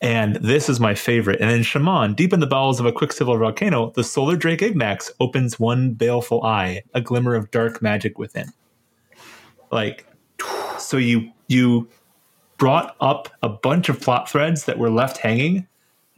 [0.00, 1.40] And this is my favorite.
[1.40, 5.10] And in Chamon, deep in the bowels of a quicksilver volcano, the solar drake Ignax
[5.20, 8.46] opens one baleful eye, a glimmer of dark magic within.
[9.70, 10.06] Like,
[10.78, 11.88] so you you
[12.60, 15.66] brought up a bunch of plot threads that were left hanging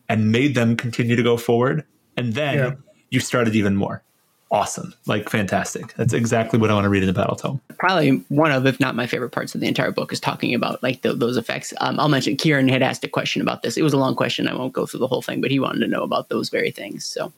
[0.08, 1.84] and made them continue to go forward,
[2.18, 2.70] and then Yeah.
[3.10, 4.02] you started even more.
[4.50, 5.94] Awesome, like fantastic.
[5.94, 7.60] That's exactly what I want to read in the battle tome.
[7.78, 10.82] probably one of, if not my favorite parts of the entire book, is talking about
[10.82, 11.72] like th those effects.
[11.80, 13.78] Um, I'll mention Kieran had asked a question about this.
[13.78, 14.46] It was a long question.
[14.48, 16.70] I won't go through the whole thing, but he wanted to know about those very
[16.70, 17.06] things.
[17.06, 17.32] So,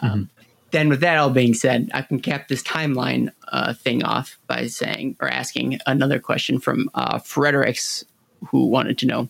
[0.00, 0.28] um,
[0.72, 4.66] then with that all being said, I can cap this timeline uh, thing off by
[4.66, 8.04] saying or asking another question from uh, Fredericks,
[8.46, 9.28] who wanted to know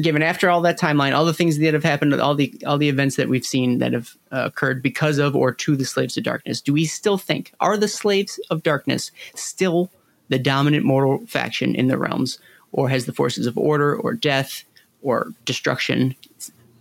[0.00, 2.88] given after all that timeline, all the things that have happened, all the all the
[2.88, 6.24] events that we've seen that have uh, occurred because of or to the slaves of
[6.24, 9.90] darkness, do we still think are the slaves of darkness still
[10.28, 12.38] the dominant mortal faction in the realms,
[12.72, 14.64] or has the forces of order or death
[15.02, 16.14] or destruction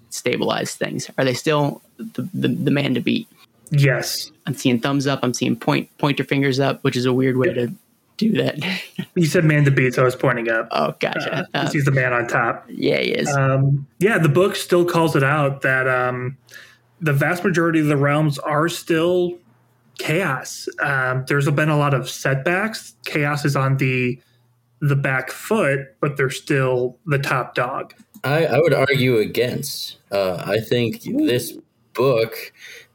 [0.10, 1.10] stabilized things?
[1.18, 3.28] Are they still the, the, the man to beat?
[3.72, 4.32] Yes.
[4.46, 5.20] I'm seeing thumbs up.
[5.24, 7.74] I'm seeing point pointer fingers up, which is a weird way to
[8.32, 8.60] do that.
[9.16, 10.68] You said man to beat, I was pointing up.
[10.72, 11.32] oh, gotcha.
[11.34, 12.66] Uh, 'cause Uh, he's the man on top.
[12.70, 13.30] yeah, he is.
[13.36, 16.38] Um, yeah, the book still calls it out that um,
[17.02, 19.38] the vast majority of the realms are still
[20.00, 20.68] chaos.
[20.80, 22.96] Um, there's been a lot of setbacks.
[23.06, 24.20] Chaos is on the
[24.82, 27.94] the back foot, but they're still the top dog.
[28.26, 29.98] I, I would argue against.
[30.12, 31.54] Uh, I think this
[31.94, 32.34] book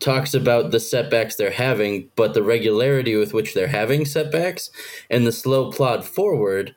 [0.00, 4.70] talks about the setbacks they're having, but the regularity with which they're having setbacks
[5.10, 6.74] and the slow plod forward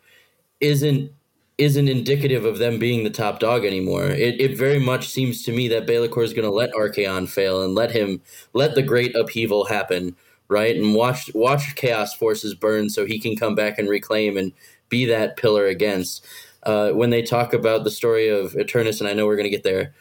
[0.60, 1.12] isn't
[1.58, 4.06] isn't indicative of them being the top dog anymore.
[4.06, 7.62] It, it very much seems to me that Be'lakor is going to let Archaon fail
[7.62, 8.22] and let him
[8.54, 10.16] let the great upheaval happen,
[10.48, 10.76] right?
[10.76, 14.54] And watch watch chaos forces burn so he can come back and reclaim and
[14.90, 16.26] be that pillar against.
[16.64, 19.50] Uh, when they talk about the story of Eternus, and I know we're going to
[19.50, 19.94] get there,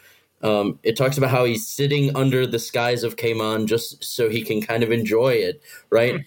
[0.43, 4.43] um, it talks about how he's sitting under the skies of Chamon just so he
[4.43, 6.25] can kind of enjoy it, right?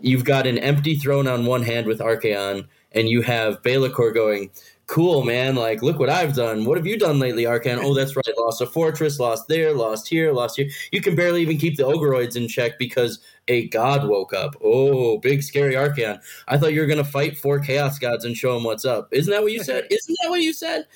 [0.00, 4.50] You've got an empty throne on one hand with Archaon, and you have Be'lakor going,
[4.86, 5.56] Cool, man.
[5.56, 6.64] Like, look what I've done.
[6.64, 7.78] What have you done lately, Archaon?
[7.82, 8.24] Oh, that's right.
[8.38, 10.70] Lost a fortress, lost there, lost here, lost here.
[10.92, 13.18] You can barely even keep the Ogroids in check because
[13.48, 14.56] a god woke up.
[14.62, 16.20] Oh, big scary Archaon.
[16.48, 19.08] I thought you were going to fight four chaos gods and show them what's up.
[19.12, 19.86] Isn't that what you said?
[19.90, 20.86] Isn't that what you said?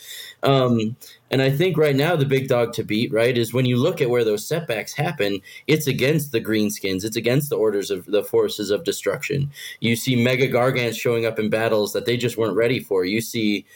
[0.42, 0.96] Um,
[1.30, 4.00] and I think right now the big dog to beat, right, is when you look
[4.00, 8.24] at where those setbacks happen, it's against the greenskins, it's against the orders of the
[8.24, 9.50] forces of destruction.
[9.80, 13.04] You see mega gargants showing up in battles that they just weren't ready for.
[13.04, 13.66] You see,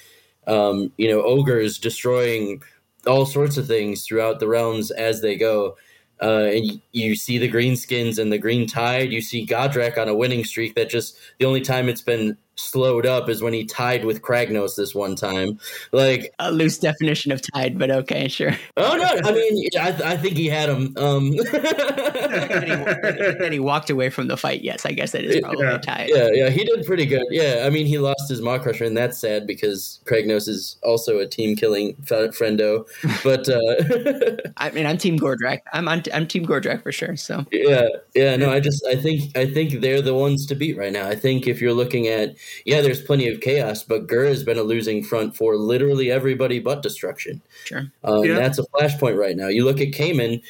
[0.47, 2.63] um, you know, ogres destroying
[3.07, 5.77] all sorts of things throughout the realms as they go.
[6.25, 9.13] Uh, and you see the greenskins and the green tide.
[9.13, 13.07] You see Gordrak on a winning streak that just the only time it's been slowed
[13.07, 15.59] up is when he tied with Kragnos this one time.
[15.93, 18.53] Like, a loose definition of tied, but okay, sure.
[18.77, 20.95] oh no, I mean, I, I think he had him.
[20.97, 24.63] Um, then, he, then he walked away from the fight.
[24.63, 25.75] Yes, I guess that is probably Yeah.
[25.75, 26.11] a tide.
[26.13, 27.25] yeah, yeah, he did pretty good.
[27.31, 31.27] Yeah, I mean, he lost his Maw-krusha, and that's sad because Kragnos is also a
[31.27, 32.87] team killing friendo.
[33.23, 35.61] But uh, I mean, I'm Team Gordrak.
[35.73, 37.17] I'm on, I'm Team Gordrak for sure.
[37.17, 40.77] So Yeah, yeah, no, I just I think I think they're the ones to beat
[40.77, 41.09] right now.
[41.09, 44.59] I think if you're looking at yeah, there's plenty of chaos, but Ghur has been
[44.59, 47.41] a losing front for literally everybody but destruction.
[47.65, 47.91] sure.
[48.07, 48.31] Uh, Yeah.
[48.31, 49.49] and that's a flashpoint right now.
[49.49, 50.41] You look at Chamon,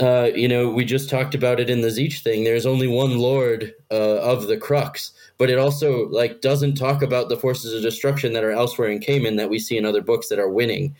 [0.00, 2.44] uh, you know, we just talked about it in the Zeech thing.
[2.44, 7.28] There's only one Lord uh, of the Crux, but it also like doesn't talk about
[7.28, 10.28] the forces of destruction that are elsewhere in Chamon that we see in other books
[10.28, 10.94] that are winning.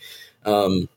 [0.45, 0.89] Um,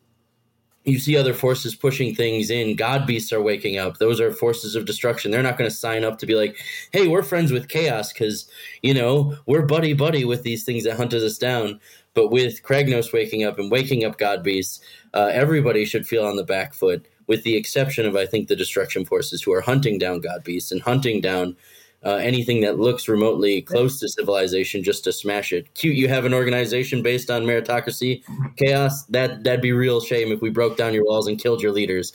[0.83, 2.75] you see other forces pushing things in.
[2.75, 3.97] God beasts are waking up.
[3.97, 5.29] Those are forces of destruction.
[5.31, 6.57] They're not going to sign up to be like,
[6.91, 8.47] "Hey, we're friends with chaos because
[8.81, 11.79] you know we're buddy buddy with these things that hunt us down."
[12.13, 14.81] But with Kragnos waking up and waking up God beasts,
[15.13, 18.55] uh, everybody should feel on the back foot, with the exception of I think the
[18.55, 21.55] destruction forces who are hunting down God beasts and hunting down
[22.03, 25.73] uh, anything that looks remotely close to civilization just to smash it.
[25.75, 28.23] Cute, you have an organization based on meritocracy,
[28.57, 29.05] chaos.
[29.05, 32.11] That that'd be real shame if we broke down your walls and killed your leaders.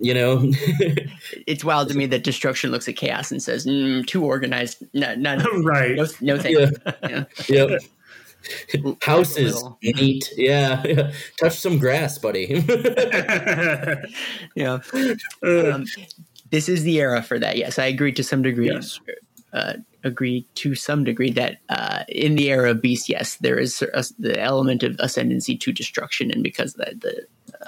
[0.00, 0.52] You know,
[1.46, 4.84] It's wild to me that destruction looks at chaos and says, mm, "Too organized.
[4.94, 5.96] No, no, no, right.
[5.96, 6.68] no, no thank you."
[7.08, 7.24] Yeah.
[7.48, 7.80] yep.
[9.02, 10.82] Houses neat, yeah.
[10.86, 11.12] yeah.
[11.40, 12.64] Touch some grass, buddy.
[14.54, 14.78] yeah.
[15.42, 15.84] Um,
[16.50, 17.56] this is the era for that.
[17.56, 18.70] Yes, I agree to some degree.
[18.70, 19.00] Yes.
[19.52, 23.82] Uh, agree to some degree that uh, in the era of beast, yes, there is
[23.82, 27.26] a, the element of ascendancy to destruction, and because that the
[27.60, 27.66] uh,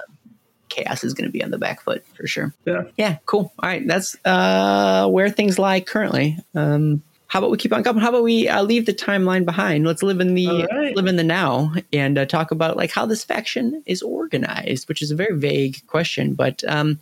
[0.69, 2.55] chaos is going to be on the back foot for sure.
[2.65, 2.83] Yeah.
[2.97, 3.19] Yeah.
[3.27, 3.53] Cool.
[3.59, 3.87] All right.
[3.87, 6.39] That's uh, where things lie currently.
[6.55, 7.97] Um, how about we keep on going?
[7.99, 9.87] How about we uh, leave the timeline behind?
[9.87, 10.97] Let's live in the right.
[10.97, 15.01] live in the now and uh, talk about like how this faction is organized, which
[15.01, 16.35] is a very vague question.
[16.35, 16.99] But um,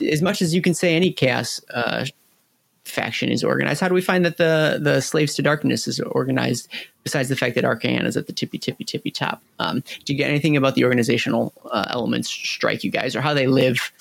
[0.00, 2.06] as much as you can say any chaos uh,
[2.84, 6.68] faction is organized, how do we find that the the slaves to darkness is organized?
[7.02, 10.16] Besides the fact that Archaon is at the tippy tippy tippy top, um, do you
[10.18, 13.92] get anything about the organizational uh, elements strike you guys, or how they live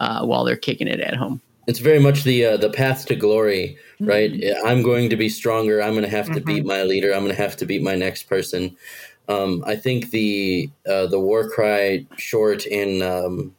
[0.00, 1.40] uh, while they're kicking it at home?
[1.66, 4.32] it's very much the uh, the path to glory, right?
[4.66, 5.82] I'm going to be stronger.
[5.82, 6.44] I'm going to have to Mhm.
[6.44, 7.12] beat my leader.
[7.14, 8.76] I'm going to have to beat my next person.
[9.28, 13.54] Um, I think the uh, the war cry short in um,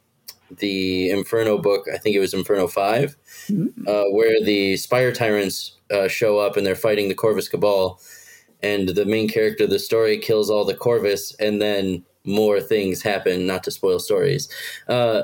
[0.50, 1.86] the Inferno book.
[1.92, 3.16] I think it was Inferno 5
[3.86, 8.00] uh, where the Spire Tyrants uh, show up and they're fighting the Corvus Cabal,
[8.62, 13.02] and the main character of the story kills all the Corvus and then more things
[13.02, 13.46] happen.
[13.46, 14.48] Not to spoil stories.
[14.88, 15.22] Uh,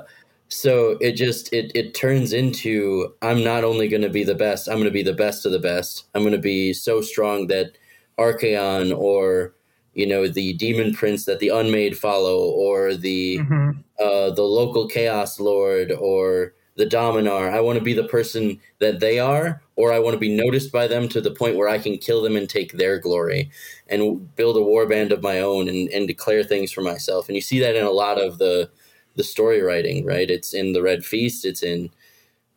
[0.48, 4.68] so it just it it turns into I'm not only going to be the best,
[4.68, 6.04] I'm going to be the best of the best.
[6.14, 7.78] I'm going to be so strong that
[8.18, 9.54] Archaon or
[9.94, 13.70] you know the demon prince that the unmade follow or the hmm
[14.00, 17.50] uh, the local chaos lord or the dominar.
[17.50, 20.72] I want to be the person that they are or i want to be noticed
[20.72, 23.50] by them to the point where i can kill them and take their glory
[23.88, 27.28] and build a warband of my own and, and declare things for myself.
[27.28, 28.70] And you see that in a lot of the
[29.16, 30.30] the story writing right?
[30.30, 31.90] It's in the red feast it's in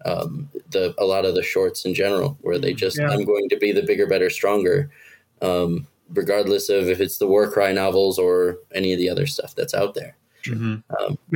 [0.05, 3.09] um, the a lot of the shorts in general where they just Yeah.
[3.09, 4.89] i'm going to be the bigger better stronger.
[5.41, 9.55] Um, regardless of if it's the War Cry novels or any of the other stuff
[9.55, 10.15] that's out there
[10.45, 10.83] Mhm.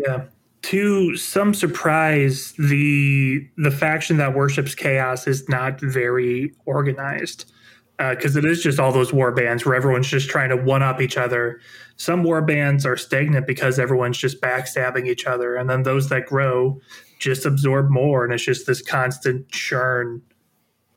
[0.06, 0.26] Yeah.
[0.64, 7.52] To some surprise, the the faction that worships chaos is not very organized
[7.98, 11.02] because it is just all those war bands where everyone's just trying to one up
[11.02, 11.60] each other.
[11.98, 16.26] Some war bands are stagnant because everyone's just backstabbing each other, and then those that
[16.26, 16.80] grow
[17.20, 20.22] just absorb more, and it's just this constant churn.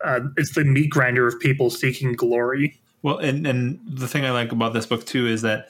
[0.04, 2.78] Uh, it's the meat grinder of people seeking glory.
[3.02, 5.68] Well, and and the thing I like about this book too is that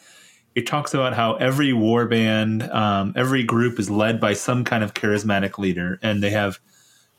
[0.54, 4.84] it talks about how every war band, um, every group is led by some kind
[4.84, 6.60] of charismatic leader, and they have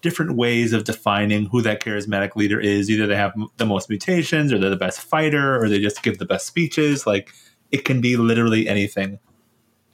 [0.02, 2.92] different ways of defining who that charismatic leader is.
[2.92, 6.20] Either they have the most mutations, or they're the best fighter, or they just give
[6.20, 7.08] the best speeches.
[7.08, 7.34] Like
[7.72, 9.20] it can be literally anything.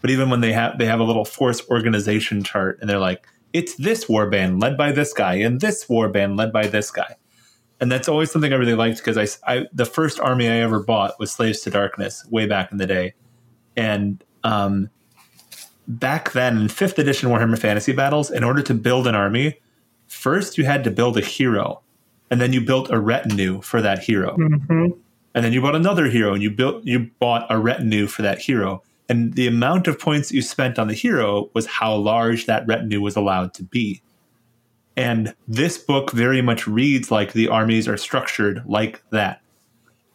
[0.02, 3.26] But even when they have they have a little force organization chart, and they're like,
[3.54, 6.92] it's this war band led by this guy, and this war band led by this
[6.92, 7.16] guy
[7.82, 10.80] and that's always something I really liked because I, I the first army I ever
[10.80, 13.14] bought was Slaves to Darkness way back in the day,
[13.76, 14.90] and um,
[15.88, 19.60] back then in fifth edition Warhammer Fantasy Battles, in order to build an army,
[20.08, 21.82] first you had to build a hero,
[22.30, 24.88] and then you built a retinue for that hero, hmm
[25.36, 28.40] and then you bought another hero, and you built you bought a retinue for that
[28.40, 32.68] hero, and the amount of points you spent on the hero was how large that
[32.68, 34.02] retinue was allowed to be.
[35.00, 39.42] And this book very much reads like the armies are structured like that.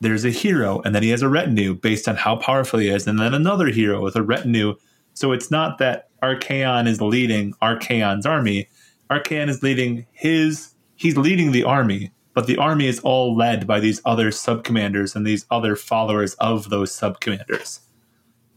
[0.01, 3.07] There's a hero, and then he has a retinue based on how powerful he is,
[3.07, 4.75] and then another hero with a retinue.
[5.15, 8.69] So it's not that Archaon is leading Archaon's army.
[9.11, 13.81] Archaon is leading his, he's leading the army, but the army is all led by
[13.81, 17.81] these other subcommanders and these other followers of those subcommanders.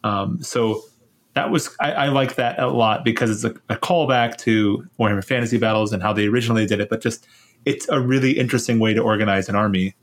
[0.04, 0.82] Um, so
[1.38, 5.24] that was I, I like that a lot because it's a, a callback to Warhammer
[5.24, 7.28] Fantasy Battles and how they originally did it, but just
[7.66, 9.94] it's a really interesting way to organize an army,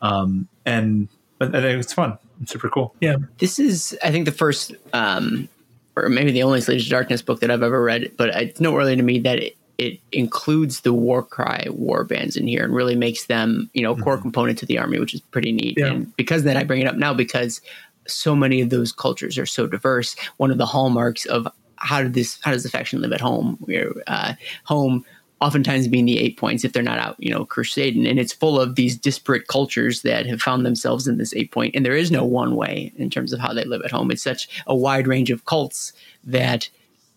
[0.00, 1.08] um, and
[1.40, 2.18] I think it's fun.
[2.42, 2.94] It's super cool.
[3.00, 5.48] Yeah, this is, I think, the first, um,
[5.96, 8.12] or maybe the only Slaves to Darkness book that I've ever read.
[8.16, 12.64] But it's noteworthy to me that it, it includes the Warcry war bands in here
[12.64, 15.52] and really makes them, you know, a core component to the army, which is pretty
[15.52, 15.78] neat.
[15.78, 15.86] Yeah.
[15.86, 17.62] And because of that, I bring it up now because
[18.06, 20.16] so many of those cultures are so diverse.
[20.38, 23.56] One of the hallmarks of how did this, how does the faction live at home?
[23.60, 25.04] Where uh, home
[25.40, 28.06] oftentimes being the eight points if they're not out, you know, crusading.
[28.06, 31.74] And it's full of these disparate cultures that have found themselves in this eight point.
[31.74, 34.10] And there is no one way in terms of how they live at home.
[34.10, 35.92] It's such a wide range of cults
[36.24, 36.68] that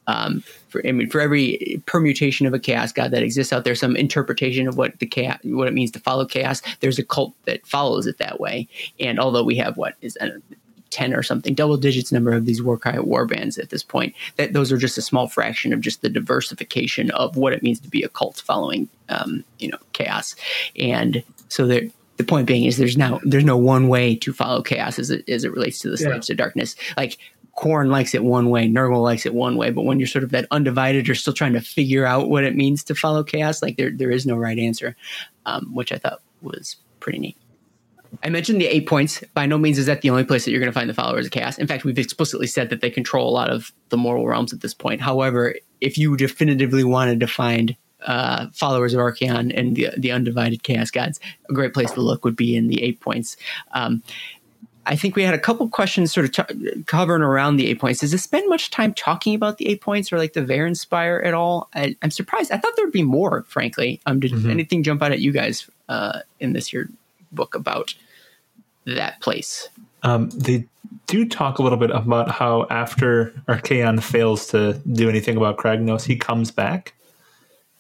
[0.08, 3.76] um, for I mean, for every permutation of a chaos god that exists out there,
[3.76, 6.62] some interpretation of what the chaos, what it means to follow chaos.
[6.82, 8.68] There's a cult that follows it that way.
[9.00, 10.18] And although we have what is
[10.94, 12.78] I don't know, ten or something, double digits number of these war
[13.26, 17.12] bands at this point, that those are just a small fraction of just the diversification
[17.12, 20.36] of what it means to be a cult following, um, you know, chaos.
[20.78, 21.84] And so there.
[22.18, 25.28] The point being is there's now there's no one way to follow chaos as it
[25.28, 26.10] as it relates to the Yeah.
[26.10, 26.76] slaves to darkness.
[26.96, 27.18] Like
[27.58, 30.30] Khorne likes it one way, Nurgle likes it one way, but when you're sort of
[30.30, 33.64] that undivided, you're still trying to figure out what it means to follow chaos.
[33.64, 34.96] Like there, there is no right answer,
[35.48, 37.38] um, which I thought was pretty neat.
[38.22, 39.24] I mentioned the eight points.
[39.34, 41.26] By no means is that the only place that you're going to find the followers
[41.26, 41.58] of chaos.
[41.58, 44.62] In fact, we've explicitly said that they control a lot of the moral realms at
[44.62, 45.02] this point.
[45.02, 47.76] However, if you definitively wanted to find
[48.06, 51.20] uh, followers of Archaon and the, the undivided chaos gods,
[51.50, 53.36] a great place to look would be in the eight points.
[53.72, 54.04] Um,
[54.86, 58.02] I think we had a couple questions sort of t- covering around the eight points.
[58.02, 61.34] Does it spend much time talking about the eight points or like the Varanspire at
[61.34, 61.70] all?
[61.74, 62.52] I, I'm surprised.
[62.52, 64.02] I thought there'd be more, frankly.
[64.06, 64.50] Um, did Mhm.
[64.52, 66.90] anything jump out at you guys uh, in this here
[67.32, 67.96] book about
[68.86, 69.70] that place?
[70.04, 70.68] Um, they
[71.08, 76.04] do talk a little bit about how after Archaon fails to do anything about Kragnos,
[76.04, 76.94] he comes back,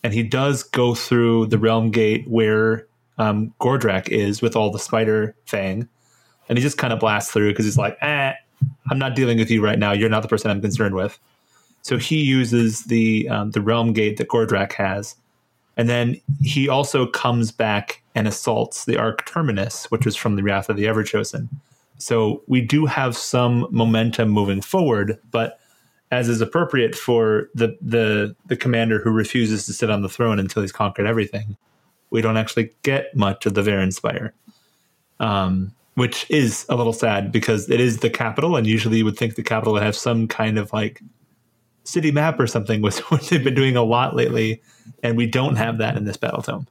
[0.03, 4.79] and he does go through the realm gate where um, Gordrak is with all the
[4.79, 5.87] spider fang,
[6.49, 8.33] and he just kind of blasts through because he's like, "Eh,
[8.89, 9.91] I'm not dealing with you right now.
[9.91, 11.19] You're not the person I'm concerned with."
[11.81, 15.15] So he uses the um, the realm gate that Gordrak has,
[15.77, 20.43] and then he also comes back and assaults the Arx Terminus, which was from the
[20.43, 21.49] Wrath of the Everchosen.
[21.97, 25.59] So we do have some momentum moving forward, but
[26.11, 30.39] as is appropriate for the the the commander who refuses to sit on the throne
[30.39, 31.57] until he's conquered everything,
[32.11, 34.31] we don't actually get much of the Varanspire.
[35.19, 39.17] Um, which is a little sad because it is the capital, and usually you would
[39.17, 41.01] think the capital would have some kind of like
[41.83, 44.61] city map or something, was what they've been doing a lot lately,
[45.01, 46.67] and we don't have that in this battle tome.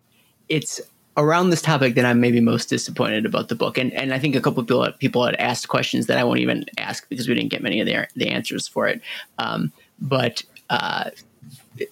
[0.49, 0.81] It's
[1.17, 4.35] around this topic that I'm maybe most disappointed about the book, and and I think
[4.35, 7.35] a couple of people people had asked questions that I won't even ask because we
[7.35, 9.01] didn't get many of the the answers for it.
[9.39, 11.11] Um, but uh,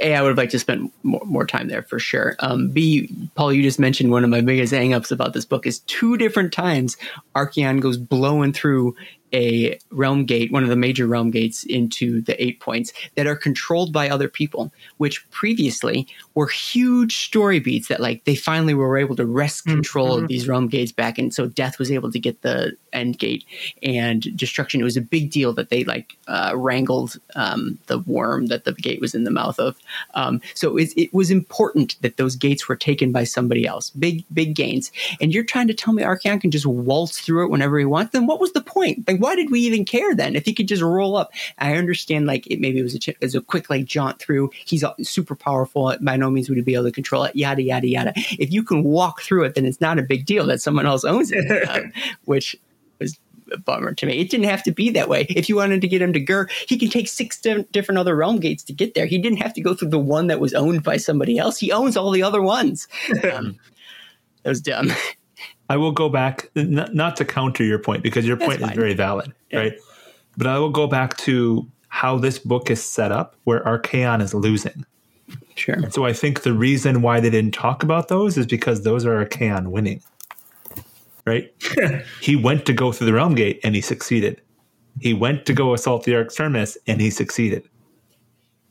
[0.00, 2.36] a, I would have liked to spend more, more time there for sure.
[2.40, 5.80] Um, B, Paul, you just mentioned one of my biggest hang-ups about this book is
[5.80, 6.96] two different times
[7.34, 8.94] Archaon goes blowing through
[9.32, 13.36] a realm gate, one of the major realm gates into the eight points that are
[13.36, 18.98] controlled by other people, which previously were huge story beats that like they finally were
[18.98, 19.76] able to wrest Mm-hmm.
[19.76, 21.18] control of these realm gates back.
[21.18, 23.44] And so death was able to get the end gate
[23.82, 24.80] and destruction.
[24.80, 28.72] It was a big deal that they like uh, wrangled um, the worm that the
[28.72, 29.76] gate was in the mouth of.
[30.14, 33.90] Um, so it, it was important that those gates were taken by somebody else.
[33.90, 34.90] Big, big gains.
[35.20, 38.12] And you're trying to tell me Archaon can just waltz through it whenever he wants?
[38.12, 39.04] Then what was the point?
[39.20, 40.34] Why did we even care then?
[40.34, 42.26] If he could just roll up, I understand.
[42.26, 44.50] Like, it maybe it was a, ch- it was a quick like jaunt through.
[44.64, 45.94] He's super powerful.
[46.00, 47.36] By no means would he be able to control it.
[47.36, 48.12] Yada yada yada.
[48.16, 51.04] If you can walk through it, then it's not a big deal that someone else
[51.04, 51.92] owns it, um,
[52.24, 52.56] which
[52.98, 53.18] was
[53.52, 54.18] a bummer to me.
[54.18, 55.26] It didn't have to be that way.
[55.28, 58.16] If you wanted to get him to Ghur, he can take six di- different other
[58.16, 59.06] realm gates to get there.
[59.06, 61.58] He didn't have to go through the one that was owned by somebody else.
[61.58, 62.88] He owns all the other ones.
[63.30, 63.58] Um,
[64.42, 64.90] that was dumb.
[65.70, 68.92] I will go back, n- not to counter your point because your point is very
[68.92, 69.58] valid, Yeah.
[69.60, 69.72] right?
[70.36, 74.34] But I will go back to how this book is set up, where Archaon is
[74.34, 74.84] losing.
[75.54, 75.88] Sure.
[75.90, 79.24] So I think the reason why they didn't talk about those is because those are
[79.24, 80.02] Archaon winning.
[81.24, 81.54] Right?
[82.20, 84.40] he went to go through the realm gate and he succeeded.
[85.00, 87.62] He went to go assault the Arx Terminus and he succeeded.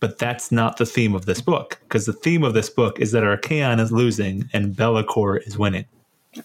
[0.01, 3.11] But that's not the theme of this book, because the theme of this book is
[3.13, 5.85] that Archaon is losing and Be'lakor is winning.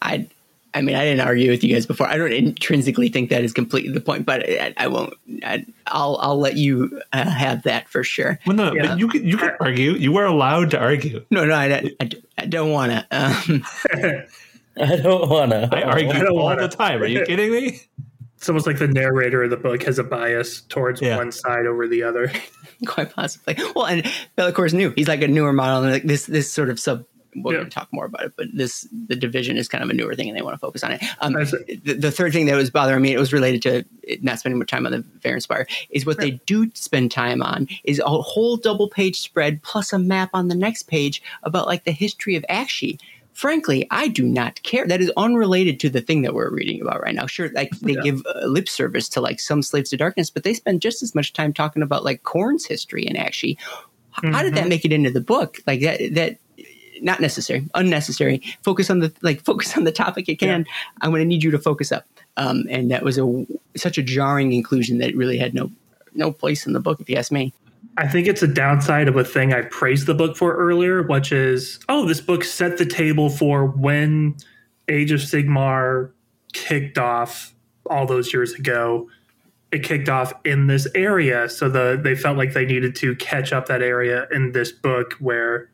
[0.03, 0.29] I,
[0.75, 2.09] I mean, I didn't argue with you guys before.
[2.09, 5.15] I don't intrinsically think that is completely the point, but I, I won't.
[5.45, 8.39] I, I'll, I'll let you uh, have that for sure.
[8.47, 8.89] Well, no, Yeah.
[8.89, 9.93] but you can you can argue.
[9.93, 11.25] You are allowed to argue.
[11.31, 13.07] No, no, I, I, I don't want to.
[13.13, 13.65] Um,
[14.77, 15.69] I don't wanna.
[15.73, 16.63] I argue I don't all wanna.
[16.69, 17.01] the time.
[17.03, 17.81] Are you kidding me?
[18.37, 21.17] It's almost like the narrator of the book has a bias towards Yeah.
[21.17, 22.31] one side over the other.
[22.87, 23.57] quite possibly.
[23.75, 24.03] Well, and
[24.37, 24.93] Be'lakor's new.
[24.97, 27.05] He's like a newer model, and like this, this sort of sub.
[27.37, 27.59] We're Yeah.
[27.59, 30.15] going to talk more about it, but this the division is kind of a newer
[30.15, 31.03] thing, and they want to focus on it.
[31.21, 33.85] Um, the, the third thing that was bothering me, it was related to
[34.23, 37.99] not spending much time on the Varanspire, is what they do spend time on is
[38.01, 41.93] a whole double page spread plus a map on the next page about like the
[41.93, 42.99] history of Aqshy.
[43.33, 44.87] Frankly, I do not care.
[44.87, 47.27] That is unrelated to the thing that we're reading about right now.
[47.27, 48.01] Sure, like they Yeah.
[48.03, 51.17] give uh, lip service to like some slaves to darkness, but they spend just as
[51.17, 53.57] much time talking about like Khorne's history and Aqshy.
[54.13, 55.59] How did that make it into the book?
[55.67, 56.39] Like that that
[57.05, 58.43] not necessary, unnecessary.
[58.63, 60.67] Focus on the like focus on the topic it can.
[61.03, 62.07] I'm going to need you to focus up.
[62.37, 65.71] Um, and that was a such a jarring inclusion that it really had no
[66.15, 67.53] no place in the book, if you ask me.
[67.97, 71.31] I think it's a downside of a thing I praised the book for earlier, which
[71.31, 74.37] is, oh, this book set the table for when
[74.89, 76.11] Age of Sigmar
[76.53, 77.55] kicked off
[77.89, 79.09] all those years ago.
[79.71, 83.53] It kicked off in this area, so the they felt like they needed to catch
[83.53, 85.69] up that area in this book where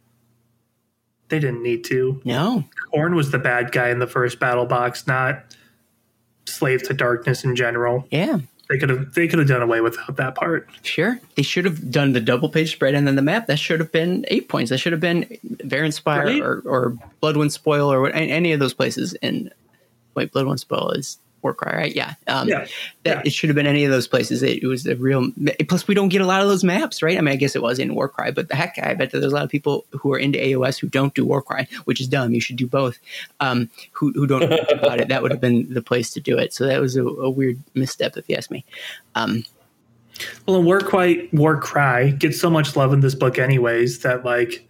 [1.31, 2.21] they didn't need to.
[2.25, 5.45] No, Khorne was the bad guy in the first battle box, not
[6.47, 8.07] slave to darkness in general.
[8.11, 8.39] yeah,
[8.69, 10.69] They could have they could have done away without that part.
[10.83, 11.21] sure.
[11.37, 13.47] They should have done the double page spread and then the map.
[13.47, 14.71] That should have been eight points.
[14.71, 15.25] That should have been
[15.65, 16.43] Varanspire Right.
[16.43, 19.15] or, or Bloodwind Spoil or what- any of those places.
[19.23, 19.53] And
[20.15, 21.95] wait, Bloodwind Spoil is Warcry, right?
[21.95, 22.15] Yeah.
[22.27, 22.67] Um, Yeah.
[23.05, 23.23] that Yeah.
[23.25, 24.43] it should have been any of those places.
[24.43, 25.31] It, it was a real.
[25.69, 27.17] Plus, we don't get a lot of those maps, right?
[27.17, 29.21] I mean, I guess it was in war cry, but the heck, I bet that
[29.21, 32.01] there's a lot of people who are into AOS who don't do war cry, which
[32.01, 32.33] is dumb.
[32.33, 32.99] You should do both.
[33.41, 35.09] Um, who who don't know about it?
[35.09, 36.53] That would have been the place to do it.
[36.53, 38.65] So that was a, a weird misstep, if you ask me.
[39.15, 39.45] Um,
[40.47, 40.67] Well, and
[41.33, 44.69] War Cry gets so much love in this book, anyways, that like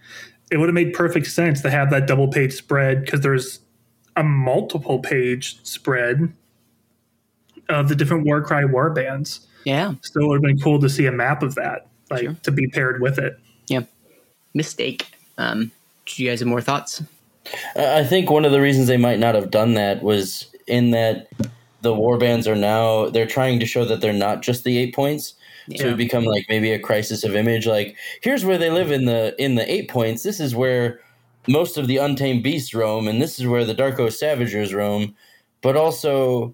[0.51, 3.61] it would have made perfect sense to have that double page spread because there's
[4.17, 6.33] a multiple page spread
[7.75, 9.47] of the different Warcry war bands.
[9.65, 12.37] yeah, So it would have been cool to see a map of that, like Sure.
[12.43, 13.39] to be paired with it.
[13.69, 13.83] yeah,
[14.55, 15.07] mistake.
[15.39, 15.71] Um,
[16.07, 17.03] do you guys have more thoughts?
[17.77, 20.91] I I think one of the reasons they might not have done that was in
[20.91, 21.29] that
[21.83, 25.35] the warbands are now they're trying to show that they're not just the eight points.
[25.77, 27.65] So it become like maybe a crisis of image.
[27.67, 30.23] Like here's where they live in the in the eight points.
[30.25, 31.01] This is where
[31.47, 35.15] most of the untamed beasts roam, and this is where the Darkoath Savagers roam.
[35.63, 36.53] But also,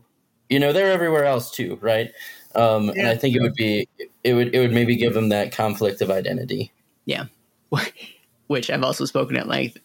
[0.49, 2.13] You know, they're everywhere else too, right?
[2.55, 3.89] Um, and I think it would be
[4.25, 6.73] it would it would maybe give them that conflict of identity.
[7.05, 7.27] Yeah.
[8.47, 9.79] Which I've also spoken at length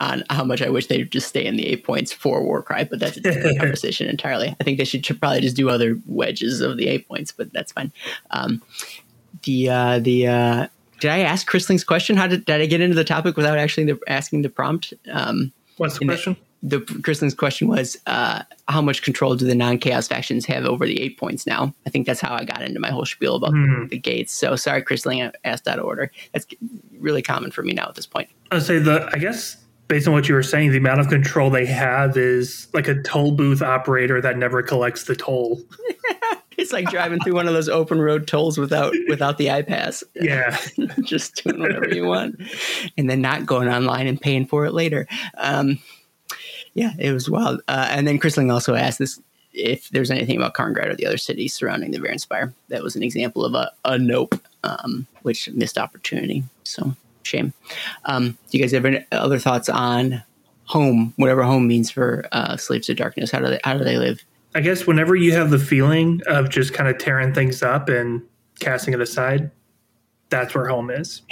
[0.00, 2.98] on how much I wish they'd just stay in the eight points for Warcry, but
[2.98, 4.56] that's a different conversation entirely.
[4.60, 7.52] I think they should, should probably just do other wedges of the eight points, but
[7.52, 7.92] that's fine.
[8.30, 8.62] Um,
[9.44, 10.66] the uh, the uh,
[11.00, 12.16] did I ask Chrisling's question?
[12.16, 14.94] How did, did I get into the topic without actually the, asking the prompt?
[15.10, 16.36] Um, What's the In the- question?
[16.62, 21.00] The Chrisling's question was uh, how much control do the non-chaos factions have over the
[21.00, 21.74] eight points now?
[21.86, 23.86] I think that's how I got into my whole spiel about Hmm.
[23.88, 24.32] the gates.
[24.32, 26.10] So sorry, Chrisling, I asked out of order.
[26.32, 26.46] That's
[26.98, 28.28] really common for me now at this point.
[28.52, 29.56] I'd say the I guess
[29.88, 33.02] based on what you were saying, the amount of control they have is like a
[33.02, 35.60] toll booth operator that never collects the toll.
[36.58, 40.04] It's like driving through one of those open road tolls without without the iPass.
[40.14, 40.56] Yeah.
[41.02, 42.40] Just doing whatever you want,
[42.96, 45.08] and then not going online and paying for it later.
[45.38, 45.78] Um,
[46.74, 47.60] yeah, it was wild.
[47.68, 49.20] Uh, and then Chrisling also asked this
[49.52, 52.52] if there's anything about Karngrad or the other cities surrounding the Varanspire.
[52.68, 54.34] That was an example of a, a nope,
[54.64, 56.44] um, which missed opportunity.
[56.64, 57.52] So shame.
[58.06, 60.22] Um, do you guys have any other thoughts on
[60.64, 63.30] home, whatever home means for uh, slaves of darkness?
[63.30, 64.24] How do they how do they live?
[64.54, 68.22] I guess whenever you have the feeling of just kind of tearing things up and
[68.60, 69.50] casting it aside,
[70.28, 71.22] that's where home is.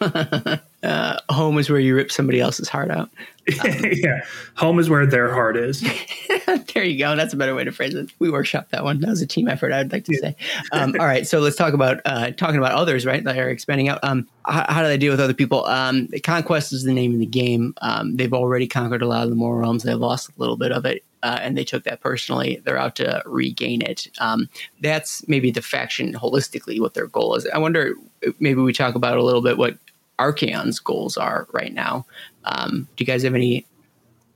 [0.84, 3.10] uh, home is where you rip somebody else's heart out.
[3.64, 4.20] yeah.
[4.56, 5.80] Home is where their heart is.
[6.74, 7.16] there you go.
[7.16, 8.10] That's a better way to phrase it.
[8.18, 9.00] We workshopped that one.
[9.00, 9.72] That was a team effort.
[9.72, 10.36] I'd like to say.
[10.72, 13.24] Um, all right, so let's talk about uh, talking about others, right?
[13.24, 14.00] That are expanding out.
[14.02, 15.66] Um, how, how do they deal with other people?
[15.66, 17.74] Um, conquest is the name of the game.
[17.80, 19.82] Um, they've already conquered a lot of the moral realms.
[19.82, 21.02] They've lost a little bit of it.
[21.22, 22.60] Uh, and they took that personally.
[22.64, 24.08] They're out to regain it.
[24.20, 24.50] Um,
[24.82, 27.46] that's maybe the faction holistically what their goal is.
[27.46, 27.94] I wonder.
[28.40, 29.78] Maybe we talk about a little bit what
[30.18, 32.06] Archaon's goals are right now.
[32.44, 33.66] Um, do you guys have any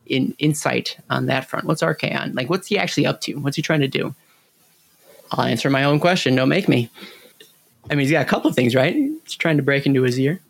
[0.07, 1.67] in, insight on that front?
[1.67, 2.51] What's Archaon like?
[2.51, 3.35] What's he actually up to?
[3.35, 4.15] What's he trying to do?
[5.33, 6.35] I'll answer my own question.
[6.35, 6.91] Don't make me.
[7.91, 8.95] I mean, he's got a couple of things, right?
[8.95, 10.41] He's trying to break into his ear.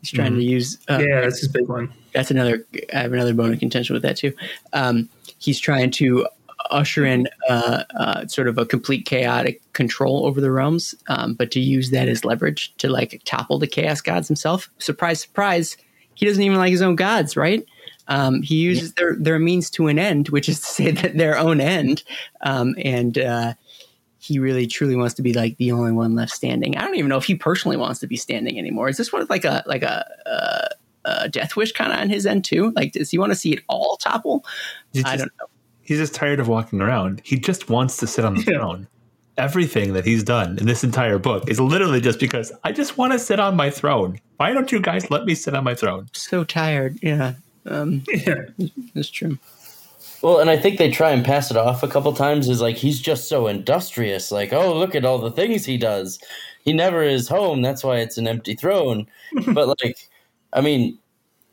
[0.00, 0.78] He's trying to use.
[0.88, 1.92] Uh, Yeah, that's his big one.
[2.12, 2.66] that's another.
[2.92, 4.34] I have another bone of contention with that too.
[4.72, 6.26] Um, he's trying to
[6.70, 11.50] usher in uh, uh, sort of a complete chaotic control over the realms, um, but
[11.52, 14.70] to use that as leverage to like topple the chaos gods himself.
[14.78, 15.76] Surprise, surprise!
[16.14, 17.64] He doesn't even like his own gods, right?
[18.08, 21.38] Um, he uses their their means to an end, which is to say that their
[21.38, 22.02] own end,
[22.42, 23.54] um, and uh,
[24.18, 26.76] he really truly wants to be like the only one left standing.
[26.76, 28.88] I don't even know if he personally wants to be standing anymore.
[28.88, 30.68] Is this one like a like a uh,
[31.04, 32.72] uh, death wish kind of on his end too?
[32.74, 34.44] Like, does he want to see it all topple?
[34.92, 35.46] He's I don't know.
[35.84, 37.20] He's just tired of walking around.
[37.24, 38.58] He just wants to sit on the Yeah.
[38.58, 38.88] throne.
[39.36, 43.12] Everything that he's done in this entire book is literally just because I just want
[43.14, 44.18] to sit on my throne.
[44.36, 46.08] Why don't you guys let me sit on my throne?
[46.12, 46.98] So tired.
[47.02, 47.34] Yeah,
[47.66, 48.44] um, Yeah.
[48.94, 49.38] that's true.
[50.22, 52.76] Well, and I think they try and pass it off a couple times as like
[52.76, 54.30] he's just so industrious.
[54.30, 56.18] Like, oh, look at all the things he does.
[56.64, 57.60] He never is home.
[57.60, 59.06] That's why it's an empty throne.
[59.48, 59.96] but like,
[60.52, 60.96] I mean,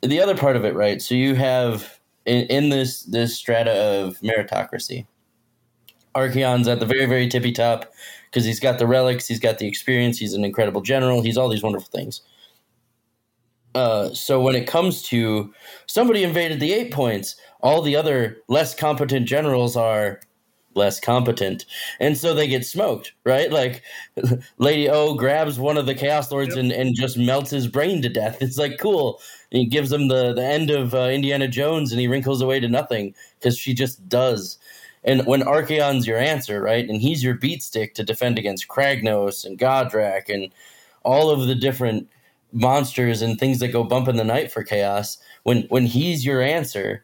[0.03, 1.01] the other part of it, right?
[1.01, 5.05] So you have in, in this this strata of meritocracy,
[6.15, 7.91] Archaon's at the very very tippy top
[8.29, 11.49] because he's got the relics, he's got the experience, he's an incredible general, he's all
[11.49, 12.21] these wonderful things.
[13.73, 15.53] Uh, so when it comes to
[15.85, 20.19] somebody invaded the eight points, all the other less competent generals are
[20.73, 21.65] less competent,
[21.99, 23.51] and so they get smoked, right?
[23.51, 23.83] Like
[24.57, 28.09] Lady O grabs one of the Chaos Lords and, and just melts his brain to
[28.09, 28.37] death.
[28.41, 29.19] It's like cool.
[29.51, 32.67] He gives them the the end of uh, Indiana Jones, and he wrinkles away to
[32.69, 34.57] nothing because she just does.
[35.03, 39.45] And when Archaon's your answer, right, and he's your beat stick to defend against Kragnos
[39.45, 40.51] and Gordrak and
[41.03, 42.07] all of the different
[42.53, 45.17] monsters and things that go bump in the night for chaos.
[45.43, 47.03] When when he's your answer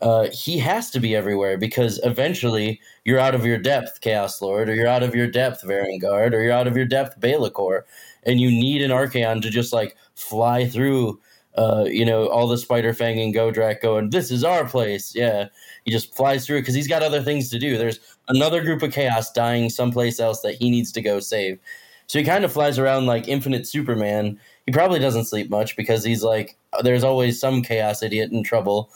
[0.00, 4.68] uh, he has to be everywhere because eventually you're out of your depth chaos lord
[4.68, 7.82] or you're out of your depth Varanguard, or you're out of your depth Be'lakor,
[8.22, 11.20] and you need an Archaon to just like fly through
[11.58, 15.12] uh, you know all the spider fang and gordrak going this is our place.
[15.14, 15.48] Yeah.
[15.84, 17.76] He just flies through because he's got other things to do.
[17.76, 17.98] There's
[18.28, 21.58] another group of chaos dying someplace else that he needs to go save.
[22.06, 24.38] So he kind of flies around like infinite superman.
[24.66, 28.92] He probably doesn't sleep much because he's like there's always some chaos idiot in trouble.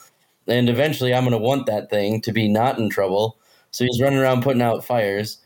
[0.46, 3.38] And eventually i'm going to want that thing to be not in trouble.
[3.72, 5.38] So he's running around putting out fires.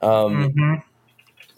[0.00, 0.74] Um, hmm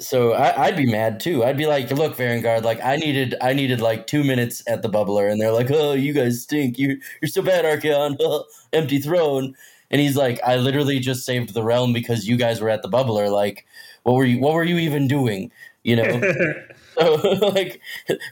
[0.05, 1.45] so I, i'd be mad too.
[1.45, 4.89] I'd be like look Varanguard, like i needed i needed like two minutes at the
[4.89, 5.31] bubbler.
[5.31, 6.79] And they're like oh you guys stink.
[6.79, 8.17] You, you're so bad archaon.
[8.73, 9.55] Empty throne.
[9.91, 12.89] And he's like i literally just saved the realm because you guys were at the
[12.89, 13.31] bubbler.
[13.31, 13.67] Like
[14.05, 15.51] what were you what were you even doing?
[15.83, 16.21] You know?
[16.95, 17.15] So
[17.55, 17.81] like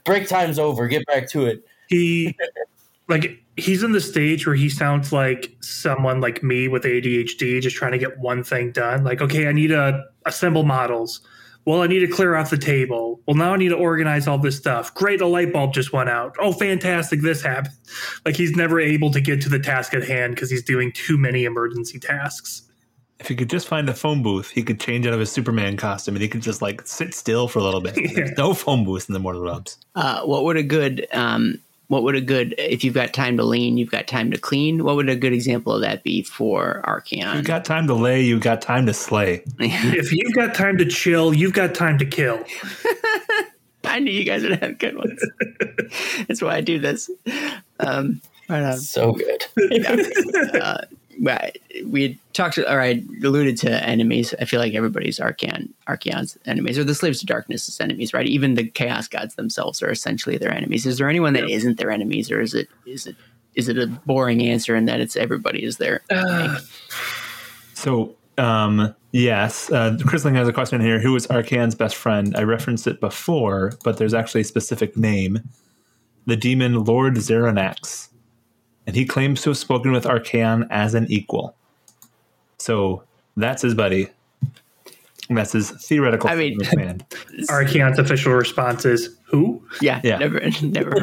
[0.05, 0.89] break time's over.
[0.89, 1.65] Get back to it.
[1.89, 2.37] He
[3.09, 7.77] like he's in the stage where he sounds like someone like me with ADHD, just
[7.77, 9.05] trying to get one thing done.
[9.05, 11.21] Like, okay, I need to assemble models.
[11.65, 13.21] Well, I need to clear off the table.
[13.27, 14.93] Well, now I need to organize all this stuff.
[14.95, 16.35] Great, a light bulb just went out.
[16.41, 17.75] Oh, fantastic, this happened.
[18.25, 21.19] Like he's never able to get to the task at hand because he's doing too
[21.19, 22.63] many emergency tasks.
[23.21, 25.77] If he could just find a phone booth, he could change out of his Superman
[25.77, 27.97] costume and he could just like sit still for a little bit.
[28.01, 28.11] Yeah.
[28.15, 29.77] There's no phone booth in the Mortal Realms.
[29.95, 31.61] Uh, what would a good um,
[31.93, 34.83] what would a good if you've got time to lean, you've got time to clean?
[34.83, 37.29] What would a good example of that be for Archaon?
[37.29, 39.43] If you've got time to lay, you've got time to slay.
[39.59, 42.43] If you've got time to chill, you've got time to kill.
[43.85, 45.23] I knew you guys would have good ones.
[46.29, 47.11] That's why I do this.
[47.79, 48.79] Um, right on.
[48.79, 49.45] So good.
[50.55, 50.85] Right.
[51.87, 54.35] We had talked, or I alluded to enemies.
[54.41, 58.27] I feel like everybody's Archaon, Archaon's enemies, or the slaves to darkness' is enemies, right?
[58.27, 60.87] Even the chaos gods themselves are essentially their enemies.
[60.87, 63.17] Is there anyone that not their enemies, or is it is it
[63.55, 66.03] is it a boring answer in that it's everybody is there?
[67.75, 71.01] So, um, yes, uh, Chrisling has a question here.
[71.01, 72.35] Who is Archaon's best friend?
[72.37, 75.41] I referenced it before, but there's actually a specific name.
[76.27, 78.09] The demon Lord Zeronax.
[78.87, 81.55] And he claims to have spoken with Archaon as an equal.
[82.59, 83.03] So
[83.37, 84.09] that's his buddy.
[85.29, 87.01] And that's his theoretical I mean- man.
[87.49, 89.63] Archaon's official response is who?
[89.81, 90.19] Yeah, Yeah.
[90.19, 90.95] never, never.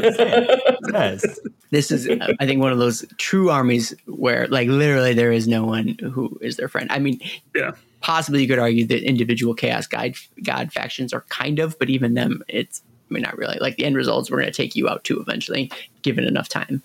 [0.93, 1.39] yes.
[1.72, 5.47] this is, uh, I think, one of those true armies where, like, literally, there is
[5.47, 6.91] no one who is their friend.
[6.91, 7.19] I mean,
[7.56, 7.72] Yeah.
[8.01, 12.14] possibly you could argue that individual chaos god god factions are kind of, but even
[12.14, 13.57] them, it's I mean not really.
[13.60, 15.72] Like the end results, we're going to take you out too eventually,
[16.03, 16.84] given enough time.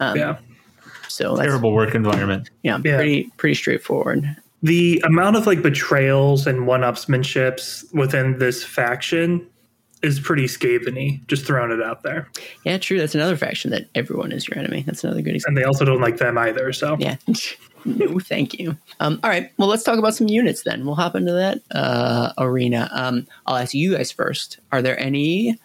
[0.00, 0.36] Um, Yeah.
[1.08, 2.50] So that's Terrible work environment.
[2.62, 2.96] yeah, Yeah.
[2.96, 4.36] pretty pretty straightforward.
[4.62, 9.46] The amount of like betrayals and one-upsmanships within this faction
[10.02, 11.20] is pretty scathing.
[11.28, 12.28] Just throwing it out there,
[12.64, 12.98] Yeah, true.
[12.98, 14.82] That's another faction that everyone is your enemy.
[14.86, 15.50] That's another good example.
[15.50, 16.72] and they also don't like them either.
[16.72, 17.16] So Yeah.
[17.84, 18.76] no, thank you.
[19.00, 19.50] Um, all right.
[19.58, 20.84] Well, let's talk about some units then.
[20.86, 22.88] We'll hop into that uh, arena.
[22.92, 24.58] Um, I'll ask you guys first.
[24.72, 25.58] Are there any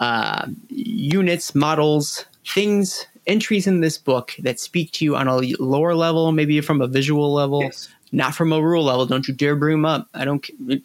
[0.00, 5.94] uh, units, models, things, entries in this book that speak to you on a lower
[5.94, 7.88] level, maybe from a visual level, Yes.
[8.12, 9.06] not from a rule level?
[9.06, 10.08] Don't you dare bring them up.
[10.14, 10.44] I don't.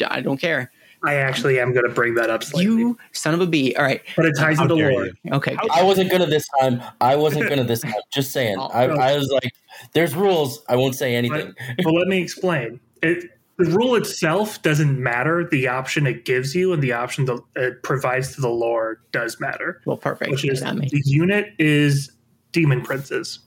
[0.09, 0.71] I don't care.
[1.05, 3.75] I actually am going to bring that up slightly, You son of a bee.
[3.75, 4.01] All right.
[4.15, 5.09] but it ties into dare lore.
[5.33, 5.57] Okay.
[5.73, 6.81] I wasn't gonna this time.
[7.01, 7.93] I wasn't gonna this time.
[8.13, 8.57] Just saying.
[8.73, 9.51] I, I was like,
[9.91, 10.63] "There's rules.
[10.69, 12.79] I won't say anything." But, but let me explain.
[13.01, 15.45] It the rule itself doesn't matter.
[15.51, 19.39] The option it gives you and the option that it provides to the lore does
[19.41, 19.81] matter.
[19.85, 20.31] Well, perfect.
[20.31, 22.12] which is Got the unit is
[22.53, 23.39] demon princes.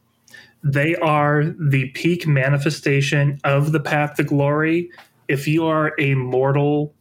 [0.63, 4.91] They are the peak manifestation of the path to glory.
[5.29, 6.95] If you are a mortal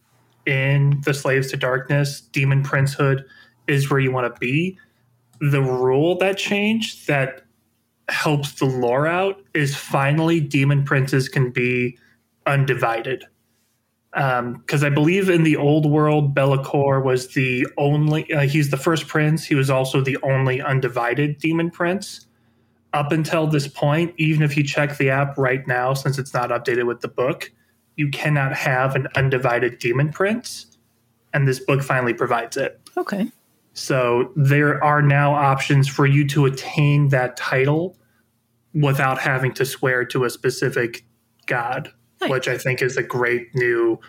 [0.45, 3.25] in the slaves to darkness, demon princehood
[3.67, 4.77] is where you want to be.
[5.41, 7.43] The rule that changed that
[8.07, 11.97] helps the lore out is finally demon princes can be
[12.45, 13.25] undivided
[14.15, 18.31] because I believe in the old world, Be'lakor was the only.
[18.33, 19.45] Uh, he's the first prince.
[19.45, 22.25] He was also the only undivided demon prince.
[22.93, 26.49] Up until this point, even if you check the app right now, since it's not
[26.49, 27.51] updated with the book,
[27.97, 30.77] you cannot have an undivided demon prince,
[31.33, 32.79] and this book finally provides it.
[32.95, 33.29] Okay.
[33.73, 37.97] So there are now options for you to attain that title
[38.73, 41.05] without having to swear to a specific
[41.47, 42.29] god, Nice.
[42.29, 43.99] which I think is a great new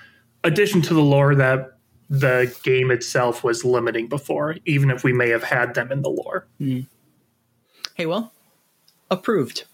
[0.44, 1.72] addition to the lore that
[2.08, 6.08] the game itself was limiting before, even if we may have had them in the
[6.08, 6.46] lore.
[7.94, 8.32] Hey, well,
[9.10, 9.64] approved.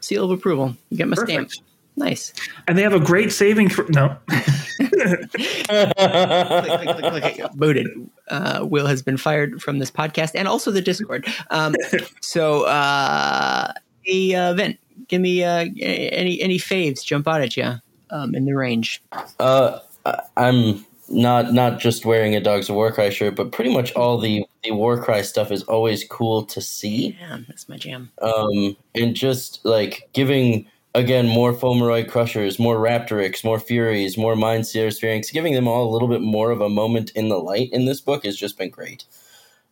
[0.00, 0.76] Seal of approval.
[0.90, 1.50] You get my stamp.
[1.96, 2.32] Nice.
[2.66, 3.70] And they have a great saving.
[3.90, 4.16] No.
[7.54, 7.88] Booted.
[8.28, 11.26] Uh, Will has been fired from this podcast and also the Discord.
[11.50, 11.74] Um,
[12.20, 13.72] so, uh,
[14.06, 14.78] a uh, Vent,
[15.08, 17.74] give me uh, any any faves jump out at you
[18.10, 19.02] um, in the range.
[19.38, 19.78] Uh,
[20.36, 24.44] I'm not not just wearing a Dogs of Warcry shirt, but pretty much all the
[24.62, 27.16] the Warcry stuff is always cool to see.
[27.20, 28.10] Yeah, that's my jam.
[28.20, 34.66] Um, and just like giving again more Fomoroid Crushers, more Raptoryx, more Furies, more Mind
[34.66, 37.70] Seers, Pharynx, giving them all a little bit more of a moment in the light
[37.72, 39.04] in this book has just been great.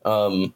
[0.05, 0.55] Um,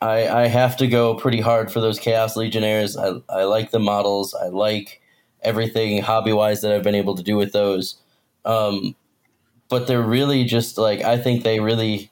[0.00, 2.96] I I have to go pretty hard for those Chaos Legionnaires.
[2.96, 4.34] I I like the models.
[4.34, 5.00] I like
[5.42, 7.96] everything hobby wise that I've been able to do with those.
[8.44, 8.94] Um,
[9.68, 12.10] but they're really just like I think they really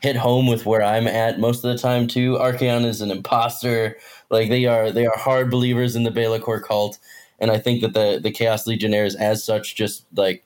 [0.00, 2.36] hit home with where I'm at most of the time too.
[2.36, 3.96] Archaon is an imposter.
[4.30, 6.98] Like they are they are hard believers in the Be'lakor cult.
[7.38, 10.44] And I think that the the Chaos Legionnaires as such just like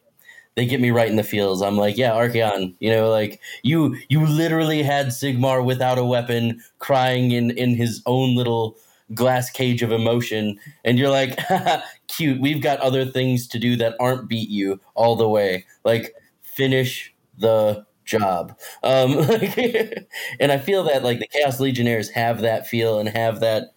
[0.56, 1.62] they get me right in the feels.
[1.62, 6.62] I'm like, yeah, Archaon, you know, like you you literally had Sigmar without a weapon,
[6.78, 8.76] crying in in his own little
[9.14, 11.38] glass cage of emotion, and you're like,
[12.08, 12.40] cute.
[12.40, 15.66] We've got other things to do that aren't beat you all the way.
[15.84, 18.58] Like finish the job.
[18.82, 19.18] Um,
[20.40, 23.74] and I feel that like the Chaos Legionnaires have that feel and have that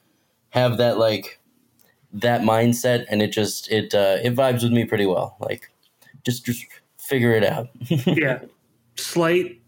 [0.52, 1.42] have that like
[2.14, 5.36] that mindset, and it just it uh, it vibes with me pretty well.
[5.42, 5.70] Like
[6.26, 6.66] just just
[6.98, 7.68] figure it out.
[7.90, 8.40] yeah.
[8.96, 9.60] Slight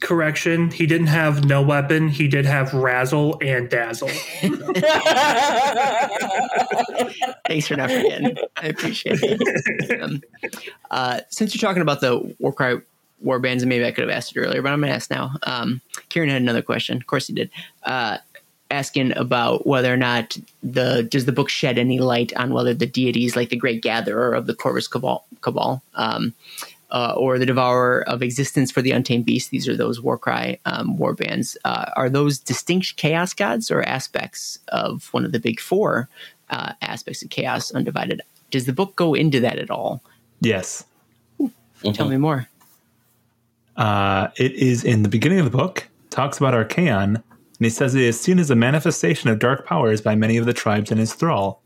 [0.00, 0.70] correction.
[0.70, 2.08] He didn't have no weapon.
[2.08, 4.08] He did have razzle and dazzle.
[7.46, 8.36] Thanks for not forgetting.
[8.56, 10.02] I appreciate it.
[10.02, 10.22] Um,
[10.90, 12.82] uh, since you're talking about the Warcry
[13.20, 15.10] war bands, and maybe I could have asked it earlier, but I'm going to ask
[15.10, 15.32] now.
[15.44, 15.80] Um,
[16.10, 16.96] Kieran had another question.
[16.98, 17.50] Of course he did.
[17.82, 18.18] Uh,
[18.70, 22.86] asking about whether or not the does the book shed any light on whether the
[22.86, 26.34] deities like the Great Gatherer of the Corvus Cabal, Cabal um,
[26.90, 29.50] uh, or the Devourer of Existence for the Untamed Beast.
[29.50, 31.56] These are those Warcry um, war bands.
[31.64, 36.08] Uh, are those distinct chaos gods or aspects of one of the big four
[36.50, 38.22] uh, aspects of chaos undivided?
[38.50, 40.02] Does the book go into that at all?
[40.40, 40.84] Yes.
[41.40, 41.92] Mm-hmm.
[41.92, 42.48] Tell me more.
[43.76, 45.88] Uh, it is in the beginning of the book.
[46.10, 47.22] Talks about Archaon
[47.58, 50.46] and he says it is seen as a manifestation of dark powers by many of
[50.46, 51.62] the tribes in his thrall.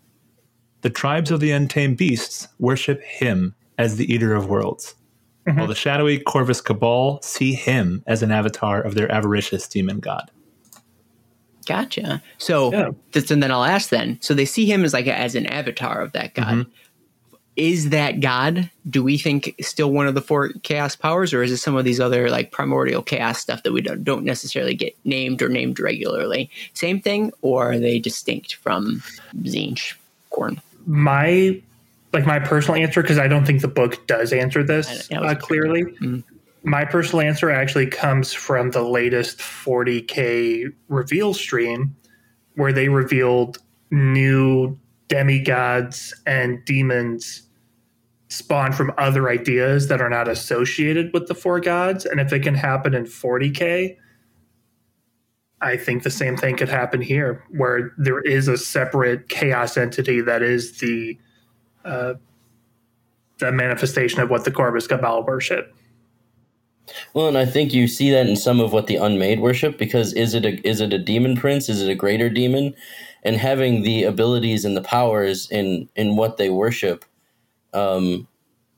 [0.82, 4.94] The tribes of the untamed beasts worship him as the eater of worlds,
[5.46, 5.58] mm-hmm.
[5.58, 10.30] while the shadowy Corvus Cabal see him as an avatar of their avaricious demon god.
[11.66, 12.22] Gotcha.
[12.38, 12.90] So, yeah.
[13.30, 14.18] and then I'll ask then.
[14.22, 16.46] So they see him as like a, as an avatar of that god.
[16.46, 16.70] Mm-hmm
[17.56, 21.50] is that God, do we think still one of the four chaos powers, or is
[21.50, 24.96] it some of these other like primordial chaos stuff that we don't, don't necessarily get
[25.04, 26.50] named or named regularly?
[26.74, 29.02] Same thing, or are they distinct from
[29.42, 29.94] Tzeentch
[30.32, 30.60] Khorne?
[30.86, 31.60] My
[32.12, 35.84] like my personal answer, because I don't think the book does answer this uh, clearly.
[35.84, 36.20] Mm-hmm.
[36.62, 41.96] My personal answer actually comes from the latest 40k reveal stream,
[42.54, 43.58] where they revealed
[43.90, 44.78] new
[45.10, 47.42] demigods and demons
[48.28, 52.06] spawn from other ideas that are not associated with the four gods.
[52.06, 53.96] And if it can happen in 40K,
[55.60, 60.22] I think the same thing could happen here, where there is a separate chaos entity
[60.22, 61.18] that is the
[61.84, 62.14] uh,
[63.38, 65.74] the manifestation of what the Corvus Cabal worship.
[67.14, 70.12] Well, and I think you see that in some of what the Unmade worship, because
[70.14, 71.68] is it a is it a demon prince?
[71.68, 72.74] Is it a greater demon?
[73.22, 77.04] And having the abilities and the powers in in what they worship
[77.72, 78.26] um,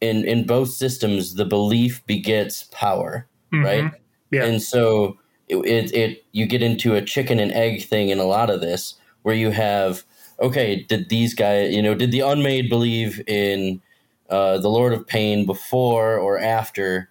[0.00, 3.64] in in both systems, the belief begets power, mm-hmm.
[3.64, 3.92] right?
[4.30, 4.44] Yeah.
[4.44, 8.24] And so it, it, it you get into a chicken and egg thing in a
[8.24, 10.04] lot of this, where you have
[10.40, 13.80] okay, did these guys, you know, did the unmade believe in
[14.28, 17.08] uh, the Lord of Pain before or after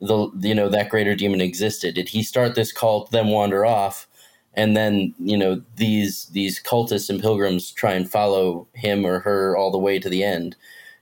[0.00, 1.94] the you know that greater demon existed?
[1.94, 4.08] Did he start this cult, then wander off?
[4.54, 9.56] And then you know these these cultists and pilgrims try and follow him or her
[9.56, 10.56] all the way to the end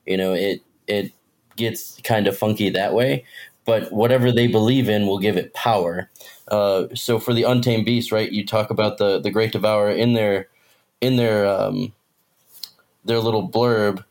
[0.06, 1.12] you know, it it
[1.56, 3.24] gets kind of funky that way.
[3.64, 6.10] But whatever they believe in will give it power.
[6.48, 8.32] Uh, so for the untamed beast, right?
[8.32, 10.48] You talk about the the great devourer in their
[11.00, 11.92] in their um,
[13.04, 14.04] their little blurb.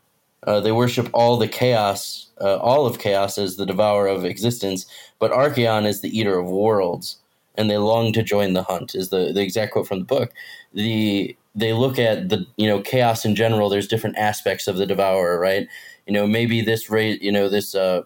[0.46, 4.86] Uh, they worship all the chaos, uh, all of chaos as the devourer of existence,
[5.18, 7.18] but Archaon is the eater of worlds,
[7.56, 8.94] and they long to join the hunt.
[8.94, 10.32] Is the the exact quote from the book.
[10.74, 13.68] The they look at the you know chaos in general.
[13.68, 15.68] There's different aspects of the devourer, right?
[16.10, 18.02] you know maybe this ra- you know this uh,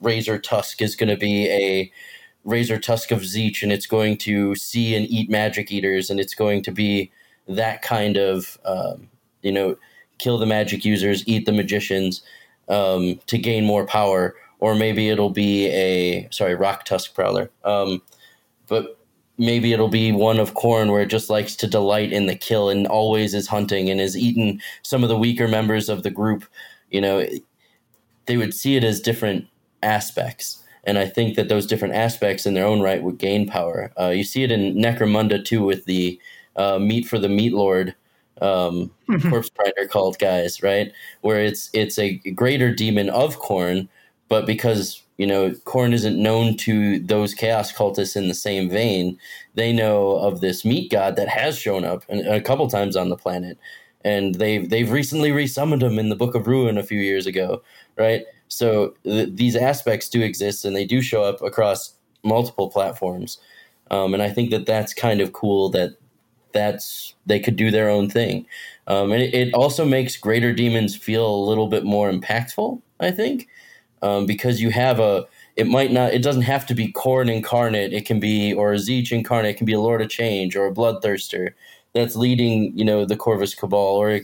[0.00, 1.90] razor tusk is going to be a
[2.44, 6.34] razor tusk of Tzeentch, and it's going to see and eat magic eaters, and it's
[6.34, 7.10] going to be
[7.48, 9.08] that kind of um,
[9.42, 9.76] you know
[10.18, 12.20] kill the magic users, eat the magicians
[12.68, 18.02] um, to gain more power, or maybe it'll be a sorry rock tusk prowler, um,
[18.72, 18.98] but
[19.36, 22.70] maybe it'll be one of Khorne where it just likes to delight in the kill
[22.70, 26.44] and always is hunting and is eaten some of the weaker members of the group
[26.92, 27.26] you know,
[28.26, 29.46] they would see it as different
[29.82, 30.62] aspects.
[30.84, 33.90] And I think that those different aspects in their own right would gain power.
[33.98, 36.20] Uh, you see it in Necromunda too with the
[36.56, 37.94] uh, meat for the meat lord
[38.40, 39.30] um, mm-hmm.
[39.30, 40.92] corpse grinder cult guys, right?
[41.22, 43.88] Where it's it's a greater demon of Khorne
[44.28, 49.18] but because you know Khorne isn't known to those chaos cultists in the same vein,
[49.54, 53.16] they know of this meat god that has shown up a couple times on the
[53.16, 53.56] planet
[54.04, 57.62] and they've they've recently resummoned him in the Book of Ruin a few years ago,
[57.96, 58.24] right?
[58.48, 63.38] So th- these aspects do exist, and they do show up across multiple platforms,
[63.90, 65.96] um, and I think that that's kind of cool that
[66.52, 68.46] that's they could do their own thing,
[68.86, 72.80] um, and it, it, also makes Greater Demons feel a little bit more impactful.
[73.00, 73.48] I think
[74.02, 75.26] um, because you have a
[75.56, 77.92] it might not it doesn't have to be Khorne incarnate.
[77.92, 79.52] It can be or a Tzeentch incarnate.
[79.52, 81.52] It can be a Lord of Change or a Bloodthirster
[81.94, 83.96] that's leading you know the Corvus Cabal.
[83.96, 84.20] Or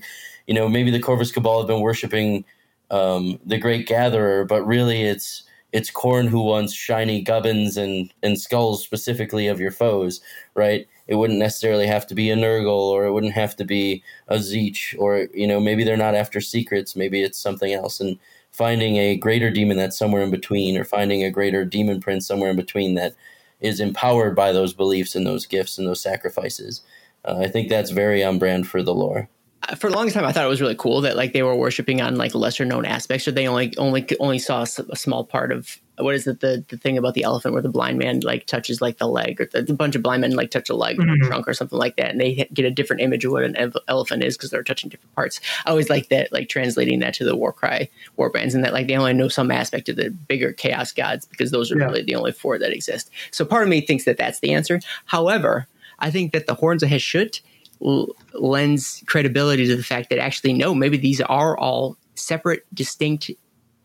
[0.46, 2.44] you know maybe the Corvus Cabal have been worshiping
[2.90, 8.40] um, the Great Gatherer but really it's it's Khorne who wants shiny gubbins and and
[8.40, 10.20] skulls specifically of your foes
[10.54, 10.88] right?
[11.06, 14.36] It wouldn't necessarily have to be a Nurgle or it wouldn't have to be a
[14.36, 16.96] Tzeentch or you know maybe they're not after secrets.
[16.96, 18.00] Maybe it's something else.
[18.00, 18.18] And
[18.52, 22.50] finding a greater demon that's somewhere in between or finding a greater demon prince somewhere
[22.50, 23.14] in between that
[23.60, 26.82] is empowered by those beliefs and those gifts and those sacrifices.
[27.24, 29.28] Uh, i think that's very on brand for the lore.
[29.76, 32.00] For a long time, I thought it was really cool that like they were worshiping
[32.00, 35.78] on like lesser known aspects, or they only only only saw a small part of
[36.00, 38.80] what is it the the thing about the elephant where the blind man like touches
[38.80, 41.10] like the leg, or the, the bunch of blind men like touch a leg mm-hmm.
[41.10, 43.44] or a trunk or something like that, and they get a different image of what
[43.44, 45.40] an elephant is because they're touching different parts.
[45.66, 48.86] I always like that, like translating that to the Warcry war bands, and that like
[48.86, 51.86] they only know some aspect of the bigger chaos gods because those are yeah.
[51.86, 53.10] really the only four that exist.
[53.30, 54.80] So part of me thinks that that's the answer.
[55.06, 55.66] However,
[55.98, 57.40] I think that the horns of Hashut
[57.80, 63.30] lends credibility to the fact that actually no maybe these are all separate distinct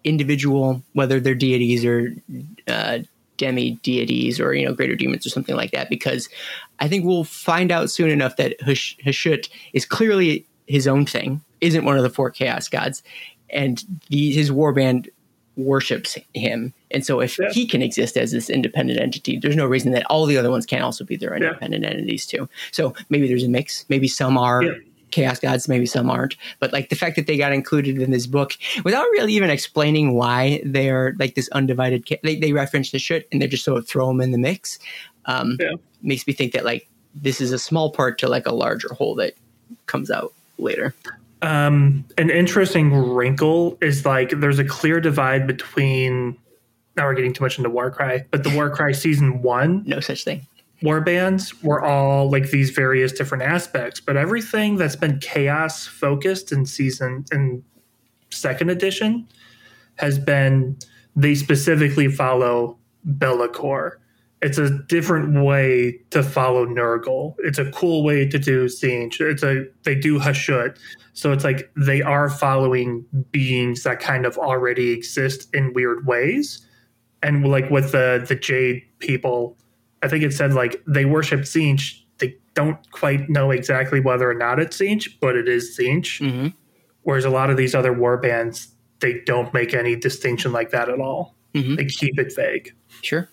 [0.03, 2.13] individual whether they're deities or
[2.67, 2.99] uh,
[3.37, 6.29] demi deities or you know greater demons or something like that because
[6.79, 11.41] i think we'll find out soon enough that Hush- hashut is clearly his own thing
[11.61, 13.01] isn't one of the four chaos gods
[13.49, 15.09] and the, his warband
[15.55, 16.73] worships him.
[16.91, 17.49] And so if yeah.
[17.51, 20.65] he can exist as this independent entity, there's no reason that all the other ones
[20.65, 21.91] can't also be their independent yeah.
[21.91, 22.49] entities too.
[22.71, 23.85] So maybe there's a mix.
[23.89, 24.73] Maybe some are yeah.
[25.13, 26.35] Chaos gods, maybe some aren't.
[26.59, 28.53] But like the fact that they got included in this book
[28.83, 33.27] without really even explaining why they're like this undivided, ca- they, they reference the shit
[33.31, 34.79] and they just sort of throw them in the mix.
[35.25, 35.57] Um,
[36.01, 39.15] makes me think that like this is a small part to like a larger whole
[39.15, 39.33] that
[39.85, 40.93] comes out later
[41.43, 46.37] um, an interesting wrinkle is like there's a clear divide between.
[46.95, 50.47] Now we're getting too much into Warcry, but the Warcry season one, no such thing.
[50.83, 56.51] War bands were all like these various different aspects, but everything that's been chaos focused
[56.51, 57.63] in season in
[58.29, 59.27] second edition
[59.95, 60.77] has been
[61.15, 62.77] they specifically follow
[63.17, 63.93] Be'lakor
[64.43, 67.35] it's a different way to follow Nurgle.
[67.39, 69.21] It's a cool way to do Tzeentch.
[69.21, 70.77] It's a they do Hashut.
[71.13, 76.67] So it's like they are following beings that kind of already exist in weird ways.
[77.23, 79.57] And like with the the Jade people,
[80.03, 82.01] I think it said like they worship Tzeentch.
[82.19, 86.21] They don't quite know exactly whether or not it's Tzeentch, but it is Tzeentch.
[86.21, 86.47] Mm-hmm.
[87.03, 88.69] Whereas a lot of these other war bands,
[88.99, 91.35] they don't make any distinction like that at all.
[91.53, 91.75] Mm-hmm.
[91.75, 92.73] They keep it vague.
[93.01, 93.29] Sure.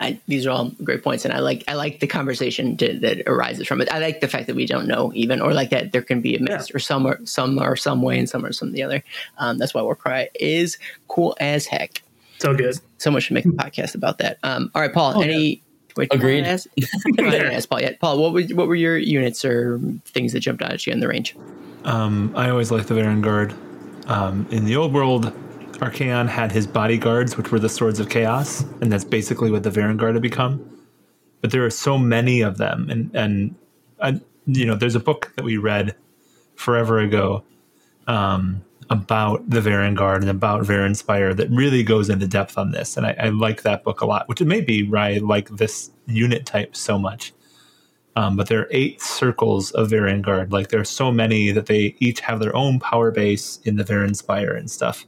[0.00, 3.22] I, these are all great points, and I like I like the conversation to, that
[3.26, 3.90] arises from it.
[3.92, 6.34] I like the fact that we don't know even, or like that there can be
[6.34, 6.76] a mix, yeah.
[6.76, 9.02] or some are some are some way and some are some the other.
[9.38, 10.78] Um, that's why Warcry is
[11.08, 12.02] cool as heck.
[12.38, 12.78] So good.
[12.98, 14.38] Someone should make a podcast about that.
[14.42, 15.14] Um, all right, Paul.
[15.16, 15.62] Oh, any
[15.96, 16.44] Wait, Agreed.
[16.44, 16.58] I,
[17.16, 18.00] didn't ask Paul yet.
[18.00, 21.00] Paul, what were what were your units or things that jumped out at you in
[21.00, 21.36] the range?
[21.84, 23.54] Um, I always liked the Varanguard.
[24.08, 25.32] Um, in the old world,
[25.74, 29.70] Archaon had his bodyguards, which were the Swords of Chaos, and that's basically what the
[29.70, 30.68] Varanguard had become.
[31.40, 33.54] But there are so many of them, and and
[34.00, 34.12] uh,
[34.46, 35.94] you know, there's a book that we read
[36.56, 37.44] forever ago
[38.06, 43.06] um, about the Varanguard and about Varanspire that really goes into depth on this, and
[43.06, 44.28] I, I like that book a lot.
[44.28, 47.32] Which it may be why I like this unit type so much.
[48.16, 50.52] Um, but there are eight circles of Varanguard.
[50.52, 53.82] Like there are so many that they each have their own power base in the
[53.82, 55.04] Varanspire and stuff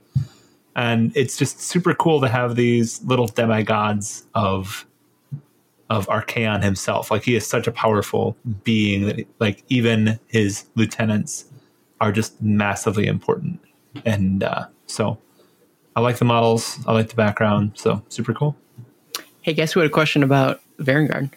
[0.77, 4.87] and it's just super cool to have these little demigods of
[5.89, 7.11] of Archaon himself.
[7.11, 11.47] Like he is such a powerful being that like even his lieutenants
[12.01, 13.61] are just massively important.
[14.05, 15.19] And uh, so
[15.95, 16.79] I like the models.
[16.87, 17.73] I like the background.
[17.75, 18.57] So super cool.
[19.43, 21.31] Hey, guess who had a question about Varanguard?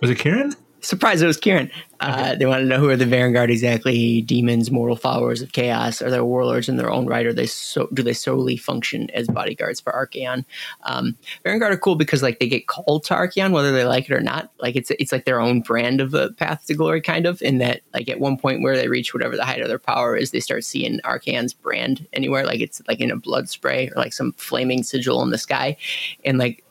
[0.00, 0.54] Was it Kieran?
[0.82, 1.22] Surprise!
[1.22, 1.70] It was Kieran.
[2.00, 4.22] Uh, they want to know who are the Varanguard exactly?
[4.22, 6.02] Demons, mortal followers of chaos?
[6.02, 7.24] Are they warlords in their own right?
[7.24, 10.44] Or they so, do they solely function as bodyguards for Archaon?
[10.82, 14.12] Um, Varanguard are cool because like they get called to Archaon whether they like it
[14.12, 14.50] or not.
[14.58, 17.40] Like it's it's like their own brand of a path to glory, kind of.
[17.42, 20.16] In that like at one point where they reach whatever the height of their power
[20.16, 22.44] is, they start seeing Archaon's brand anywhere.
[22.44, 25.76] Like it's like in a blood spray or like some flaming sigil in the sky,
[26.24, 26.64] and like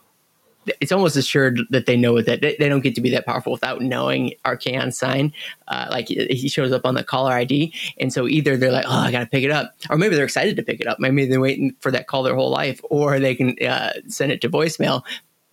[0.80, 3.82] it's almost assured that they know that they, don't get to be that powerful without
[3.82, 5.34] knowing Archaon sign.
[5.68, 8.92] Uh, like he shows up on the caller ID, and so either they're like, "Oh,
[8.92, 11.00] I got to pick it up," or maybe they're excited to pick it up.
[11.00, 14.42] Maybe they're waiting for that call their whole life, or they can uh, send it
[14.42, 15.04] to voicemail.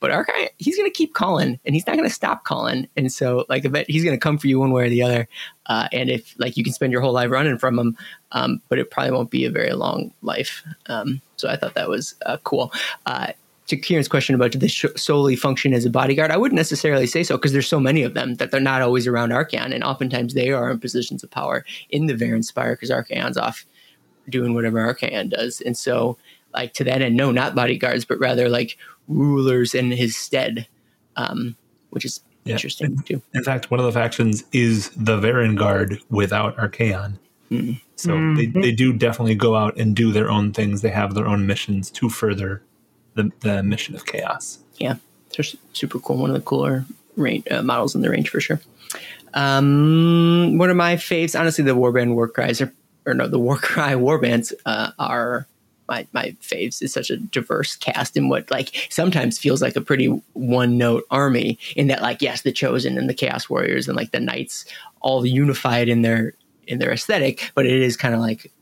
[0.01, 2.89] but Arkai, he's going to keep calling and he's not going to stop calling.
[2.97, 5.29] And so, like, I he's going to come for you one way or the other.
[5.67, 7.97] Uh, and if, like, you can spend your whole life running from him,
[8.33, 10.63] um, but it probably won't be a very long life.
[10.87, 12.73] Um, so I thought that was uh, cool.
[13.69, 17.23] To Kieran's question about did this solely function as a bodyguard, I wouldn't necessarily say
[17.23, 20.35] so because there's so many of them that they're not always around Archaon, and oftentimes
[20.35, 23.67] they are in positions of power in the Varanspire because Archaon's off
[24.29, 26.17] doing whatever Archaon does, and so
[26.55, 30.67] like to that end, no, not bodyguards, but rather like rulers in his stead,
[31.17, 31.57] um,
[31.91, 32.55] which is yeah.
[32.55, 33.21] interesting too.
[33.35, 37.19] In fact, one of the factions is the Varanguard without Archaon.
[37.51, 37.73] Mm-hmm.
[37.97, 38.35] So mm-hmm.
[38.37, 40.83] They, they do definitely go out and do their own things.
[40.83, 42.63] They have their own missions to further
[43.19, 44.59] the, the mission of chaos.
[44.79, 44.97] Yeah,
[45.37, 46.17] it's super cool.
[46.17, 46.85] One of the cooler
[47.17, 48.61] range, uh, models in the range for sure.
[49.35, 52.73] Um, one of my faves, honestly, the Warband War Cries are,
[53.05, 55.47] or no, the Warcry Warbands uh, are
[55.89, 56.81] my my faves.
[56.81, 61.05] It's such a diverse cast in what like sometimes feels like a pretty one note
[61.11, 61.59] army.
[61.77, 64.65] In that, like, yes, the Chosen and the Chaos Warriors and like the Knights
[65.01, 66.35] all unified in their
[66.67, 68.53] in their aesthetic, but it is kind of like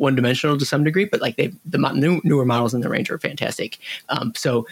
[0.00, 3.10] one dimensional to some degree, but like they the new, newer models in the range
[3.10, 3.78] are fantastic.
[4.08, 4.66] Um, so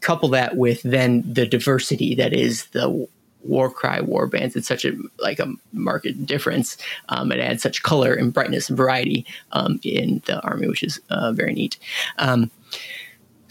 [0.00, 3.08] couple that with then the diversity that is the
[3.42, 4.56] Warcry war bands.
[4.56, 6.78] It's such a like a market difference.
[7.08, 11.00] Um, it adds such color and brightness and variety um, in the army, which is
[11.10, 11.76] uh, very neat.
[12.18, 12.50] Um,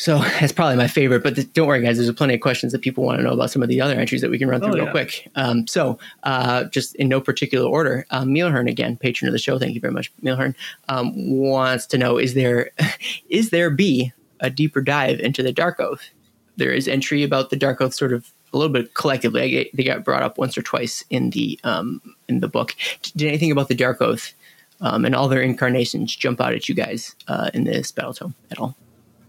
[0.04, 1.24] so that's probably my favorite.
[1.24, 1.98] But don't worry, guys.
[1.98, 4.22] There's plenty of questions that people want to know about some of the other entries
[4.22, 5.30] that we can run through oh, real quick.
[5.36, 9.58] Um, so uh, just in no particular order, um, Mealhern again, patron of the show.
[9.58, 10.56] Thank you very much, Mealhern.
[10.90, 12.72] Um, wants to know: Is there
[13.30, 14.12] is there be
[14.42, 16.10] a deeper dive into the Dark Oath?
[16.58, 19.72] There is entry about the Dark Oath, sort of a little bit collectively.
[19.74, 22.76] they got brought up once or twice in the um, in the book.
[23.16, 24.34] Did anything about the Dark Oath
[24.82, 28.36] um, and all their incarnations jump out at you guys uh, in this battle tome
[28.52, 28.76] at all?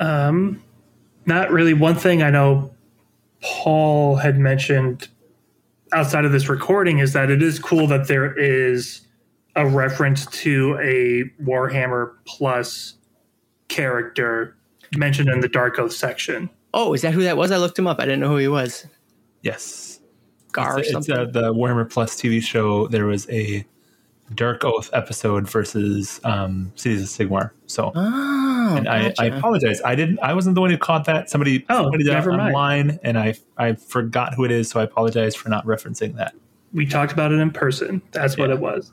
[0.00, 0.62] Um,
[1.26, 1.74] not really.
[1.74, 2.74] One thing I know
[3.40, 5.08] Paul had mentioned
[5.92, 9.02] outside of this recording is that it is cool that there is
[9.56, 12.94] a reference to a Warhammer Plus
[13.68, 14.56] character
[14.96, 16.50] mentioned in the Dark Oath section.
[16.72, 17.50] Oh, is that who that was?
[17.50, 18.00] I looked him up.
[18.00, 18.86] I didn't know who he was.
[19.42, 20.00] Yes.
[20.52, 22.88] Gar it's, it's uh, the Warhammer Plus TV show.
[22.88, 23.64] There was a
[24.34, 27.50] Dark Oath episode versus um, Cities of Sigmar.
[27.66, 27.92] So,
[28.64, 29.14] oh, and gotcha.
[29.22, 29.80] I, I, apologize.
[29.84, 30.18] I didn't.
[30.20, 31.30] I wasn't the one who caught that.
[31.30, 33.00] Somebody, oh, somebody did online, mind.
[33.02, 34.70] and I I forgot who it is.
[34.70, 36.34] So I apologize for not referencing that.
[36.72, 38.02] We talked about it in person.
[38.12, 38.42] That's yeah.
[38.42, 38.90] what it was.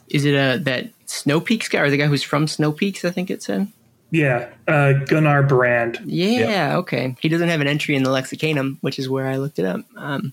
[0.08, 3.04] is it a that Snow Peaks guy or the guy who's from Snow Peaks?
[3.04, 3.68] I think it's said.
[4.10, 6.00] Yeah, uh, Gunnar Brand.
[6.06, 6.76] Yeah, yep.
[6.78, 7.14] okay.
[7.20, 9.84] He doesn't have an entry in the Lexicanum, which is where I looked it up.
[9.96, 10.32] Um,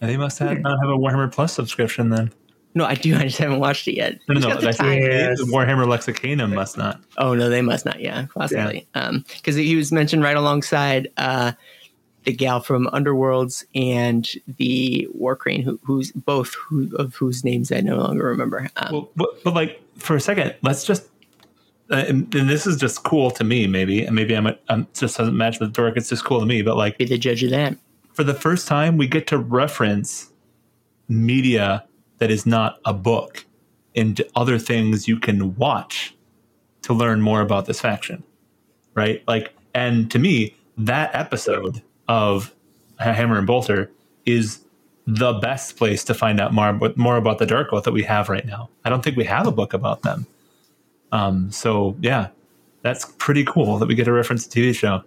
[0.00, 2.32] they must have, not have a Warhammer Plus subscription then.
[2.74, 3.14] No, I do.
[3.16, 4.18] I just haven't watched it yet.
[4.28, 4.60] No, no, no.
[4.60, 4.78] Yes.
[4.78, 7.00] The Warhammer Lexicanum must not.
[7.18, 8.00] Oh no, they must not.
[8.00, 8.86] Yeah, possibly.
[8.94, 9.02] Yeah.
[9.02, 11.52] Um, because he was mentioned right alongside uh,
[12.24, 17.80] the gal from Underworlds and the Warcrane, who, who's both who, of whose names I
[17.80, 18.70] no longer remember.
[18.76, 21.08] Um, well, but, but like for a second, let's just
[21.90, 24.86] uh, and, and, this is just cool to me, maybe, and maybe I'm, a, I'm
[24.94, 25.98] just doesn't match with dork.
[25.98, 27.76] It's just cool to me, but like be the judge of that.
[28.14, 30.30] For the first time, we get to reference
[31.08, 31.84] media
[32.24, 33.44] that is not a book
[33.94, 36.14] and other things you can watch
[36.80, 38.24] to learn more about this faction,
[38.94, 39.22] right?
[39.28, 42.54] Like, and to me, that episode of
[42.98, 43.90] Hammer and Bolter
[44.24, 44.60] is
[45.06, 48.30] the best place to find out more more about the Dark Oath that we have
[48.30, 48.70] right now.
[48.86, 50.26] I don't think we have a book about them.
[51.12, 52.28] Um, so yeah,
[52.80, 55.02] that's pretty cool that we get a reference to TV show.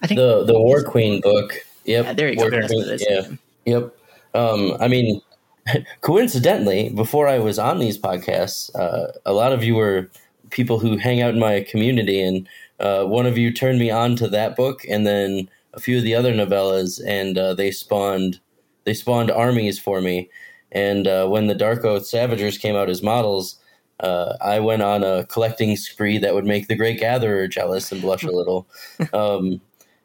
[0.00, 1.56] I think the the War Queen book.
[1.84, 2.04] Yep.
[2.06, 2.66] Yeah, there you War go.
[2.66, 3.28] Queen, yeah.
[3.66, 3.94] Yep.
[4.32, 5.20] Um, I mean,
[6.00, 10.10] coincidentally, before I was on these podcasts, uh, a lot of you were
[10.50, 12.48] people who hang out in my community, and
[12.80, 16.04] uh, one of you turned me on to that book, and then a few of
[16.04, 18.40] the other novellas, and uh, they spawned
[18.84, 20.30] they spawned armies for me.
[20.72, 23.56] And uh, when the Darkoath Savagers came out as models,
[24.00, 28.00] uh, I went on a collecting spree that would make the Great Gatherer jealous and
[28.00, 28.66] blush a little.
[29.12, 29.60] Um,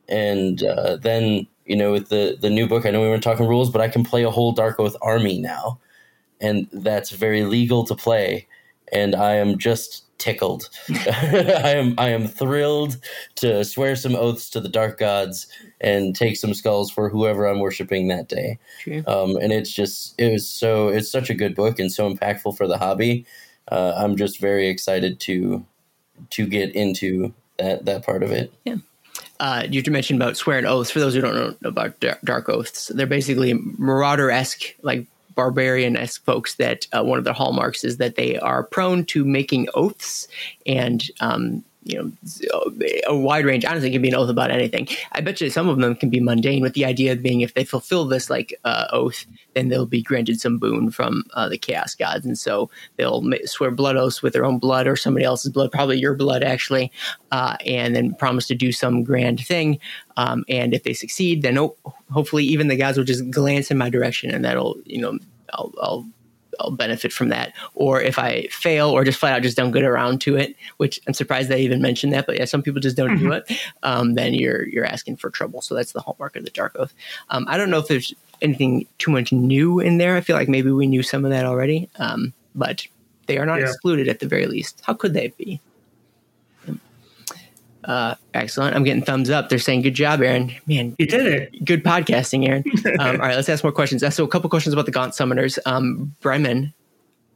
[0.09, 3.47] and uh, then, you know, with the, the new book, I know we weren't talking
[3.47, 5.79] rules, but I can play a whole Dark Oath army now.
[6.39, 8.47] And that's very legal to play.
[8.91, 10.69] And I am just tickled.
[10.89, 12.97] I am I am thrilled
[13.35, 15.47] to swear some oaths to the dark gods
[15.79, 18.59] and take some skulls for whoever I'm worshiping that day.
[19.07, 22.57] Um, and it's just it was so it's such a good book and so impactful
[22.57, 23.25] for the hobby
[23.71, 25.65] uh, I'm just very excited to
[26.31, 28.53] to get into that that part of it.
[28.65, 28.77] Yeah.
[29.41, 30.91] Uh, you mentioned about swearing oaths.
[30.91, 36.23] For those who don't know about dark oaths, they're basically marauder esque, like barbarian esque
[36.23, 36.55] folks.
[36.55, 40.27] That uh, one of their hallmarks is that they are prone to making oaths
[40.67, 42.71] and um, you know
[43.07, 43.65] a wide range.
[43.65, 44.87] Honestly, it can be an oath about anything.
[45.13, 47.63] I bet you some of them can be mundane, with the idea being if they
[47.63, 49.25] fulfill this like uh, oath,
[49.55, 53.71] then they'll be granted some boon from uh, the chaos gods, and so they'll swear
[53.71, 56.91] blood oaths with their own blood or somebody else's blood, probably your blood actually,
[57.31, 59.79] uh, and then promise to do some grand thing.
[60.17, 61.75] Um, and if they succeed, then oh,
[62.11, 65.17] hopefully even the gods will just glance in my direction, and that'll you know
[65.53, 66.07] I'll, I'll
[66.59, 67.53] I'll benefit from that.
[67.75, 70.99] Or if I fail or just flat out just don't get around to it, which
[71.07, 73.29] I'm surprised they even mentioned that, but yeah, some people just don't mm-hmm.
[73.29, 73.51] do it.
[73.83, 75.61] Um, then you're you're asking for trouble.
[75.61, 76.93] So that's the hallmark of the dark oath.
[77.29, 80.15] Um, I don't know if there's anything too much new in there.
[80.15, 82.85] I feel like maybe we knew some of that already, um, but
[83.27, 83.67] they are not yeah.
[83.67, 84.81] excluded at the very least.
[84.85, 85.59] How could they be?
[87.83, 88.75] Uh, excellent.
[88.75, 89.49] I'm getting thumbs up.
[89.49, 91.65] They're saying, "Good job, Aaron." Man, you did it.
[91.65, 92.63] Good podcasting, Aaron.
[92.99, 94.03] um, all right, let's ask more questions.
[94.15, 95.57] So, a couple questions about the Gaunt Summoners.
[95.65, 96.73] Um, Bremen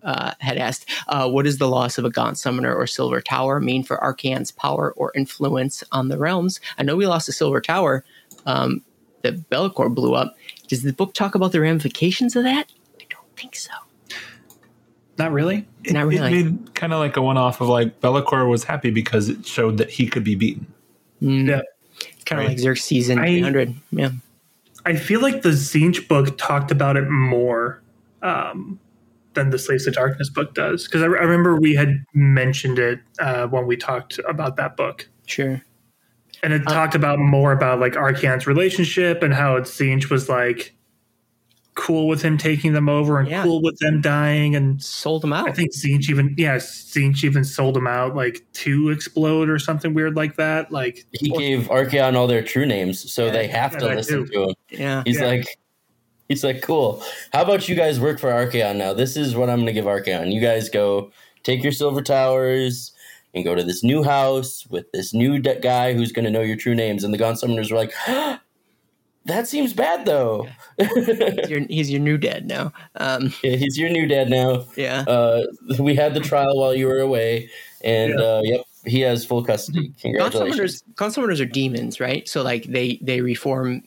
[0.04, 3.60] uh, had asked, uh, "What does the loss of a Gaunt Summoner or Silver Tower
[3.60, 7.60] mean for Archaon's power or influence on the realms?" I know we lost a Silver
[7.60, 8.06] Tower
[8.46, 8.84] um,
[9.24, 10.36] that Be'lakor blew up.
[10.68, 12.72] Does the book talk about the ramifications of that?
[13.00, 13.72] I don't think so.
[15.18, 15.66] Not really.
[15.90, 16.40] Not really.
[16.40, 19.46] It made kind of like a one off of like Be'lakor was happy because it
[19.46, 20.68] showed that he could be beaten.
[21.22, 21.48] Mm.
[21.48, 21.62] Yeah.
[22.26, 22.50] Kind of right.
[22.50, 23.76] like Xerxes in 300.
[23.92, 24.10] Yeah.
[24.86, 27.82] I feel like the Tzeentch book talked about it more
[28.22, 28.80] um,
[29.34, 30.86] than the Slaves of Darkness book does.
[30.86, 35.08] Because I, I, remember we had mentioned it uh, when we talked about that book.
[35.26, 35.62] Sure.
[36.44, 40.76] And it uh, talked about more about like Archaon's relationship and how Tzeentch was like
[41.76, 43.44] cool with him taking them over and yeah.
[43.44, 45.48] cool with them dying and sold them out.
[45.48, 49.94] I think Tzeentch even yeah, Tzeentch even sold them out like to explode or something
[49.94, 50.72] weird like that.
[50.72, 53.86] Like he or, gave Archaon all their true names, so yeah, they have yeah, to
[53.96, 54.56] listen to him.
[54.70, 55.04] Yeah.
[55.06, 55.46] He's like
[56.30, 57.04] he's like, Cool.
[57.34, 58.94] How about you guys work for Archaon now?
[58.94, 60.34] This is what I'm gonna give Archaon.
[60.34, 61.12] You guys go
[61.44, 62.94] take your silver towers
[63.36, 66.42] and go to this new house with this new de- guy who's going to know
[66.42, 67.04] your true names.
[67.04, 67.94] And the Gaunt Summoners were like,
[69.26, 70.48] that seems bad though.
[70.78, 72.72] he's, your, he's, your, new dad now.
[72.96, 74.66] Um, yeah, he's your new dad now.
[74.76, 75.02] Yeah.
[75.02, 75.44] Uh,
[75.80, 77.50] we had the trial while you were away,
[77.82, 78.26] and yeah.
[78.26, 79.94] uh, yep, he has full custody.
[80.02, 80.84] Congratulations.
[80.96, 82.28] Consummators are demons, right?
[82.28, 83.84] So like they they reform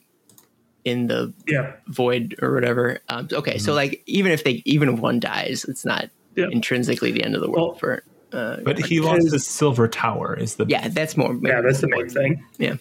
[0.84, 1.74] in the yeah.
[1.86, 2.98] void or whatever.
[3.08, 3.58] Um, okay, mm-hmm.
[3.60, 6.46] so like even if they even if one dies, it's not yeah.
[6.50, 8.04] intrinsically the end of the world well, for.
[8.30, 10.34] Uh, but he lost the silver tower.
[10.34, 10.88] Is the yeah?
[10.88, 11.34] That's more.
[11.42, 12.44] Yeah, that's the main thing.
[12.58, 12.74] Yeah.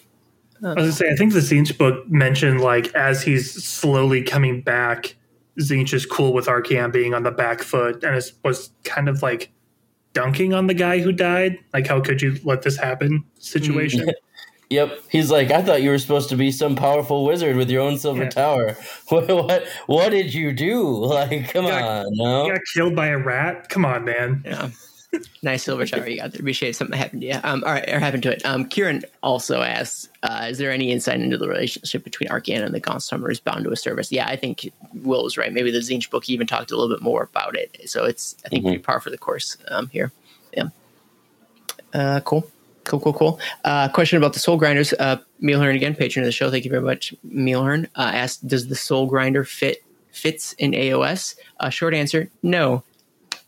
[0.63, 4.61] I was gonna say, I think the Tzeentch book mentioned like as he's slowly coming
[4.61, 5.15] back,
[5.59, 9.21] Tzeentch is cool with Archaon being on the back foot, and it was kind of
[9.21, 9.51] like
[10.13, 11.57] dunking on the guy who died.
[11.73, 13.23] Like, how could you let this happen?
[13.39, 14.01] Situation.
[14.01, 14.13] Mm.
[14.69, 17.81] Yep, he's like, I thought you were supposed to be some powerful wizard with your
[17.81, 18.29] own silver yeah.
[18.29, 18.77] tower.
[19.07, 20.83] What, what, what did you do?
[21.05, 22.47] Like, come got, on, no.
[22.47, 23.69] You got killed by a rat.
[23.69, 24.41] Come on, man.
[24.45, 24.71] Yeah
[25.41, 26.39] nice silver tower you got there.
[26.39, 27.39] Appreciate something happened to you.
[27.43, 28.45] Um, all right, or happened to it.
[28.45, 32.73] Um, Kieran also asks, uh, is there any insight into the relationship between Archaon and
[32.73, 34.11] the Gaunt Summoners bound to a service?
[34.11, 35.53] Yeah, I think Will is right.
[35.53, 37.89] Maybe the Tzeentch book even talked a little bit more about it.
[37.89, 38.69] So it's, I think, mm-hmm.
[38.69, 40.11] pretty par for the course um, here.
[40.55, 40.69] Yeah.
[41.93, 42.49] Uh, cool.
[42.83, 43.39] Cool, cool, cool.
[43.65, 44.93] Uh, question about the Soul Grinders.
[44.93, 46.49] Uh, Mealhorn again, patron of the show.
[46.49, 47.87] Thank you very much, Mealhorn.
[47.97, 51.35] Uh, asked, does the Soul Grinder fit fits in AOS?
[51.59, 52.83] Uh, short answer, no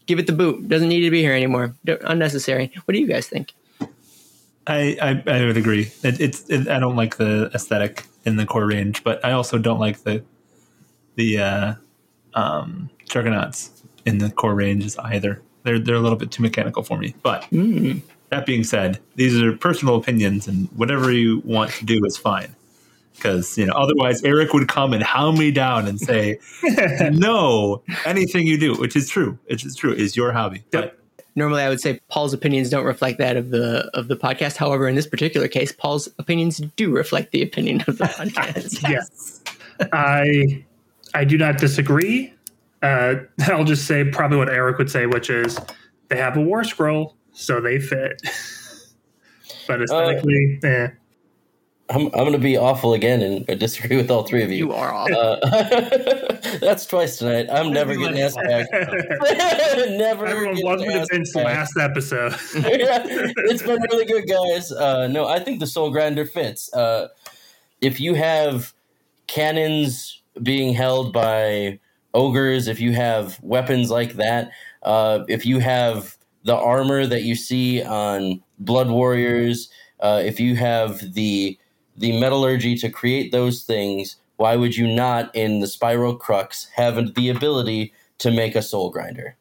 [0.10, 0.68] give it the boot.
[0.68, 1.76] Doesn't need to be here anymore.
[1.86, 2.74] unnecessary.
[2.86, 3.54] What do you guys think?
[4.66, 5.92] I I, I would agree.
[6.04, 9.60] It, it's it, I don't like the aesthetic in the core range, but I also
[9.60, 10.24] don't like the
[11.16, 11.74] the uh,
[12.34, 15.42] um, Juggernauts in the core ranges either.
[15.64, 17.14] They're they're a little bit too mechanical for me.
[17.22, 18.02] But mm.
[18.30, 22.56] that being said, these are personal opinions, and whatever you want to do is fine
[23.16, 26.40] because you know otherwise Eric would come and hound me down and say,
[27.12, 30.96] "No, anything you do, which is true, which is true, is your hobby." But,
[31.36, 34.58] Normally, I would say Paul's opinions don't reflect that of the of the podcast.
[34.58, 38.82] However, in this particular case, Paul's opinions do reflect the opinion of the podcast.
[38.90, 39.42] yes,
[39.94, 40.66] I
[41.14, 42.34] I do not disagree.
[42.82, 43.16] Uh,
[43.48, 45.58] I'll just say probably what Eric would say, which is
[46.10, 48.22] they have a war scroll, so they fit.
[49.68, 50.88] but uh, aesthetically, uh, eh.
[51.92, 54.58] I'm, I'm going to be awful again and disagree with all three of you.
[54.58, 55.18] You are awful.
[55.18, 57.48] Uh, that's twice tonight.
[57.52, 58.68] I'm never getting asked back.
[58.72, 60.28] never.
[60.28, 62.34] Everyone welcome to Vince's last episode.
[62.54, 64.72] yeah, it's been really good, guys.
[64.72, 66.72] Uh, no, I think the Soul Grinder fits.
[66.74, 67.08] Uh,
[67.82, 68.72] if you have
[69.26, 71.80] cannons being held by
[72.14, 74.52] ogres, if you have weapons like that,
[74.84, 79.70] uh, if you have the armor that you see on Blood Warriors,
[80.02, 81.58] uh, if you have the
[82.00, 87.14] the metallurgy to create those things, why would you not, in the Spiral Crux, have
[87.16, 89.36] the ability to make a soul grinder?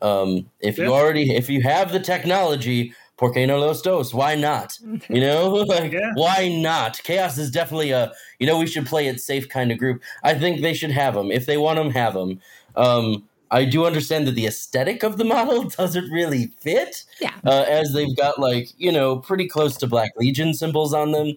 [0.00, 4.12] Um, if you already, if you have the technology, Por qué no los dos?
[4.12, 4.76] Why not?
[5.08, 6.10] You know, like Yeah.
[6.14, 7.00] why not?
[7.04, 10.02] Chaos is definitely a you know we should play it safe kind of group.
[10.24, 12.40] I think they should have them if they want them, have them.
[12.74, 17.34] Um, I do understand that the aesthetic of the model doesn't really fit, Yeah.
[17.44, 21.34] uh, as they've got like you know pretty close to Black Legion symbols on them.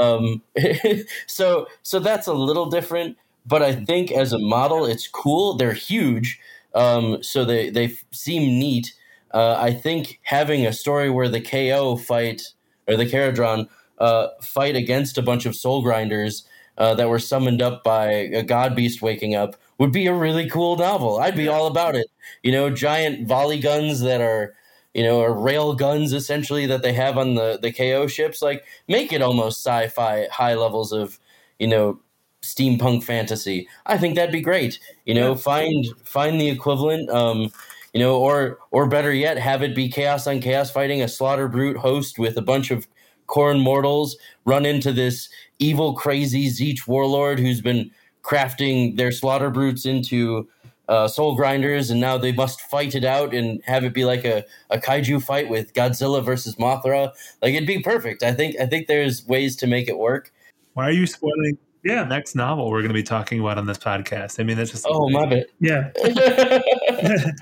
[0.00, 0.42] Um,
[1.26, 3.16] so so that's a little different,
[3.46, 5.54] but I think as a model, it's cool.
[5.54, 6.40] They're huge,
[6.74, 8.94] um, so they they seem neat.
[9.32, 12.42] Uh, I think having a story where the KO fight
[12.86, 13.68] or the Kharadron
[13.98, 16.46] uh, fight against a bunch of soul grinders
[16.78, 20.48] uh, that were summoned up by a god beast waking up would be a really
[20.48, 21.18] cool novel.
[21.18, 22.08] I'd be all about it.
[22.42, 24.54] You know, giant volley guns that are
[24.94, 28.42] you know, or rail guns essentially that they have on the the KO ships.
[28.42, 31.18] Like make it almost sci-fi high levels of
[31.58, 32.00] you know
[32.42, 33.68] steampunk fantasy.
[33.86, 34.80] I think that'd be great.
[35.04, 37.10] You know, find find the equivalent.
[37.10, 37.50] Um,
[37.94, 41.48] you know, or or better yet, have it be chaos on chaos fighting a slaughter
[41.48, 42.86] brute host with a bunch of
[43.28, 45.28] Khorne mortals run into this
[45.58, 47.90] evil, crazy Tzeentch warlord who's been
[48.28, 50.46] crafting their slaughter brutes into
[50.88, 54.24] uh, soul grinders, and now they must fight it out and have it be like
[54.24, 57.12] a, a kaiju fight with Godzilla versus Mothra.
[57.42, 58.22] Like it'd be perfect.
[58.22, 60.32] I think I think there's ways to make it work.
[60.74, 63.66] Why are you spoiling the Yeah, next novel we're going to be talking about on
[63.66, 64.40] this podcast?
[64.40, 65.46] I mean, that's just Oh my bad.
[65.60, 65.90] yeah.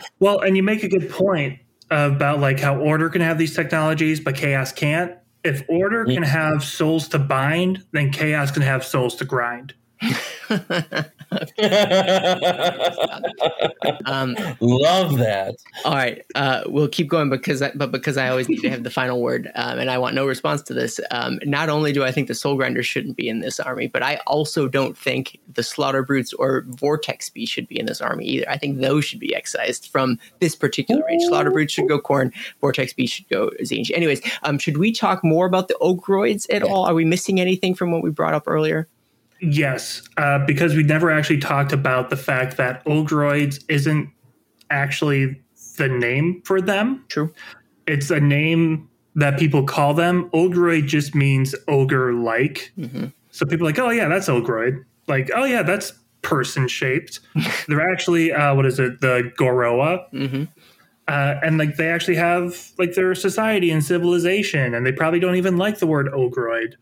[0.20, 1.58] well, and you make a good point
[1.90, 5.12] about like how order can have these technologies, but chaos can't.
[5.44, 9.74] If order can have souls to bind, then chaos can have souls to grind.
[14.06, 15.56] Um, Love that.
[15.84, 18.84] all right, uh, we'll keep going because, I, but because I always need to have
[18.84, 21.00] the final word, um, and I want no response to this.
[21.10, 24.02] Um, not only do I think the Soul Grinders shouldn't be in this army, but
[24.02, 28.24] I also don't think the Slaughter Brutes or Vortex Beast should be in this army
[28.26, 28.48] either.
[28.48, 31.24] I think those should be excised from this particular range.
[31.24, 33.90] Slaughter Brutes should go Khorne, Vortex Beast should go Tzeentch.
[33.94, 36.84] Anyways, um, should we talk more about the Ogroids at all?
[36.84, 38.88] Are we missing anything from what we brought up earlier?
[39.40, 44.10] Yes, uh, because we never actually talked about the fact that Ogroids isn't
[44.70, 45.40] actually
[45.76, 47.04] the name for them.
[47.08, 47.32] True.
[47.86, 50.28] It's a name that people call them.
[50.30, 52.72] Ogroid just means ogre like.
[52.78, 53.12] Mhm.
[53.30, 54.84] So people are like, oh, yeah, that's Ogroid.
[55.06, 55.92] Like, oh, yeah, that's
[56.22, 57.20] person shaped.
[57.68, 60.10] They're actually, uh, what is it, the Goroa.
[60.12, 60.44] Mm-hmm.
[61.08, 65.36] Uh, and like they actually have like their society and civilization, and they probably don't
[65.36, 66.74] even like the word Ogroid.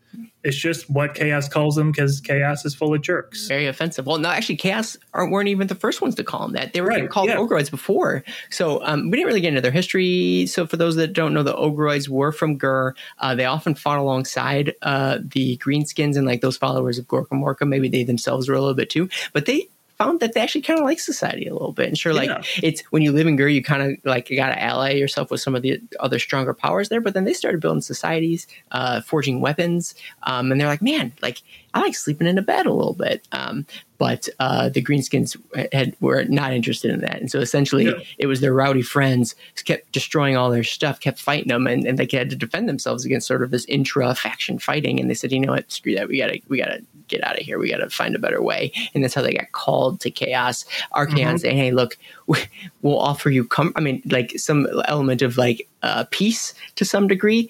[0.43, 3.47] It's just what Chaos calls them because Chaos is full of jerks.
[3.47, 4.05] very offensive.
[4.05, 6.73] Well, no, actually, Chaos aren't, weren't even the first ones to call them that.
[6.73, 7.37] They were Right, called yeah.
[7.37, 8.23] Ogroids before.
[8.51, 10.45] So um, we didn't really get into their history.
[10.47, 12.93] So for those that don't know, the Ogroids were from Ghur.
[13.19, 17.67] Uh, they often fought alongside uh, the Greenskins and like those followers of Gorkamorka.
[17.67, 20.79] Maybe they themselves were a little bit too, but they found that they actually kind
[20.79, 21.87] of like society a little bit.
[21.87, 22.41] And sure, like Yeah.
[22.61, 25.31] it's when you live in Ghur, you kind of like you got to ally yourself
[25.31, 27.01] with some of the other stronger powers there.
[27.01, 31.41] But then they started building societies, uh, forging weapons, um, and they're like, man, like
[31.73, 33.27] I like sleeping in a bed a little bit.
[33.31, 33.65] Um,
[33.97, 35.37] but uh, the Greenskins
[35.71, 37.93] had were not interested in that, and so essentially Yeah.
[38.17, 41.97] it was their rowdy friends kept destroying all their stuff, kept fighting them, and, and
[41.97, 44.99] they had to defend themselves against sort of this intra faction fighting.
[44.99, 47.45] And they said, you know what, screw that, we gotta we gotta get out of
[47.45, 48.71] here, we gotta find a better way.
[48.93, 50.65] And that's how they got called to chaos.
[50.93, 52.39] Archaon saying, hey, look, we-
[52.81, 57.07] we'll offer you com- I mean, like some element of like uh, peace to some
[57.07, 57.49] degree.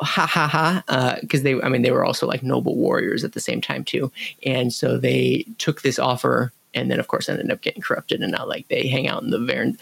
[0.00, 3.40] Ha ha ha because they i mean they were also like noble warriors at the
[3.40, 4.12] same time too.
[4.44, 8.22] And so they took this offer and then of course ended up getting corrupted.
[8.22, 9.76] And now like they hang out in the Varen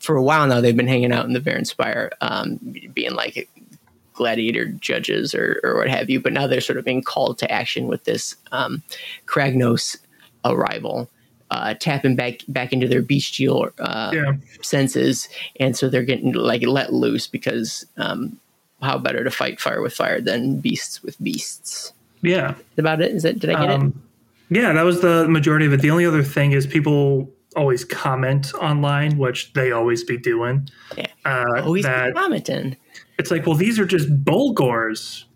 [0.00, 2.58] for a while now they've been hanging out in the Varanspire um,
[2.92, 3.48] being like
[4.14, 7.50] gladiator judges or, or what have you but now they're sort of being called to
[7.50, 8.82] action with this um,
[9.26, 9.96] Kragnos
[10.44, 11.08] arrival
[11.50, 14.32] uh, tapping back back into their bestial uh, Yeah.
[14.62, 15.28] senses,
[15.60, 18.40] and so they're getting like let loose because um,
[18.80, 21.92] how better to fight fire with fire than beasts with beasts?
[22.22, 22.52] Yeah.
[22.52, 23.12] Is about it?
[23.12, 23.74] Is that did I get it?
[23.74, 24.02] Um,
[24.48, 25.82] yeah, that was the majority of it.
[25.82, 30.70] The only other thing is people always comment online, which they always be doing.
[30.96, 31.06] Yeah.
[31.26, 32.76] Uh, Always that commenting.
[33.18, 35.26] It's like, well, these are just Bulgors.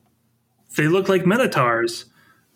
[0.77, 2.07] They look like Minotaurs.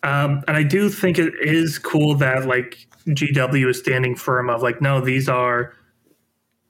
[0.03, 4.61] Um, and I do think it is cool that like GW is standing firm of
[4.61, 5.73] like, no, these are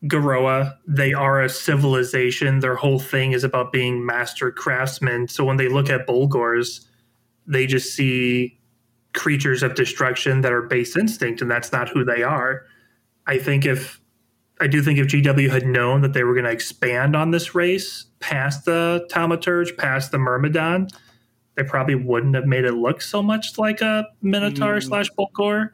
[0.05, 0.77] Garoa.
[0.87, 2.59] They are a civilization.
[2.59, 5.27] Their whole thing is about being master craftsmen.
[5.27, 6.87] So when they look at Bulgors,
[7.47, 8.59] they just see
[9.13, 12.63] creatures of destruction that are base instinct, and that's not who they are.
[13.27, 14.00] I think if
[14.61, 17.55] I do think if GW had known that they were going to expand on this
[17.55, 20.87] race past the Thaumaturge, past the Myrmidon,
[21.55, 24.83] they probably wouldn't have made it look so much like a Minotaur Mm.
[24.83, 25.73] slash Bulgor.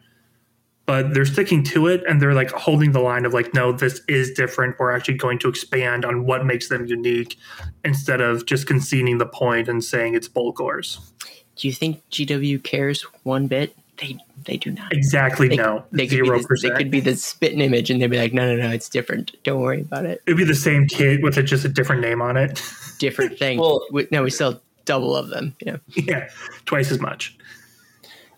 [0.86, 4.00] but they're sticking to it and they're like holding the line of like, no, this
[4.08, 4.74] is different.
[4.80, 7.36] We're actually going to expand on what makes them unique
[7.84, 11.12] instead of just conceding the point and saying it's Bulgors.
[11.58, 13.76] Do you think GW cares one bit?
[13.98, 14.18] They
[14.48, 14.92] they do not.
[14.92, 15.84] Exactly They, no.
[15.92, 18.34] they could Zero be the, they could be the spitting image, and they'd be like,
[18.34, 19.36] no, no, no, it's different.
[19.44, 20.22] Don't worry about it.
[20.26, 22.62] It'd be the same kit with a, just a different name on it.
[22.98, 23.60] Different thing.
[23.60, 25.56] Well- we, no, we sell double of them.
[25.62, 25.78] Yeah.
[25.96, 26.30] yeah,
[26.66, 27.38] twice as much.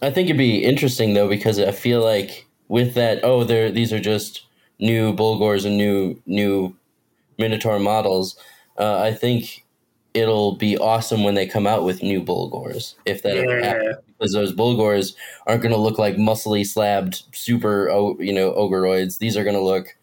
[0.02, 3.92] I think it'd be interesting though because I feel like with that, oh, there these
[3.94, 4.46] are just
[4.80, 6.76] new Bulgors and new new
[7.38, 8.36] Minotaur models.
[8.78, 9.66] Uh, I think
[10.14, 13.66] it'll be awesome when they come out with new Bulgors if that ever Yeah.
[13.68, 15.16] happens because those Bulgors
[15.48, 19.20] aren't going to look like muscly slabbed super you know Ogroids.
[19.20, 19.96] These are going to look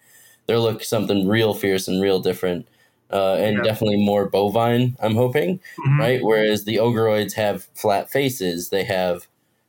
[0.47, 2.66] they'll look something real fierce and real different.
[3.12, 3.62] Uh, and Yeah.
[3.62, 5.99] definitely more bovine, I'm hoping Mhm.
[5.99, 6.23] right?
[6.23, 8.70] Whereas the Ogroids have flat faces.
[8.70, 9.27] They have,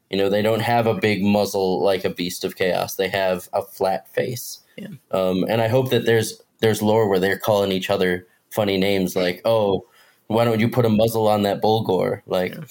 [0.10, 2.96] you know, they don't have a big muzzle like a beast of chaos.
[2.96, 4.60] They have a flat face.
[4.76, 4.88] Yeah.
[5.12, 9.16] Um, and I hope that there's there's lore where they're calling each other funny names
[9.16, 9.86] like, oh,
[10.28, 12.22] why don't you put a muzzle on that bulgor?
[12.28, 12.64] Like, I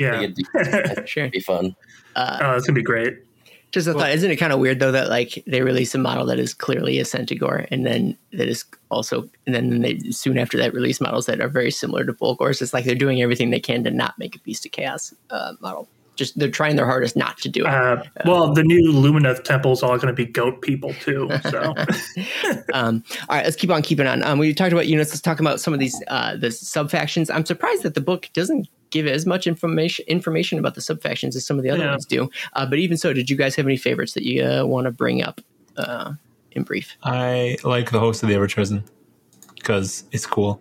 [0.00, 0.20] Yeah.
[0.22, 0.60] it'd be, I
[0.92, 1.28] it'd Sure.
[1.30, 1.74] be fun.
[2.16, 3.18] Uh, Oh, it's gonna be great.
[3.72, 4.10] just a thought.
[4.12, 6.98] Isn't it kind of weird though that like they release a model that is clearly
[7.00, 11.26] a Centaur, and then that is also, and then they soon after that release models
[11.26, 12.62] that are very similar to Bulgors.
[12.62, 15.54] It's like they're doing everything they can to not make a Beast of Chaos uh,
[15.60, 15.88] model.
[16.16, 17.66] Just they're trying their hardest not to do it.
[17.66, 21.28] Uh, well, the new Lumineth temple's all going to be goat people too.
[21.50, 21.74] So
[22.72, 24.22] um, all right, let's keep on keeping on.
[24.22, 25.10] Um, we talked about units.
[25.10, 27.30] Let's talk about some of these uh, the sub factions.
[27.30, 31.34] I'm surprised that the book doesn't give as much information information about the sub factions
[31.34, 31.90] as some of the other Yeah.
[31.90, 32.30] ones do.
[32.52, 34.92] Uh, but even so, did you guys have any favorites that you uh, want to
[34.92, 35.40] bring up
[35.76, 36.12] uh,
[36.52, 36.96] in brief?
[37.02, 38.84] I like the host of the Everchosen
[39.56, 40.60] because it's cool.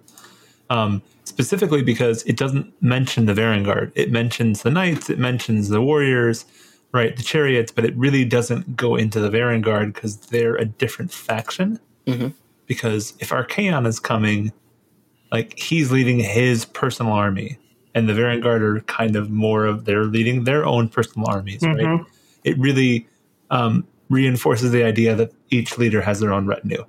[0.69, 3.91] Um, specifically because it doesn't mention the Varanguard.
[3.95, 6.45] It mentions the knights, it mentions the warriors,
[6.91, 11.11] right, the chariots, but it really doesn't go into the Varanguard because they're a different
[11.11, 11.79] faction.
[12.07, 12.33] Mhm.
[12.65, 14.51] Because if Archaon is coming,
[15.31, 17.57] like he's leading his personal army,
[17.95, 21.77] and the Varanguard are kind of more of they're leading their own personal armies, right?
[21.77, 22.05] Mhm.
[22.43, 23.07] It really
[23.51, 26.83] um, reinforces the idea that each leader has their own retinue.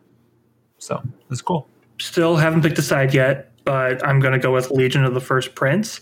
[0.78, 1.68] So that's cool.
[2.00, 5.20] still haven't picked a side yet, but I'm going to go with Legion of the
[5.20, 6.00] First Prince.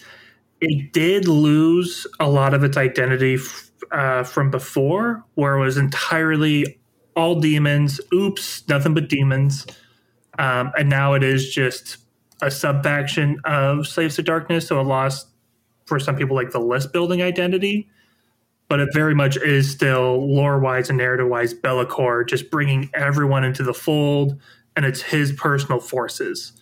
[0.60, 5.76] It did lose a lot of its identity f- uh, from before, where it was
[5.76, 6.78] entirely
[7.16, 8.00] all demons.
[8.12, 9.66] Oops, nothing but demons.
[10.38, 11.98] Um, and now it is just
[12.40, 14.66] a sub faction of Slaves to Darkness.
[14.68, 15.28] So it lost,
[15.86, 17.88] for some people, like the list building identity.
[18.68, 23.44] But it very much is still lore wise and narrative wise Be'lakor, just bringing everyone
[23.44, 24.40] into the fold
[24.76, 26.52] and it's his personal forces.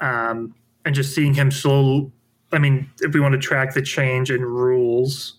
[0.00, 0.54] Um,
[0.84, 2.10] and just seeing him slow.
[2.52, 5.34] I mean, if we want to track the change in rules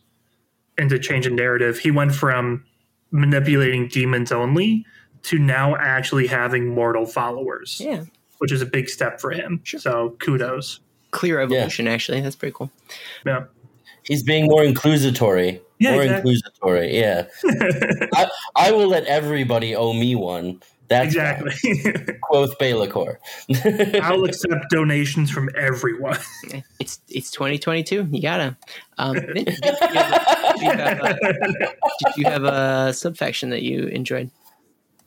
[0.78, 2.64] and the change in narrative, he went from
[3.12, 4.86] manipulating demons only
[5.24, 8.04] to now actually having mortal followers, Yeah,
[8.38, 9.62] which is a big step for him.
[9.66, 10.80] So kudos.
[11.12, 11.88] clear evolution.
[11.88, 12.72] Actually, that's pretty cool.
[13.26, 13.46] Yeah.
[14.04, 15.62] He's being more inclusatory.
[15.80, 16.32] Yeah, more exactly.
[16.34, 16.98] inclusatory.
[17.00, 17.28] Yeah.
[18.16, 20.62] I, I will let everybody owe me one.
[20.92, 21.54] That's exactly.
[22.22, 23.16] Quoth Be'lakor.
[24.04, 26.20] I'll accept donations from everyone.
[26.80, 28.10] It's it's 2022.
[28.12, 28.58] You gotta.
[28.98, 29.80] Um, did, you have,
[30.56, 31.18] did, you a,
[32.04, 34.32] did you have a sub that you enjoyed?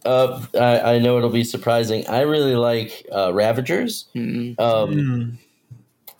[0.07, 2.07] Uh, I, I know it'll be surprising.
[2.09, 5.39] I really like uh, Ravagers Mm, um,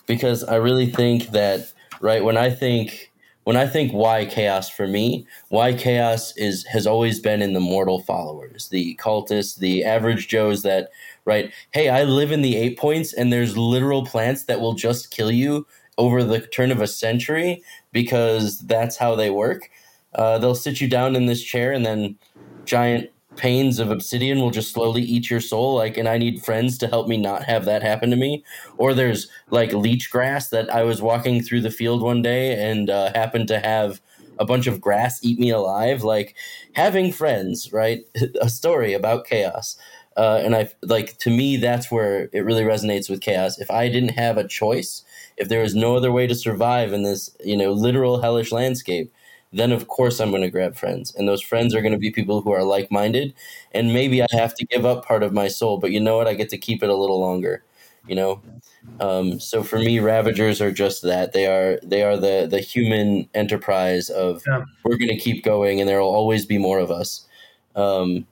[0.07, 3.13] because I really think that right when I think
[3.45, 7.61] when I think why chaos for me, why chaos is has always been in the
[7.61, 10.91] mortal followers, the cultists, the average Joes that
[11.25, 11.53] right.
[11.71, 15.31] Hey, I live in the eight points, and there's literal plants that will just kill
[15.31, 15.67] you
[15.97, 17.63] over the turn of a century
[17.93, 19.71] because that's how they work.
[20.15, 22.17] Uh, they'll sit you down in this chair, and then
[22.65, 26.79] giant panes of obsidian will just slowly eat your soul like and i need friends
[26.79, 28.45] to help me not have that happen to me.
[28.77, 32.91] Or there's like leech grass that i was walking through the field one day and
[32.91, 34.01] uh, happened to have
[34.39, 36.03] a bunch of grass eat me alive.
[36.03, 36.35] Like
[36.75, 38.05] having friends right?
[38.41, 39.77] A story about chaos.
[40.17, 43.59] Uh, and i like to me that's where it really resonates with chaos.
[43.59, 45.03] If i didn't have a choice
[45.37, 49.13] if there was no other way to survive in this you know literal hellish landscape
[49.55, 51.15] then of course I'm going to grab friends.
[51.15, 53.35] And those friends are going to be people who are like minded.
[53.73, 56.27] And maybe I have to give up part of my soul, but you know what?
[56.29, 57.63] I get to keep it a little longer,
[58.07, 58.43] you know?
[59.01, 61.33] Um, so for me, Ravagers are just that.
[61.33, 64.65] They are they are the the human enterprise of Yeah.
[64.85, 67.27] we're going to keep going, and there will always be more of us.
[67.75, 68.27] Um,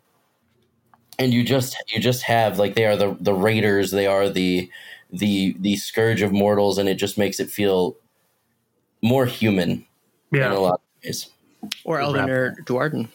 [1.18, 3.90] and you just you just have like they are the the raiders.
[3.90, 4.70] They are the
[5.10, 7.96] the the scourge of mortals, and it just makes it feel
[9.02, 10.52] more human in a Yeah.
[10.54, 11.28] lot of ways.
[11.84, 13.08] or Elden or Duardin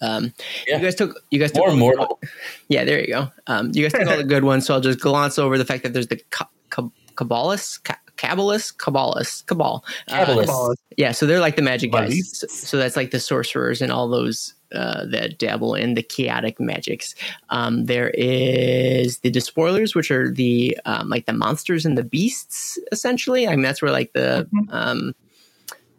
[0.00, 0.32] Um,
[0.66, 0.76] Yeah.
[0.78, 2.20] You guys took you guys took More all the- mortal.
[2.68, 3.28] Yeah, there you go.
[3.46, 5.82] Um, you guys took all the good ones, so I'll just glance over the fact
[5.82, 9.84] that there's the Ka- Ka- Cabalist, Ka- Cabalist, Cabalist, Cabal.
[10.08, 12.38] Uh, yeah, so they're like the magic guys.
[12.38, 16.58] So, so that's like the sorcerers and all those uh, that dabble in the chaotic
[16.60, 17.14] magics.
[17.50, 22.78] Um, there is the despoilers, which are the um, like the monsters and the beasts,
[22.92, 23.46] essentially.
[23.46, 25.14] I mean, that's where like the um,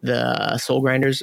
[0.02, 1.22] the soul grinders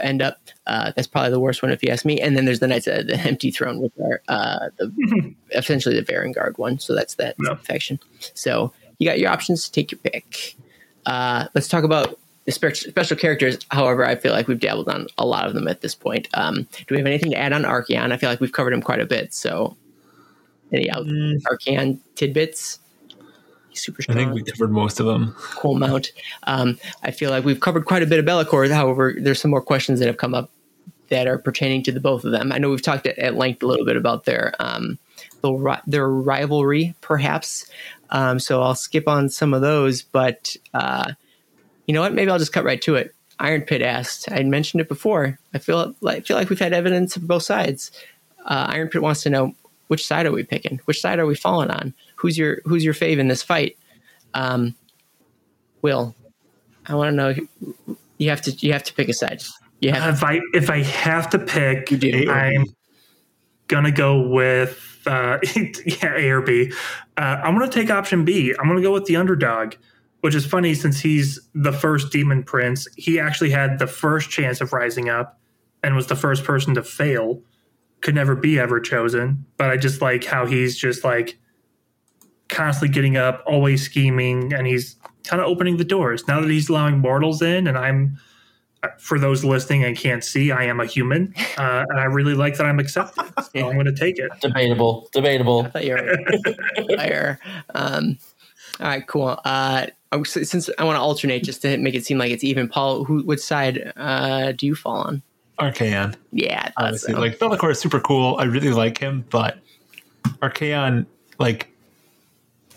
[0.00, 0.38] end up.
[0.66, 2.20] Uh, that's probably the worst one, if you ask me.
[2.20, 6.04] And then there's the knights of the empty throne, which are uh, the, essentially the
[6.04, 6.78] Varanguard one.
[6.78, 7.54] So that's that Yeah.
[7.56, 7.98] faction.
[8.34, 9.64] So you got your options.
[9.66, 10.56] To take your pick.
[11.06, 13.58] Uh, let's talk about the spe- special characters.
[13.70, 16.28] However, I feel like we've dabbled on a lot of them at this point.
[16.34, 18.12] Um, do we have anything to add on Archaon?
[18.12, 19.32] I feel like we've covered him quite a bit.
[19.32, 19.76] So
[20.72, 22.78] any out Mm, Archaon tidbits?
[23.78, 25.34] Super I think we covered most of them.
[25.38, 26.12] cool mount.
[26.44, 28.70] Um, I feel like we've covered quite a bit of Be'lakor.
[28.70, 30.50] However, there's some more questions that have come up
[31.08, 32.52] that are pertaining to the both of them.
[32.52, 34.98] I know we've talked at, at length a little bit about their um,
[35.40, 37.70] the, their rivalry, perhaps.
[38.10, 40.02] Um, so I'll skip on some of those.
[40.02, 41.12] But uh,
[41.86, 42.14] you know what?
[42.14, 43.14] Maybe I'll just cut right to it.
[43.40, 44.30] Iron Pit asked.
[44.30, 45.38] I mentioned it before.
[45.54, 47.90] I feel like I feel like we've had evidence of both sides.
[48.44, 49.54] Uh, Iron Pit wants to know
[49.88, 50.80] which side are we picking?
[50.84, 51.94] Which side are we falling on?
[52.18, 53.78] Who's your Who's your fave in this fight?
[54.34, 54.74] Um,
[55.82, 56.14] Will,
[56.86, 57.96] I want to know.
[58.18, 58.50] You have to.
[58.50, 59.42] You have to pick a side.
[59.80, 60.14] You have.
[60.16, 62.28] If I if I have to pick, do.
[62.28, 62.64] I'm
[63.68, 65.38] gonna go with uh,
[65.84, 66.72] yeah A or B.
[67.16, 68.52] Uh, I'm gonna take option B.
[68.58, 69.74] I'm gonna go with the underdog,
[70.20, 72.88] which is funny since he's the first demon prince.
[72.96, 75.38] He actually had the first chance of rising up,
[75.84, 77.42] and was the first person to fail.
[78.00, 79.44] Could never be ever chosen.
[79.56, 81.38] But I just like how he's just like
[82.48, 86.26] constantly getting up, always scheming, and he's kind of opening the doors.
[86.26, 88.18] Now that he's allowing mortals in, and I'm
[88.98, 92.56] for those listening and can't see, I am a human, uh, and I really like
[92.56, 93.24] that I'm accepted.
[93.52, 94.30] So I'm going to take it.
[94.40, 95.08] Debatable.
[95.12, 95.62] Debatable.
[95.66, 97.38] I thought you were.
[97.74, 98.18] Um,
[98.80, 99.40] all right, cool.
[99.44, 102.68] Uh, oh, since I want to alternate just to make it seem like it's even,
[102.68, 105.22] Paul, who which side uh, do you fall on?
[105.58, 106.14] Archaon.
[106.30, 107.20] Yeah, I Honestly, so.
[107.20, 108.36] like Be'lakor is super cool.
[108.38, 109.58] I really like him, but
[110.40, 111.06] Archaon,
[111.40, 111.72] like,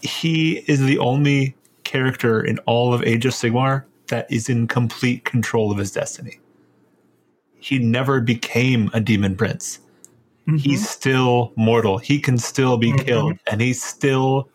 [0.04, 5.26] he is the only character in all of Age of Sigmar that is in complete
[5.26, 6.40] control of his destiny.
[7.60, 9.80] He never became a demon prince.
[10.58, 11.98] He's still mortal.
[11.98, 13.06] He can still be Mhm.
[13.06, 14.50] killed, and he's still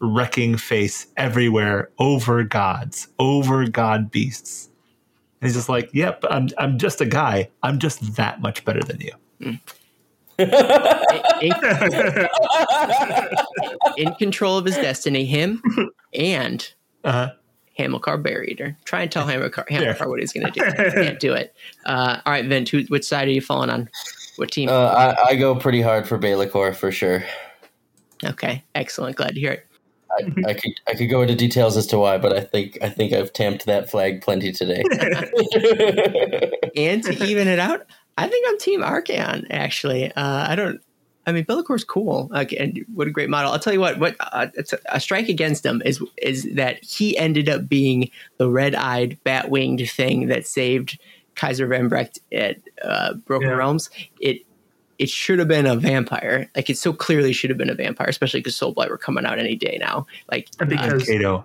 [0.00, 4.68] wrecking face everywhere over gods, over god beasts.
[5.40, 7.50] And he's just like, "Yep, I'm I'm just a guy.
[7.62, 9.60] I'm just that much better than you." in,
[13.96, 15.62] in control of his destiny, him
[16.14, 16.72] and
[17.04, 17.30] Uh-huh.
[17.78, 18.76] Hamilcar Bear Eater.
[18.84, 19.78] Try and tell Hamilcar, Yeah.
[19.94, 20.60] Hamilcar what he's going to do.
[21.02, 21.54] Can't do it.
[21.86, 23.88] Uh, all right, Vint, who, which side are you falling on?
[24.36, 24.68] What team?
[24.68, 27.24] Uh, I, I go pretty hard for Be'lakor for sure.
[28.24, 29.16] okay, excellent.
[29.16, 29.64] Glad to hear it.
[30.10, 32.88] I, I could I could go into details as to why, but I think I
[32.88, 34.82] think I've tamped that flag plenty today.
[36.76, 37.86] And to even it out,
[38.18, 39.46] I think I'm Team Archaon.
[39.50, 40.80] Actually, uh, I don't.
[41.26, 42.28] I mean, Be'lakor's cool.
[42.32, 43.52] Like, and what a great model.
[43.52, 43.98] I'll tell you what.
[43.98, 48.10] What uh, it's a, a strike against him is is that he ended up being
[48.38, 50.98] the red-eyed, bat-winged thing that saved
[51.34, 53.54] Kaiser Van Brecht at uh, Broken Yeah.
[53.56, 53.90] Realms.
[54.20, 54.42] It
[54.98, 56.50] it should have been a vampire.
[56.56, 59.38] Like, it so clearly should have been a vampire, especially because Soulblight were coming out
[59.38, 60.06] any day now.
[60.28, 61.44] Like, because Kato.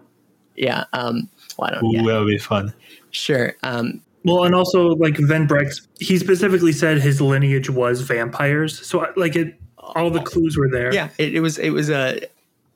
[0.56, 0.86] yeah.
[0.94, 1.30] Um.
[1.58, 1.84] Well, I don't.
[1.84, 2.04] Ooh, Yeah.
[2.14, 2.74] that would be fun.
[3.12, 3.54] Sure.
[3.62, 4.02] Um.
[4.26, 8.86] Well, and also like Van Brecht, he specifically said his lineage was vampires.
[8.86, 10.94] So like it, all the clues were there.
[10.94, 12.22] yeah it, it was it was a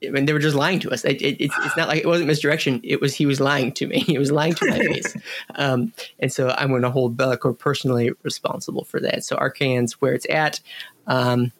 [0.06, 1.04] I mean, they were just lying to us.
[1.04, 2.80] It, it, it's, it's not like it wasn't misdirection.
[2.84, 4.00] It was he was lying to me.
[4.08, 5.16] He was lying to my face.
[5.56, 9.24] Um, and so I'm going to hold Be'lakor personally responsible for that.
[9.24, 10.60] So Archaon's where it's at.
[11.08, 11.50] Um,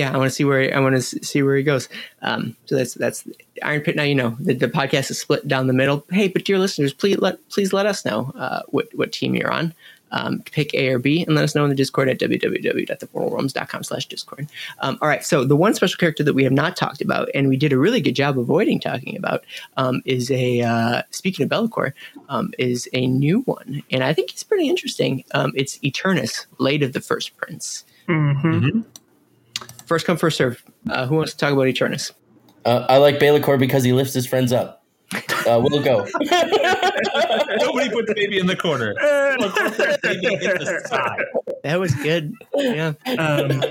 [0.00, 1.90] yeah, I want to see where I want to see where he goes.
[2.22, 3.28] Um, so that's that's
[3.62, 3.96] Iron Pit.
[3.96, 6.06] Now you know the, the podcast is split down the middle.
[6.10, 9.52] Hey, but dear listeners, please let please let us know uh, what what team you're
[9.52, 9.74] on.
[10.12, 14.06] Um, pick A or B and let us know in the Discord at www.themortalrealms.com slash
[14.06, 14.48] Discord.
[14.80, 17.46] Um, all right, so the one special character that we have not talked about, and
[17.46, 19.44] we did a really good job avoiding talking about,
[19.76, 21.92] um, is a uh, speaking of Be'lakor,
[22.28, 25.22] um, is a new one, and I think it's pretty interesting.
[25.32, 27.84] Um, it's Eternus, late of the First Prince.
[28.08, 28.80] hmm
[29.90, 30.62] First come, first serve.
[30.88, 32.12] Uh, who wants to talk about Eternus?
[32.64, 34.84] Uh, I like Be'lakor because he lifts his friends up.
[35.12, 36.06] Uh, we'll go.
[37.58, 38.94] Nobody put baby in the corner.
[38.94, 41.24] baby in the side.
[41.64, 42.32] That was good.
[42.54, 42.92] Yeah.
[43.18, 43.64] um,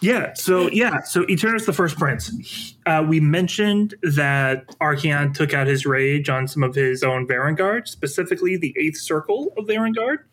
[0.00, 0.34] yeah.
[0.34, 1.02] So yeah.
[1.02, 2.74] So Eternus, the first prince.
[2.84, 7.86] Uh, we mentioned that Archaon took out his rage on some of his own Varanguard,
[7.86, 10.24] specifically the Eighth Circle of Varanguard.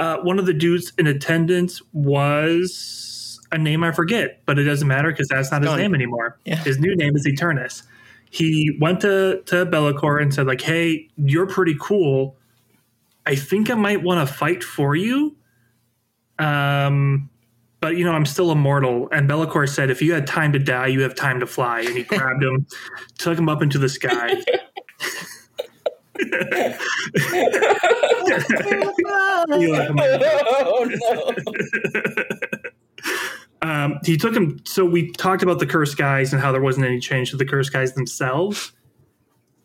[0.00, 3.11] Uh, one of the dudes in attendance was
[3.52, 5.82] a name I forget, but it doesn't matter because that's not his Stony.
[5.82, 6.38] name anymore.
[6.44, 6.56] Yeah.
[6.56, 7.82] His new name is Eternus.
[8.30, 12.36] He went to to Be'lakor and said, like, "Hey, you're pretty cool.
[13.26, 15.36] I think I might want to fight for you."
[16.38, 17.28] Um,
[17.80, 19.08] but you know, I'm still immortal.
[19.12, 21.94] And Be'lakor said, "If you had time to die, you have time to fly." And
[21.96, 22.66] he grabbed him,
[23.18, 24.34] took him up into the sky.
[29.58, 29.96] You like him.
[30.00, 31.34] oh no!
[33.62, 34.60] um, he took him.
[34.64, 37.44] So we talked about the cursed guys and how there wasn't any change to the
[37.44, 38.72] cursed guys themselves.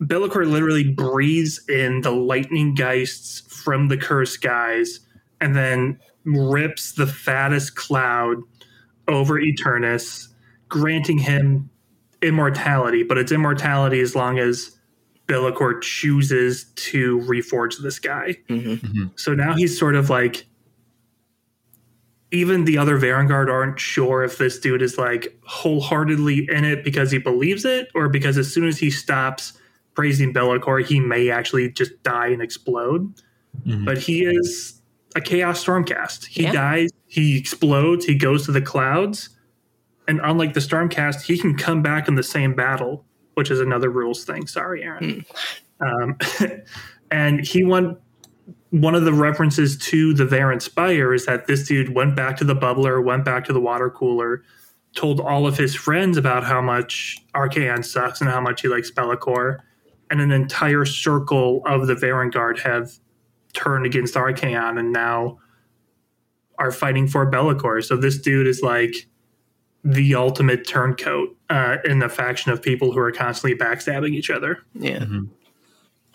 [0.06, 5.00] Be'lakor literally breathes in the lightning geists from the cursed guys
[5.42, 8.38] and then rips the fattest cloud
[9.08, 10.28] over Eternus,
[10.70, 11.70] granting him
[12.22, 13.02] immortality.
[13.04, 14.78] But it's immortality as long as
[15.26, 18.36] Be'lakor chooses to reforge this guy.
[19.16, 20.46] So now he's sort of like
[22.32, 27.12] even the other Varanguard aren't sure if this dude is like wholeheartedly in it because
[27.12, 29.54] he believes it or because as soon as he stops
[29.94, 33.14] praising Be'lakor, he may actually just die and explode.
[33.66, 33.86] Mhm.
[33.86, 34.82] But he is
[35.16, 36.26] a Chaos Stormcast.
[36.26, 36.52] He Yeah.
[36.52, 39.30] dies, he explodes, he goes to the clouds.
[40.08, 43.90] And unlike the Stormcast, he can come back in the same battle, which is another
[43.90, 44.48] rules thing.
[44.48, 45.26] Sorry, Aaron.
[45.80, 46.18] Um,
[47.12, 47.98] and he went
[48.72, 52.56] one of the references to the Varanspire is that this dude went back to the
[52.56, 54.44] bubbler, went back to the water cooler,
[54.96, 58.92] told all of his friends about how much Archaon sucks and how much he likes
[58.92, 59.60] Be'lakor,
[60.10, 62.92] and an entire circle of the Varanguard have
[63.54, 65.40] turned against Archaon and now
[66.60, 67.84] are fighting for Be'lakor.
[67.84, 69.08] So this dude is like
[69.84, 74.60] the ultimate turncoat uh, in the faction of people who are constantly backstabbing each other.
[74.74, 75.00] Yeah.
[75.00, 75.30] Mhm.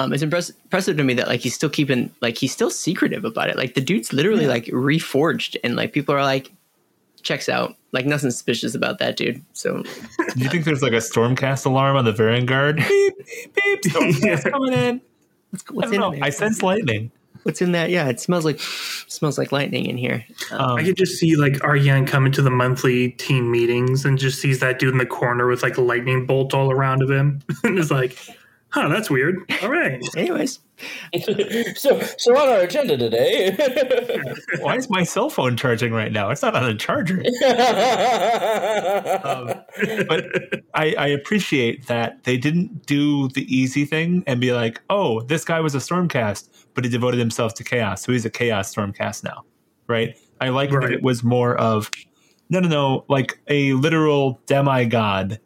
[0.03, 3.25] Um, it's impress- impressive to me that like he's still keeping like he's still secretive
[3.25, 3.57] about it.
[3.57, 6.51] Like the dude's literally like reforged, and like people are like,
[7.23, 7.77] checks out.
[7.93, 9.45] Like nothing suspicious about that dude.
[9.53, 9.91] So Do
[10.37, 12.77] you think there's like a stormcast alarm on the Vanguard?
[12.77, 15.01] beep, beep, beep, stormcast coming in.
[15.51, 16.11] what's, I, what's don't in know.
[16.13, 16.25] there?
[16.25, 17.11] I sense lightning.
[17.43, 17.91] What's in that?
[17.91, 20.25] Yeah, it smells like smells like lightning in here.
[20.53, 24.17] Um, Um, I could just see like Aryan come into the monthly team meetings and
[24.17, 27.11] just sees that dude in the corner with like a lightning bolt all around of
[27.11, 28.17] him and is like,
[28.73, 29.39] huh, that's weird.
[29.63, 30.03] All right.
[30.17, 30.59] anyways,
[31.77, 33.55] so, so on our agenda today.
[34.61, 36.31] why is my cell phone charging right now?
[36.31, 37.23] It's not on a charger.
[39.25, 39.63] Um,
[40.09, 40.25] but
[40.75, 45.45] I, I appreciate that they didn't do the easy thing and be like, oh, this
[45.45, 49.23] guy was a Stormcast, but he devoted himself to Chaos, so he's a Chaos Stormcast
[49.25, 49.45] now,
[49.87, 50.19] right?
[50.41, 51.91] I like that it was more of,
[52.51, 55.39] no, no, no, like a literal demigod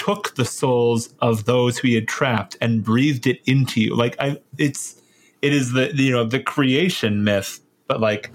[0.00, 3.94] took the souls of those who he had trapped and breathed it into you.
[3.94, 4.98] Like I, it's,
[5.42, 8.30] it is the you know the creation myth, but like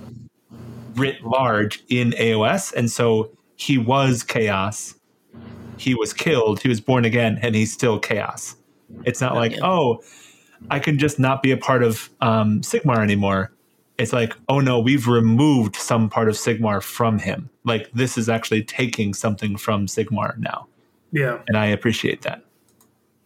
[0.93, 4.93] writ large in AOS, and so he was chaos.
[5.77, 6.61] He was killed.
[6.61, 8.55] He was born again, and he's still chaos.
[9.03, 10.03] It's not like oh,
[10.69, 13.51] I can just not be a part of um, Sigmar anymore.
[13.97, 17.49] It's like oh no, we've removed some part of Sigmar from him.
[17.63, 20.67] Like this is actually taking something from Sigmar now,
[21.15, 21.39] Yeah.
[21.47, 22.43] and I appreciate that.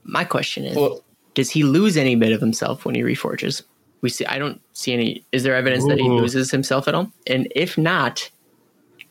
[0.04, 1.04] my question is: well,
[1.34, 3.64] Does he lose any bit of himself when he reforges?
[4.02, 4.26] We see.
[4.26, 5.26] I don't see any.
[5.32, 7.12] Is there evidence that he loses himself at all?
[7.28, 8.30] And if not,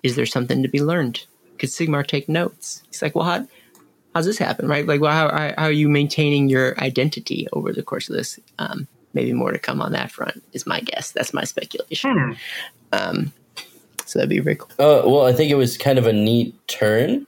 [0.03, 1.27] is there something to be learned?
[1.59, 2.83] Could Sigmar take notes?
[2.87, 3.47] He's like, well, how
[4.15, 4.69] how's this happen?
[4.69, 4.87] Right?
[4.87, 8.39] Like, well, how, how how are you maintaining your identity over the course of this?
[8.59, 11.11] Um, maybe more to come on that front is my guess.
[11.11, 12.17] That's my speculation.
[12.17, 12.33] Hmm.
[12.93, 13.33] Um,
[14.07, 14.71] so that'd be very cool.
[14.79, 17.27] Uh, well, I think it was kind of a neat turn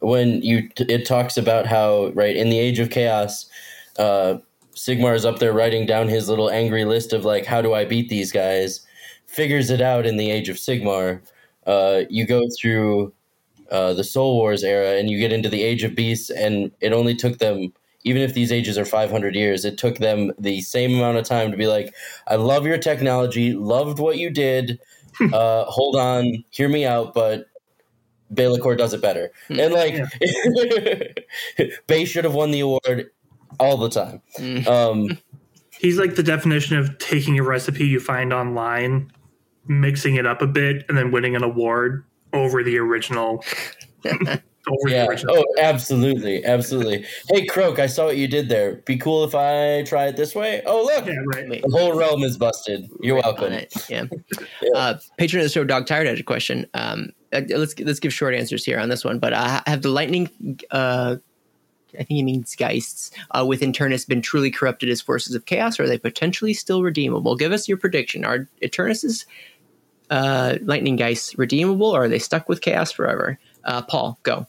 [0.00, 3.46] when you it talks about how right in the age of chaos,
[3.98, 4.38] uh,
[4.74, 7.84] Sigmar is up there writing down his little angry list of like how do I
[7.84, 8.80] beat these guys,
[9.26, 11.22] figures it out in the age of Sigmar.
[11.66, 13.12] Uh, you go through
[13.70, 16.92] uh, the Soul Wars era and you get into the Age of Beasts, and it
[16.92, 17.72] only took them.
[18.04, 21.50] Even if these ages are 500 years, it took them the same amount of time
[21.50, 21.92] to be like,
[22.28, 24.78] I love your technology, loved what you did,
[25.32, 27.48] uh, hold on, hear me out, but
[28.34, 29.30] Be'lakor does it better.
[29.48, 29.94] And like,
[31.86, 33.10] Bay should have won the award
[33.58, 34.22] all the time.
[34.38, 34.66] Mm.
[34.66, 35.18] Um,
[35.78, 39.12] He's like the definition of taking a recipe you find online,
[39.66, 43.44] mixing it up a bit, and then winning an award over the original.
[44.06, 45.04] over yeah.
[45.04, 45.36] the original.
[45.36, 47.04] Oh, absolutely, absolutely.
[47.28, 48.76] Hey, Croak, I saw what you did there.
[48.86, 50.62] Be cool if I try it this way.
[50.66, 51.62] Oh, look, Yeah, right.
[51.62, 52.88] The whole realm is busted.
[53.02, 53.52] You're right welcome.
[53.52, 53.72] it.
[53.90, 54.04] Yeah.
[54.74, 56.66] Uh, patron of the show, Dog Tired, had a question.
[56.72, 59.18] Um, uh, let's let's give short answers here on this one.
[59.18, 61.16] But uh, have the lightning uh,
[61.94, 65.78] I think he means Geists, uh, with Eternus been truly corrupted as forces of chaos,
[65.78, 67.36] or are they potentially still redeemable?
[67.36, 68.24] Give us your prediction.
[68.24, 69.26] Are Eternus's
[70.10, 73.38] uh, Lightning Geists redeemable, or are they stuck with chaos forever?
[73.64, 74.46] Uh, Paul, go.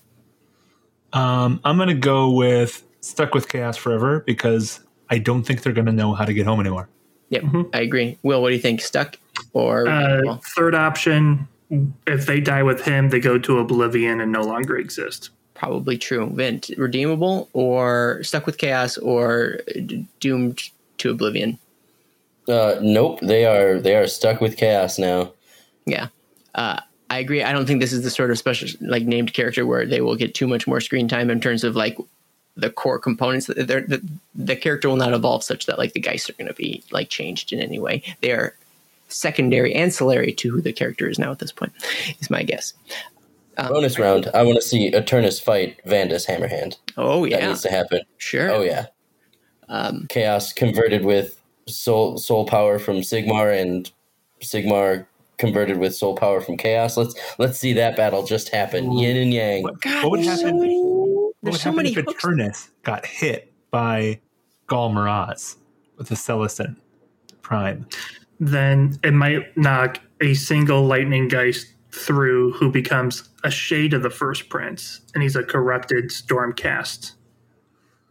[1.14, 5.74] Um, I'm going to go with stuck with chaos forever because I don't think they're
[5.74, 6.90] going to know how to get home anymore.
[7.30, 7.44] Yep,
[7.74, 8.18] I agree.
[8.24, 8.82] Will, what do you think?
[8.82, 9.18] Stuck
[9.54, 10.42] or Uh, redeemable?
[10.56, 15.30] third option: if they die with him, they go to oblivion and no longer exist.
[15.58, 16.30] probably true.
[16.34, 20.62] Vint, redeemable or stuck with chaos or d- doomed
[21.00, 21.58] to oblivion?
[22.48, 25.34] Uh, nope, they are they are stuck with chaos now.
[25.86, 26.08] Yeah.
[26.56, 26.80] Uh,
[27.10, 27.44] I agree.
[27.44, 30.16] I don't think this is the sort of special, like named character where they will
[30.16, 31.98] get too much more screen time in terms of like
[32.56, 33.48] the core components.
[33.48, 34.02] They're, the,
[34.36, 37.10] the character will not evolve such that like the Geists are going to be like
[37.10, 38.04] changed in any way.
[38.22, 38.56] They are
[39.08, 41.74] secondary, ancillary to who the character is now at this point,
[42.20, 42.74] is my guess.
[43.58, 44.30] Um, Bonus round.
[44.34, 46.78] I want to see Eternus fight Vandus Hammerhand.
[46.96, 48.02] Oh, yeah, That needs to happen.
[48.18, 48.52] Sure.
[48.52, 48.88] Oh yeah.
[49.70, 53.92] Um, Chaos converted with soul soul power from Sigmar and
[54.42, 55.06] Sigmar
[55.38, 56.96] converted with soul power from Chaos.
[56.98, 58.92] Let's let's see that battle just happen.
[58.94, 59.64] Yin and Yang.
[59.82, 62.24] God, what would happen- so many, What there's would so happen many if hooks.
[62.24, 64.20] Eternus got hit by
[64.70, 65.56] Ghal Maraz
[65.98, 66.76] with the Celestin
[67.42, 67.88] Prime?
[68.40, 74.10] Then it might knock a single lightning geist through, who becomes a shade of the
[74.10, 77.14] first prince, and he's a corrupted stormcast.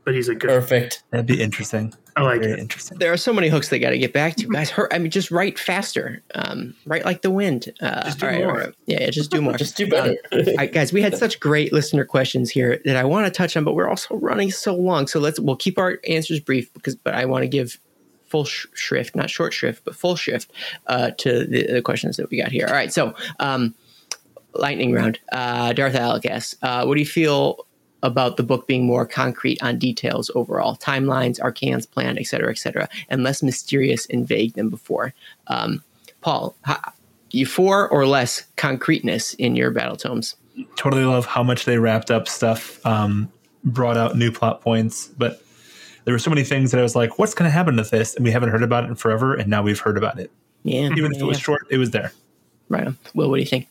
[0.04, 0.48] But he's a good.
[0.50, 1.02] Perfect.
[1.10, 1.92] That'd be interesting.
[2.16, 2.58] I like Very it.
[2.60, 2.98] interesting.
[2.98, 4.70] there are so many hooks they got to get back to, guys.
[4.70, 4.90] Hurt.
[4.94, 6.22] I mean, just write faster.
[6.34, 7.74] Um, write like the wind.
[7.80, 8.50] Uh, Just do all right, more.
[8.52, 8.74] all right.
[8.86, 9.52] Yeah, yeah, just do more.
[9.58, 10.16] Just do better.
[10.32, 13.54] All right, guys, we had such great listener questions here that I want to touch
[13.56, 15.06] on, but we're also running so long.
[15.08, 17.78] So let's we'll keep our answers brief because, but I want to give
[18.36, 20.52] full sh- shrift, not short shrift, but full shift
[20.88, 22.66] uh, to the, the questions that we got here.
[22.66, 23.74] All right, so um,
[24.54, 25.18] lightning round.
[25.32, 27.66] Uh, Darth Alec asks, uh, "What do you feel
[28.02, 32.58] about the book being more concrete on details overall, timelines, Archaon's plan, et cetera, et
[32.58, 35.14] cetera, and less mysterious and vague than before?"
[35.46, 35.82] Um,
[36.20, 36.92] Paul, how,
[37.30, 40.36] you for or less concreteness in your battle tomes?
[40.76, 43.30] Totally love how much they wrapped up stuff, um,
[43.64, 45.42] brought out new plot points, but
[46.06, 48.14] there were so many things that I was like, what's going to happen to this?
[48.16, 50.30] And we haven't heard about it in forever, and now we've heard about it.
[50.62, 51.42] Yeah, Even if it was yeah.
[51.42, 52.12] short, it was there.
[52.70, 52.86] right.
[52.86, 52.96] On.
[53.14, 53.68] Will, what do you think?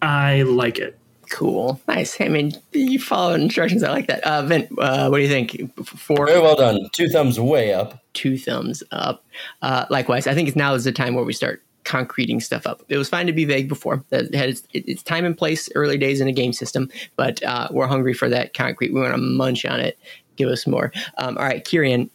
[0.00, 0.96] I like it.
[1.30, 2.18] Cool, nice.
[2.22, 3.82] I mean, you follow instructions.
[3.82, 4.24] I like that.
[4.24, 5.74] Uh, Vin, uh, what do you think?
[5.84, 6.78] Four, Very well done.
[6.92, 8.02] Two thumbs way up.
[8.14, 9.26] two thumbs up.
[9.60, 12.82] Uh, likewise, I think it's now is the time where we start concreting stuff up.
[12.88, 14.02] It was fine to be vague before.
[14.08, 17.68] That had its, its time and place, early days in a game system, but uh,
[17.70, 18.94] we're hungry for that concrete.
[18.94, 19.98] We want to munch on it.
[20.38, 20.92] Give us more.
[21.18, 22.10] Um, all right, Kieran.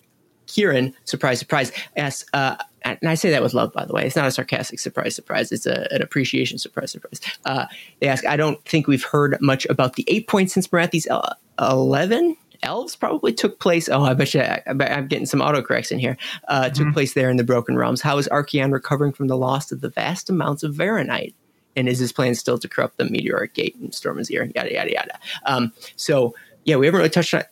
[0.47, 4.05] Kieran, surprise, surprise, asks, uh, and I say that with love, by the way.
[4.05, 5.51] It's not a sarcastic surprise, surprise.
[5.51, 7.21] It's a, an appreciation surprise, surprise.
[7.45, 7.65] Uh,
[7.99, 11.33] they ask, I don't think we've heard much about the eight points since Morathi's uh,
[11.59, 13.87] 11 elves probably took place.
[13.89, 16.17] Oh, I bet you I, I'm getting some autocorrects in here.
[16.47, 18.01] Uh, Took place there in the Broken Realms.
[18.01, 21.33] How is Archaon recovering from the loss of the vast amounts of Varanite?
[21.75, 24.53] And is his plan still to corrupt the meteoric gate and storm Azyr?
[24.55, 25.19] Yada yada yada.
[25.45, 26.35] Um, so
[26.65, 27.43] yeah, we haven't really touched on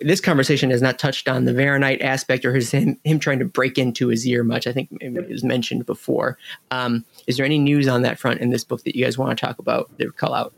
[0.00, 3.44] this conversation has not touched on the Varanite aspect or his him, him trying to
[3.44, 4.66] break into Azyr much.
[4.66, 6.38] I think it was mentioned before.
[6.70, 9.36] Um, is there any news on that front in this book that you guys want
[9.36, 9.90] to talk about?
[9.98, 10.54] That call out.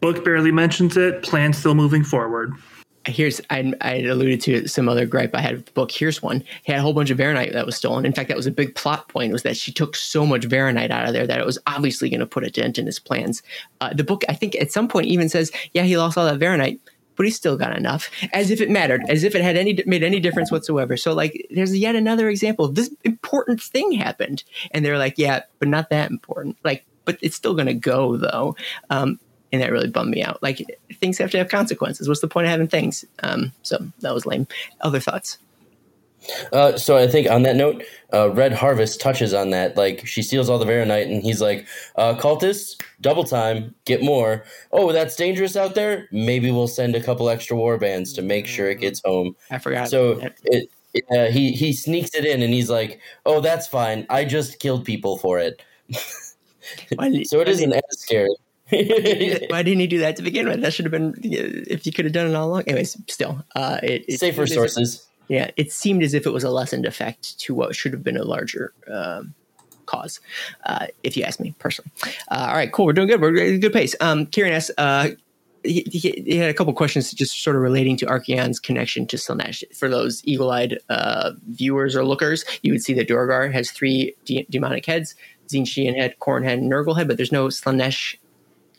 [0.00, 1.22] Book barely mentions it.
[1.22, 2.54] Plan still moving forward.
[3.06, 5.90] here's I, I alluded to some other gripe I had with the book.
[5.90, 6.42] Here's one.
[6.64, 8.04] He had a whole bunch of Varanite that was stolen.
[8.04, 9.32] In fact, that was a big plot point.
[9.32, 12.20] Was that she took so much Varanite out of there that it was obviously going
[12.20, 13.42] to put a dent in his plans.
[13.80, 16.38] Uh, the book, I think, at some point even says, "Yeah, he lost all that
[16.40, 16.80] Varanite."
[17.16, 20.02] But he's still got enough, as if it mattered, as if it had any made
[20.02, 20.96] any difference whatsoever.
[20.96, 22.68] So, like, there's yet another example.
[22.68, 27.36] This important thing happened, and they're like, "Yeah, but not that important." Like, but it's
[27.36, 28.56] still going to go though.
[28.90, 29.18] Um,
[29.52, 30.42] and that really bummed me out.
[30.42, 32.08] Like things have to have consequences.
[32.08, 33.04] What's the point of having things?
[33.22, 34.46] Um, so that was lame.
[34.80, 35.38] Other thoughts?
[36.52, 39.76] Uh, so I think on that note, uh, Red Harvest touches on that.
[39.76, 44.44] Like she steals all the Varanite, and he's like, uh, "Cultists, double time, get more."
[44.70, 46.08] Oh, that's dangerous out there.
[46.12, 49.34] Maybe we'll send a couple extra war bands to make sure it gets home.
[49.50, 49.88] I forgot.
[49.88, 54.06] So it, it uh, he he sneaks it in, and he's like, "Oh, that's fine.
[54.08, 55.62] I just killed people for it."
[57.24, 58.34] So it isn't as scary.
[58.70, 60.62] why didn't he do that to begin with?
[60.62, 62.62] That should have been if you could have done it all along.
[62.62, 65.06] Anyways, still, uh, it, it Safer seemed as if- sources.
[65.32, 68.18] Yeah, it seemed as if it was a lessened effect to what should have been
[68.18, 69.32] a larger um,
[69.86, 70.20] cause,
[70.66, 71.90] uh, if you ask me personally.
[72.30, 72.84] Uh, all right, cool.
[72.84, 73.18] We're doing good.
[73.18, 73.96] We're at a good pace.
[74.02, 75.08] Um, Kieran asks, uh,
[75.64, 79.64] he, he, had a couple questions just sort of relating to Archaon's connection to Slaanesh.
[79.74, 84.46] For those eagle-eyed uh, viewers or lookers, you would see that Dorghar has three de-
[84.50, 85.14] demonic heads:
[85.48, 88.16] Tzeentchian head, Khorne head, and Nurgle head, but there's no Slaanesh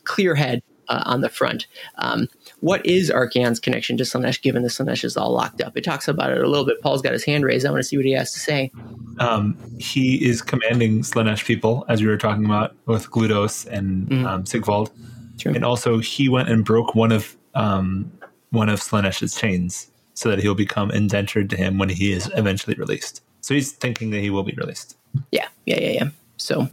[0.03, 1.65] clear head uh, on the front.
[1.95, 2.27] Um,
[2.63, 5.75] what is Archaon's connection to Slaanesh, given the Slaanesh is all locked up?
[5.75, 6.79] It talks about it a little bit.
[6.81, 7.65] Paul's got his hand raised.
[7.65, 8.71] I want to see what he has to say.
[9.19, 14.25] Um, he is commanding Slaanesh people, as we were talking about with Glutos and Mm.
[14.25, 14.91] um, Sigvald,
[15.39, 15.53] True.
[15.53, 18.09] and also he went and broke one of um,
[18.51, 22.75] one of Slaanesh's chains, so that he'll become indentured to him when he is eventually
[22.77, 23.21] released.
[23.41, 24.95] So he's thinking that he will be released.
[25.31, 26.09] Yeah, yeah, yeah, yeah.
[26.37, 26.67] So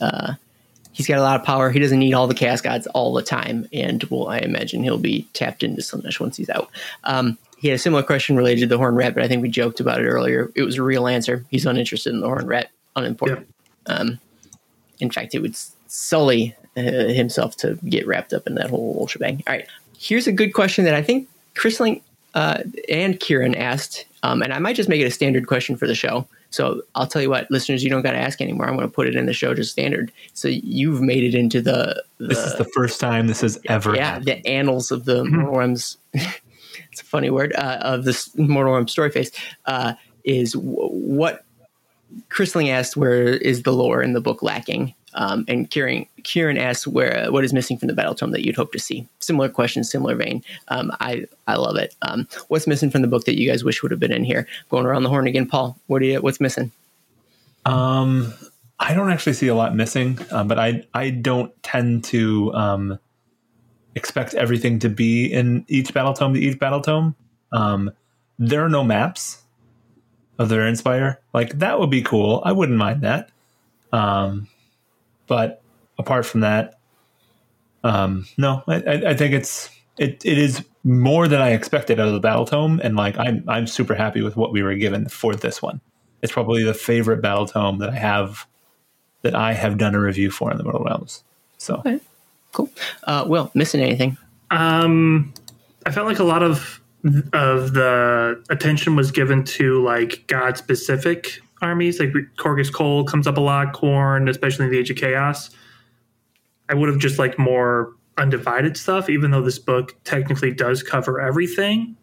[0.00, 0.34] uh,
[0.96, 1.70] he's got a lot of power.
[1.70, 4.96] He doesn't need all the chaos gods all the time, and well, I imagine he'll
[4.96, 6.70] be tapped into Slaanesh once he's out.
[7.04, 9.50] Um, he had a similar question related to the horn rat, but I think we
[9.50, 10.50] joked about it earlier.
[10.54, 11.44] It was a real answer.
[11.50, 13.46] He's uninterested in the horn rat, unimportant.
[13.86, 14.18] Um,
[14.98, 15.54] in fact, it would
[15.86, 19.42] sully uh, himself to get wrapped up in that whole shebang.
[19.46, 19.66] All right,
[19.98, 22.00] here's a good question that I think Chrisling
[22.34, 25.86] uh, and Kieran asked, um, and I might just make it a standard question for
[25.86, 26.26] the show.
[26.50, 28.66] So I'll tell you what, listeners, you don't got to ask anymore.
[28.68, 30.12] I'm going to put it in the show just standard.
[30.32, 33.94] So you've made it into the, the This is the first time this has ever
[33.94, 34.26] yeah happened.
[34.26, 35.96] the annals of the Mortal Realms.
[36.12, 39.32] it's a funny word uh, of this Mortal Realms Story Phase.
[39.66, 39.94] Uh,
[40.24, 41.44] is w- what
[42.30, 44.94] Chrisling asked, where is the lore in the book lacking?
[45.16, 48.56] Um, and Kieran, Kieran asked, where what is missing from the battle tome that you'd
[48.56, 49.08] hope to see?
[49.18, 50.44] Similar question, similar vein.
[50.68, 51.94] Um, I I love it.
[52.02, 54.46] Um, what's missing from the book that you guys wish would have been in here?
[54.68, 55.78] Going around the horn again, Paul.
[55.86, 56.20] What do you?
[56.20, 56.70] What's missing?
[57.64, 58.32] Um,
[58.78, 62.98] I don't actually see a lot missing, uh, but I I don't tend to um,
[63.94, 67.14] expect everything to be in each battle tome to each battle tome.
[67.52, 67.90] Um,
[68.38, 69.42] there are no maps
[70.38, 71.16] of the Varanspire.
[71.32, 72.42] Like that would be cool.
[72.44, 73.30] I wouldn't mind that.
[73.92, 74.48] Um,
[75.26, 75.62] but
[75.98, 76.78] apart from that,
[77.84, 82.08] um, no, I, I, I think it's it, it is more than I expected out
[82.08, 85.08] of the battle tome, and like I'm I'm super happy with what we were given
[85.08, 85.80] for this one.
[86.22, 88.46] It's probably the favorite battle tome that I have
[89.22, 91.22] that I have done a review for in the Mortal Realms.
[91.58, 92.00] So Okay.
[92.52, 92.70] Cool.
[93.04, 94.16] Uh, Will, missing anything?
[94.50, 95.34] Um,
[95.84, 96.80] I felt like a lot of
[97.32, 101.98] of the attention was given to like god specific armies.
[102.00, 105.50] Like Khorgos Khul comes up a lot, Khorne, especially in the Age of Chaos.
[106.68, 111.20] I would have just liked more undivided stuff, even though this book technically does cover
[111.20, 111.96] everything.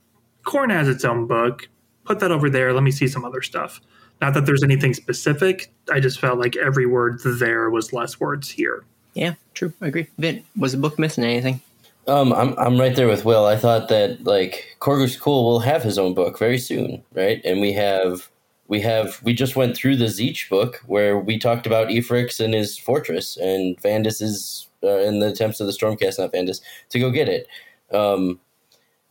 [0.46, 1.68] Khorne has its own book.
[2.06, 2.74] Put that over there.
[2.74, 3.82] Let me see some other stuff.
[4.22, 5.72] Not that there's anything specific.
[5.92, 8.84] I just felt like every word there was less words here.
[9.14, 9.74] Yeah, true.
[9.82, 10.08] I agree.
[10.18, 11.62] Vin, was the book missing anything?
[12.08, 13.46] Um, I'm I'm right there with Will.
[13.46, 17.42] I thought that like Khorgos Khul will have his own book very soon, right?
[17.46, 18.30] And we have
[18.68, 22.54] we have we just went through the Tzeentch book where we talked about Ephryx and
[22.54, 27.00] his fortress and Vandus is uh, in the attempts of the Stormcast, not Vandus, to
[27.00, 27.48] go get it.
[27.92, 28.40] Um,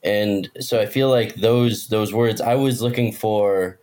[0.03, 3.79] and so I feel like those those words I was looking for.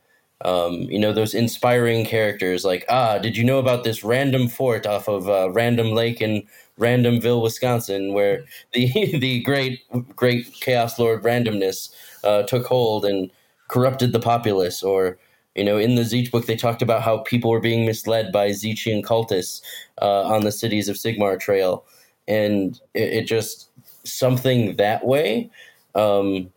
[0.45, 4.85] Um, you know those inspiring characters like ah did you know about this random fort
[4.85, 6.47] off of uh, random lake in
[6.79, 9.81] randomville wisconsin where the the great
[10.15, 11.89] great chaos lord randomness
[12.23, 13.29] uh, took hold and
[13.67, 15.17] corrupted the populace or
[15.59, 18.49] you know in the Tzeentch book they talked about how people were being misled by
[18.49, 19.61] Tzeentchian cultists
[20.01, 21.83] uh, on the cities of sigmar trail
[22.29, 23.69] and it, it just
[24.05, 25.49] something that way
[25.95, 26.49] um,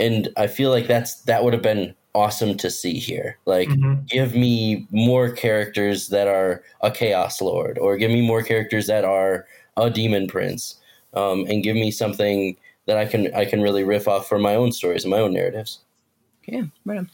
[0.00, 4.08] and i feel like that's that would have been awesome to see here like Mhm.
[4.08, 9.04] give me more characters that are a chaos lord or give me more characters that
[9.04, 9.46] are
[9.76, 10.76] a demon prince
[11.14, 12.56] um, and give me something
[12.86, 15.32] that i can i can really riff off for my own stories and my own
[15.32, 15.80] narratives
[16.46, 17.10] Yeah, right on.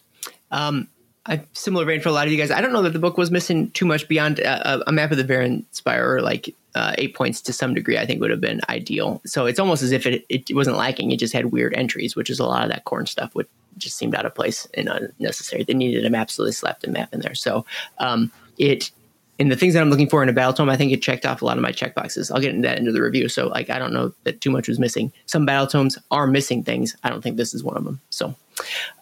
[0.52, 0.89] Um,
[1.26, 2.51] I similar vein for a lot of you guys.
[2.51, 5.18] I don't know that the book was missing too much beyond uh, a map of
[5.18, 7.97] the Varanspire, or like uh, eight points to some degree.
[7.97, 9.20] I think would have been ideal.
[9.25, 11.12] So it's almost as if it, it wasn't lacking.
[11.12, 13.97] It just had weird entries, which is a lot of that Khorne stuff, which just
[13.97, 15.62] seemed out of place and unnecessary.
[15.62, 17.34] They needed a map, so they slapped a map in there.
[17.34, 17.65] So
[17.99, 18.91] um, it
[19.38, 21.24] and the things that I'm looking for in a battle tome, I think it checked
[21.24, 22.30] off a lot of my check boxes.
[22.30, 23.28] I'll get into that into the review.
[23.28, 25.12] So like I don't know that too much was missing.
[25.26, 26.96] Some battle tomes are missing things.
[27.02, 28.00] I don't think this is one of them.
[28.10, 28.34] So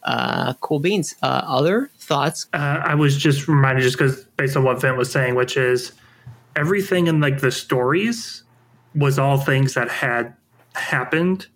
[0.04, 1.16] uh, cool beans.
[1.22, 2.46] Uh, other thoughts?
[2.52, 5.92] uh, I was just reminded just because based on what Vin was saying, which is
[6.56, 8.44] everything in like the stories
[8.94, 10.34] was all things that had
[10.74, 11.46] happened,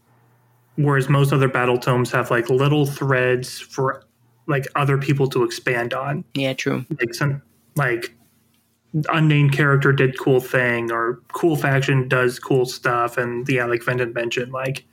[0.76, 4.04] whereas most other battle tomes have like little threads for
[4.46, 6.24] like other people to expand on.
[6.34, 6.84] Yeah, true.
[7.00, 7.42] Like some
[7.76, 8.14] like
[9.08, 14.14] unnamed character did cool thing or cool faction does cool stuff, and yeah, like had
[14.14, 14.84] mentioned, like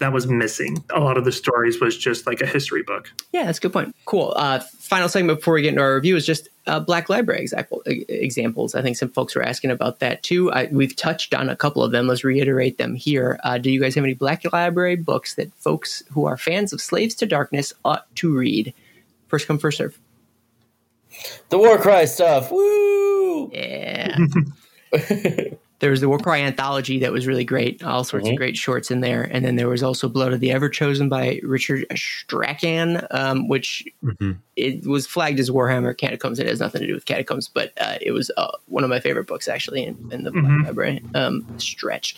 [0.00, 0.82] that was missing.
[0.90, 3.12] A lot of the stories was just like a history book.
[3.32, 3.94] Yeah, that's a good point.
[4.06, 4.32] Cool.
[4.34, 7.82] Uh, final segment before we get into our review is just uh, Black Library example,
[7.86, 8.74] examples.
[8.74, 10.50] I think some folks were asking about that too.
[10.52, 12.06] I, we've touched on a couple of them.
[12.06, 13.38] Let's reiterate them here.
[13.44, 16.80] Uh, do you guys have any Black Library books that folks who are fans of
[16.80, 18.72] Slaves to Darkness ought to read?
[19.28, 19.98] First come, first serve.
[21.50, 24.16] The war cry stuff woo Yeah.
[25.78, 28.32] there was the War Cry anthology that was really great, all sorts Mhm.
[28.32, 31.40] of great shorts in there, and then there was also Blood of the Everchosen by
[31.42, 34.36] Richard Strachan, um, which Mhm.
[34.56, 36.38] it was flagged as Warhammer Catacombs.
[36.38, 39.00] It has nothing to do with Catacombs, but uh, it was uh, one of my
[39.00, 40.64] favorite books actually in, in the Black Mhm.
[40.66, 42.14] Library um, stretch.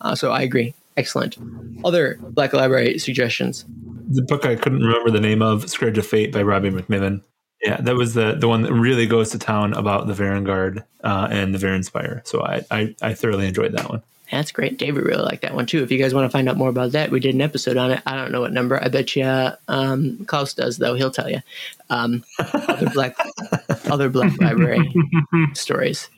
[0.00, 1.36] Uh, so I agree, excellent.
[1.84, 3.64] Other Black Library suggestions?
[4.06, 7.22] the book I couldn't remember the name of, Scourge of Fate by Robbie MacNiven.
[7.64, 11.28] Yeah, that was the the one that really goes to town about the Varangard uh,
[11.30, 12.26] and the Varanspire.
[12.26, 14.02] So I, I I thoroughly enjoyed that one.
[14.30, 14.78] That's great.
[14.78, 15.82] David really liked that one too.
[15.82, 17.90] If you guys want to find out more about that, we did an episode on
[17.90, 18.02] it.
[18.04, 18.82] I don't know what number.
[18.82, 20.94] I bet you um, Klaus does though.
[20.94, 21.40] He'll tell you.
[21.88, 23.16] Um, other black,
[23.86, 24.94] other black library
[25.54, 26.10] stories.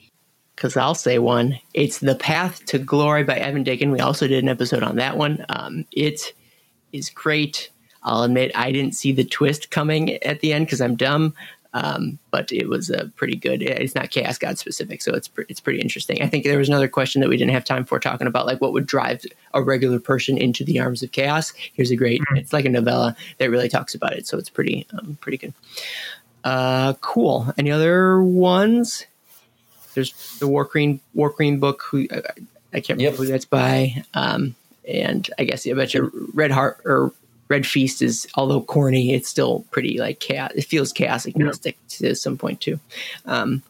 [0.56, 1.60] Because I'll say one.
[1.74, 3.92] It's "The Path to Glory" by Evan Dicken.
[3.92, 5.44] We also did an episode on that one.
[5.48, 6.32] Um, it
[6.92, 7.70] is great.
[8.06, 11.34] I'll admit I didn't see the twist coming at the end because I'm dumb.
[11.74, 13.60] Um, but it was a pretty good.
[13.60, 16.22] It's not Chaos God specific, so it's pre- it's pretty interesting.
[16.22, 18.62] I think there was another question that we didn't have time for talking about, like
[18.62, 21.52] what would drive a regular person into the arms of chaos.
[21.74, 22.22] Here's a great.
[22.34, 25.52] It's like a novella that really talks about it, so it's pretty um, pretty good.
[26.44, 27.52] Uh, cool.
[27.58, 29.04] Any other ones?
[29.92, 31.82] There's the War Queen War book.
[31.90, 32.22] Who I,
[32.72, 33.14] I can't remember Yep.
[33.16, 34.02] who that's by.
[34.14, 34.54] Um,
[34.88, 37.12] and I guess I bet you Red Heart or
[37.48, 40.52] Red Feast is although corny, it's still pretty like chaos.
[40.54, 42.80] It feels chaos agnostic to some point too.
[43.24, 43.62] Um,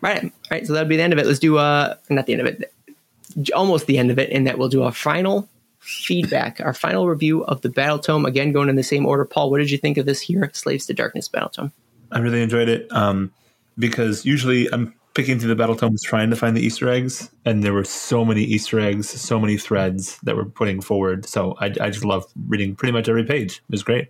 [0.00, 0.66] right, right.
[0.66, 1.26] So that'll be the end of it.
[1.26, 2.72] Let's do uh not the end of it,
[3.54, 5.48] almost the end of it, in that we'll do our final
[5.80, 8.24] feedback, our final review of the Battle Tome.
[8.24, 9.24] Again, going in the same order.
[9.24, 11.72] Paul, what did you think of this here, Slaves to Darkness Battle Tome?
[12.12, 13.32] I really enjoyed it um,
[13.78, 17.62] because usually I'm picking through the battle tomes trying to find the Easter eggs, and
[17.62, 21.26] there were so many Easter eggs, so many threads that we're putting forward.
[21.26, 23.56] So I, I just love reading pretty much every page.
[23.58, 24.08] It was great.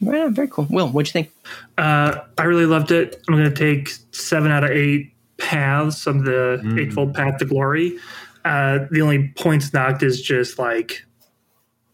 [0.00, 0.66] Right on, very cool.
[0.70, 1.32] Will, what'd you think?
[1.78, 3.22] Uh, I really loved it.
[3.28, 6.80] I'm going to take seven out of eight paths of the Mm.
[6.80, 7.98] Eightfold Path to Glory.
[8.44, 11.04] Uh, the only points knocked is just like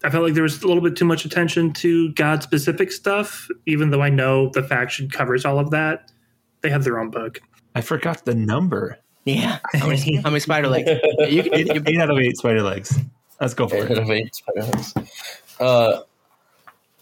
[0.03, 3.47] I felt like there was a little bit too much attention to God specific stuff,
[3.67, 6.11] even though I know the faction covers all of that.
[6.61, 7.39] They have their own book.
[7.75, 8.97] I forgot the number.
[9.25, 10.89] Yeah, how many, how many spider legs?
[11.29, 12.97] You, can- you, Eight out of eight spider legs.
[13.39, 14.93] Let's go for Eight out of eight spider-legs.
[15.59, 16.01] Uh,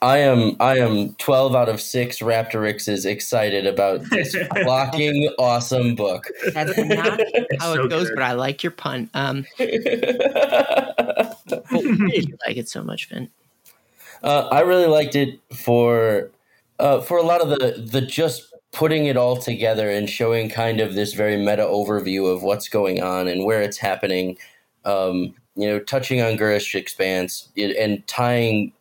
[0.02, 4.34] I am I am twelve out of six Raptoryxes excited about this
[4.64, 6.26] blocking awesome book.
[6.54, 7.20] that's not
[7.60, 8.16] how So it goes, good.
[8.16, 9.10] but I like your pun.
[9.14, 9.66] Um, why
[11.82, 13.30] did you like it so much, Finn?
[14.24, 16.32] Uh, I really liked it for
[16.80, 20.80] uh, for a lot of the the just putting it all together and showing kind
[20.80, 24.38] of this very meta overview of what's going on and where it's happening.
[24.86, 28.72] Um, you know, touching on Ghurish Expanse and tying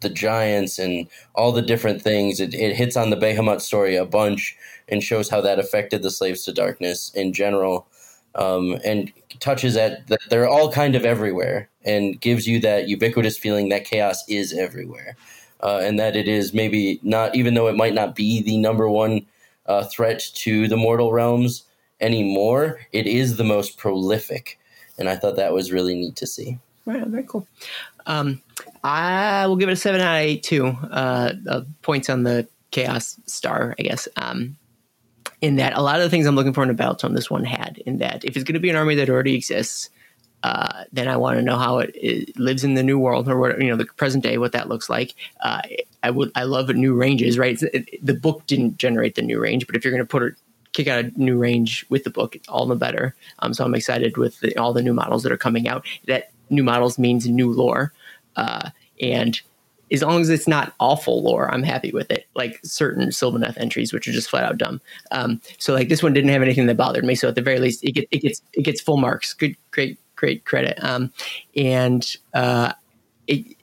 [0.00, 2.40] the giants and all the different things.
[2.40, 4.56] It, it hits on the Behemoth story a bunch
[4.88, 7.86] and shows how that affected the slaves to darkness in general.
[8.34, 9.10] Um, and
[9.40, 13.86] touches at that they're all kind of everywhere and gives you that ubiquitous feeling that
[13.86, 15.16] chaos is everywhere
[15.62, 18.88] uh, and that it is maybe not even though it might not be the number
[18.88, 19.24] one
[19.68, 21.64] uh, threat to the mortal realms
[22.00, 24.58] anymore it is the most prolific
[24.98, 27.46] and i thought that was really neat to see Right, very cool.
[28.06, 28.40] Um,
[28.84, 30.66] I will give it a seven out of eight too.
[30.68, 34.08] Uh, uh, points on the chaos star, I guess.
[34.16, 34.56] Um,
[35.40, 37.30] in that, a lot of the things I'm looking for in a battle tome, this
[37.30, 37.78] one had.
[37.84, 39.90] In that, if it's going to be an army that already exists,
[40.46, 43.36] uh, then I want to know how it, it lives in the new world or
[43.36, 45.14] what you know the present day, what that looks like.
[45.40, 45.60] Uh,
[46.04, 47.36] I would, I love new ranges.
[47.36, 50.22] Right, it, the book didn't generate the new range, but if you're going to put
[50.22, 50.34] it
[50.72, 53.14] kick out a new range with the book, all the better.
[53.40, 55.86] Um, so I'm excited with the, all the new models that are coming out.
[56.06, 57.92] That new models means new lore,
[58.36, 59.40] uh, and
[59.90, 62.26] as long as it's not awful lore, I'm happy with it.
[62.34, 64.80] Like certain Sylvaneth entries, which are just flat out dumb.
[65.10, 67.14] Um, so like this one didn't have anything that bothered me.
[67.14, 69.32] So at the very least, it, get, it gets it gets full marks.
[69.32, 70.78] Good, great, great credit.
[70.82, 71.12] Um,
[71.54, 72.04] and
[72.34, 72.72] uh,
[73.26, 73.56] it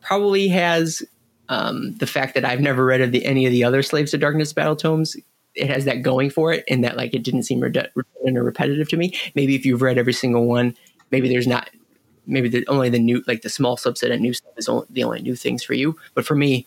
[0.00, 1.02] probably has
[1.48, 4.18] um, the fact that I've never read of the, any of the other Slaves to
[4.18, 5.16] Darkness battle tomes.
[5.54, 8.88] It has that going for it, and that like it didn't seem redundant or repetitive
[8.88, 9.16] to me.
[9.34, 10.76] Maybe if you've read every single one,
[11.10, 11.70] maybe there's not.
[12.26, 15.04] Maybe the, only the new, like the small subset of new stuff is only, the
[15.04, 15.94] only new things for you.
[16.14, 16.66] But for me,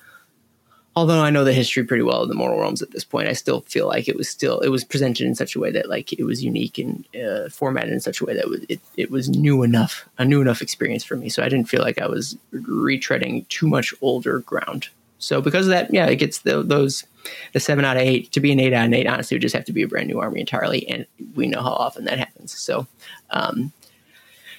[0.98, 3.34] although I know the history pretty well of the Mortal Realms at this point, I
[3.34, 6.12] still feel like it was still it was presented in such a way that like
[6.12, 9.30] it was unique and uh, formatted in such a way that was, it it was
[9.30, 11.30] new enough, a new enough experience for me.
[11.30, 14.90] So I didn't feel like I was retreading too much older ground.
[15.20, 17.06] So because of that, yeah, it gets the, those
[17.54, 19.06] the seven out of eight to be an eight out of eight.
[19.06, 21.62] Honestly, it would just have to be a brand new army entirely, and we know
[21.62, 22.58] how often that happens.
[22.58, 22.88] So.
[23.30, 23.72] Um,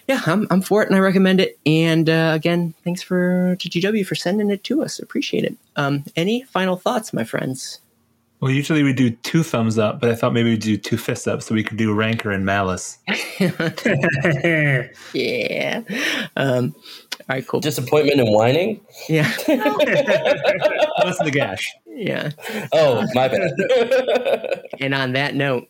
[0.08, 1.58] yeah, I'm, I'm for it and I recommend it.
[1.66, 4.98] And uh, again, thanks for to GW for sending it to us.
[4.98, 5.54] Appreciate it.
[5.76, 7.80] Um, any final thoughts, my friends?
[8.40, 11.26] Well, usually we do two thumbs up, but I thought maybe we'd do two fists
[11.26, 12.98] up so we could do rancor and malice.
[15.12, 15.82] yeah.
[16.36, 16.74] Um,
[17.20, 17.60] all right, cool.
[17.60, 18.80] Disappointment and whining.
[19.08, 21.70] yeah, That's the gash.
[21.86, 22.30] yeah.
[22.72, 24.62] Oh, my bad.
[24.80, 25.68] And on that note,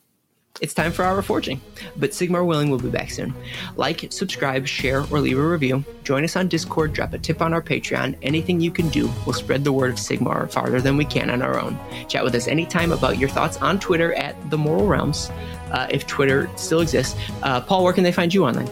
[0.61, 1.61] it's time for our forging.
[1.97, 3.33] But Sigmar Willing will be back soon.
[3.77, 5.85] Like, subscribe, share, or leave a review.
[6.03, 8.17] Join us on Discord, drop a tip on our Patreon.
[8.23, 11.43] Anything you can do will spread the word of Sigmar farther than we can on
[11.43, 11.79] our own.
[12.09, 15.31] Chat with us anytime about your thoughts on Twitter at The Mortal Realms,
[15.71, 17.17] uh, if Twitter still exists.
[17.43, 18.69] Uh, Paul, where can they find you online?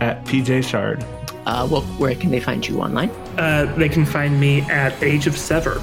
[0.00, 1.04] At PJ Shard.
[1.46, 3.10] Uh, well, where can they find you online?
[3.38, 5.80] uh, they can find me at ageofSevvir.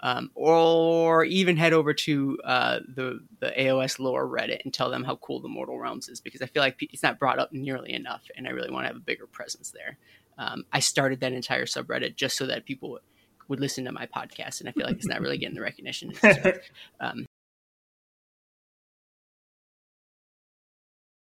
[0.00, 5.02] Um, or even head over to uh, the the AOS lore Reddit and tell them
[5.02, 7.92] how cool the Mortal Realms is because I feel like it's not brought up nearly
[7.92, 9.98] enough, and I really want to have a bigger presence there.
[10.38, 13.00] Um, I started that entire subreddit just so that people
[13.48, 16.12] would listen to my podcast, and I feel like it's not really getting the recognition.
[17.00, 17.26] um,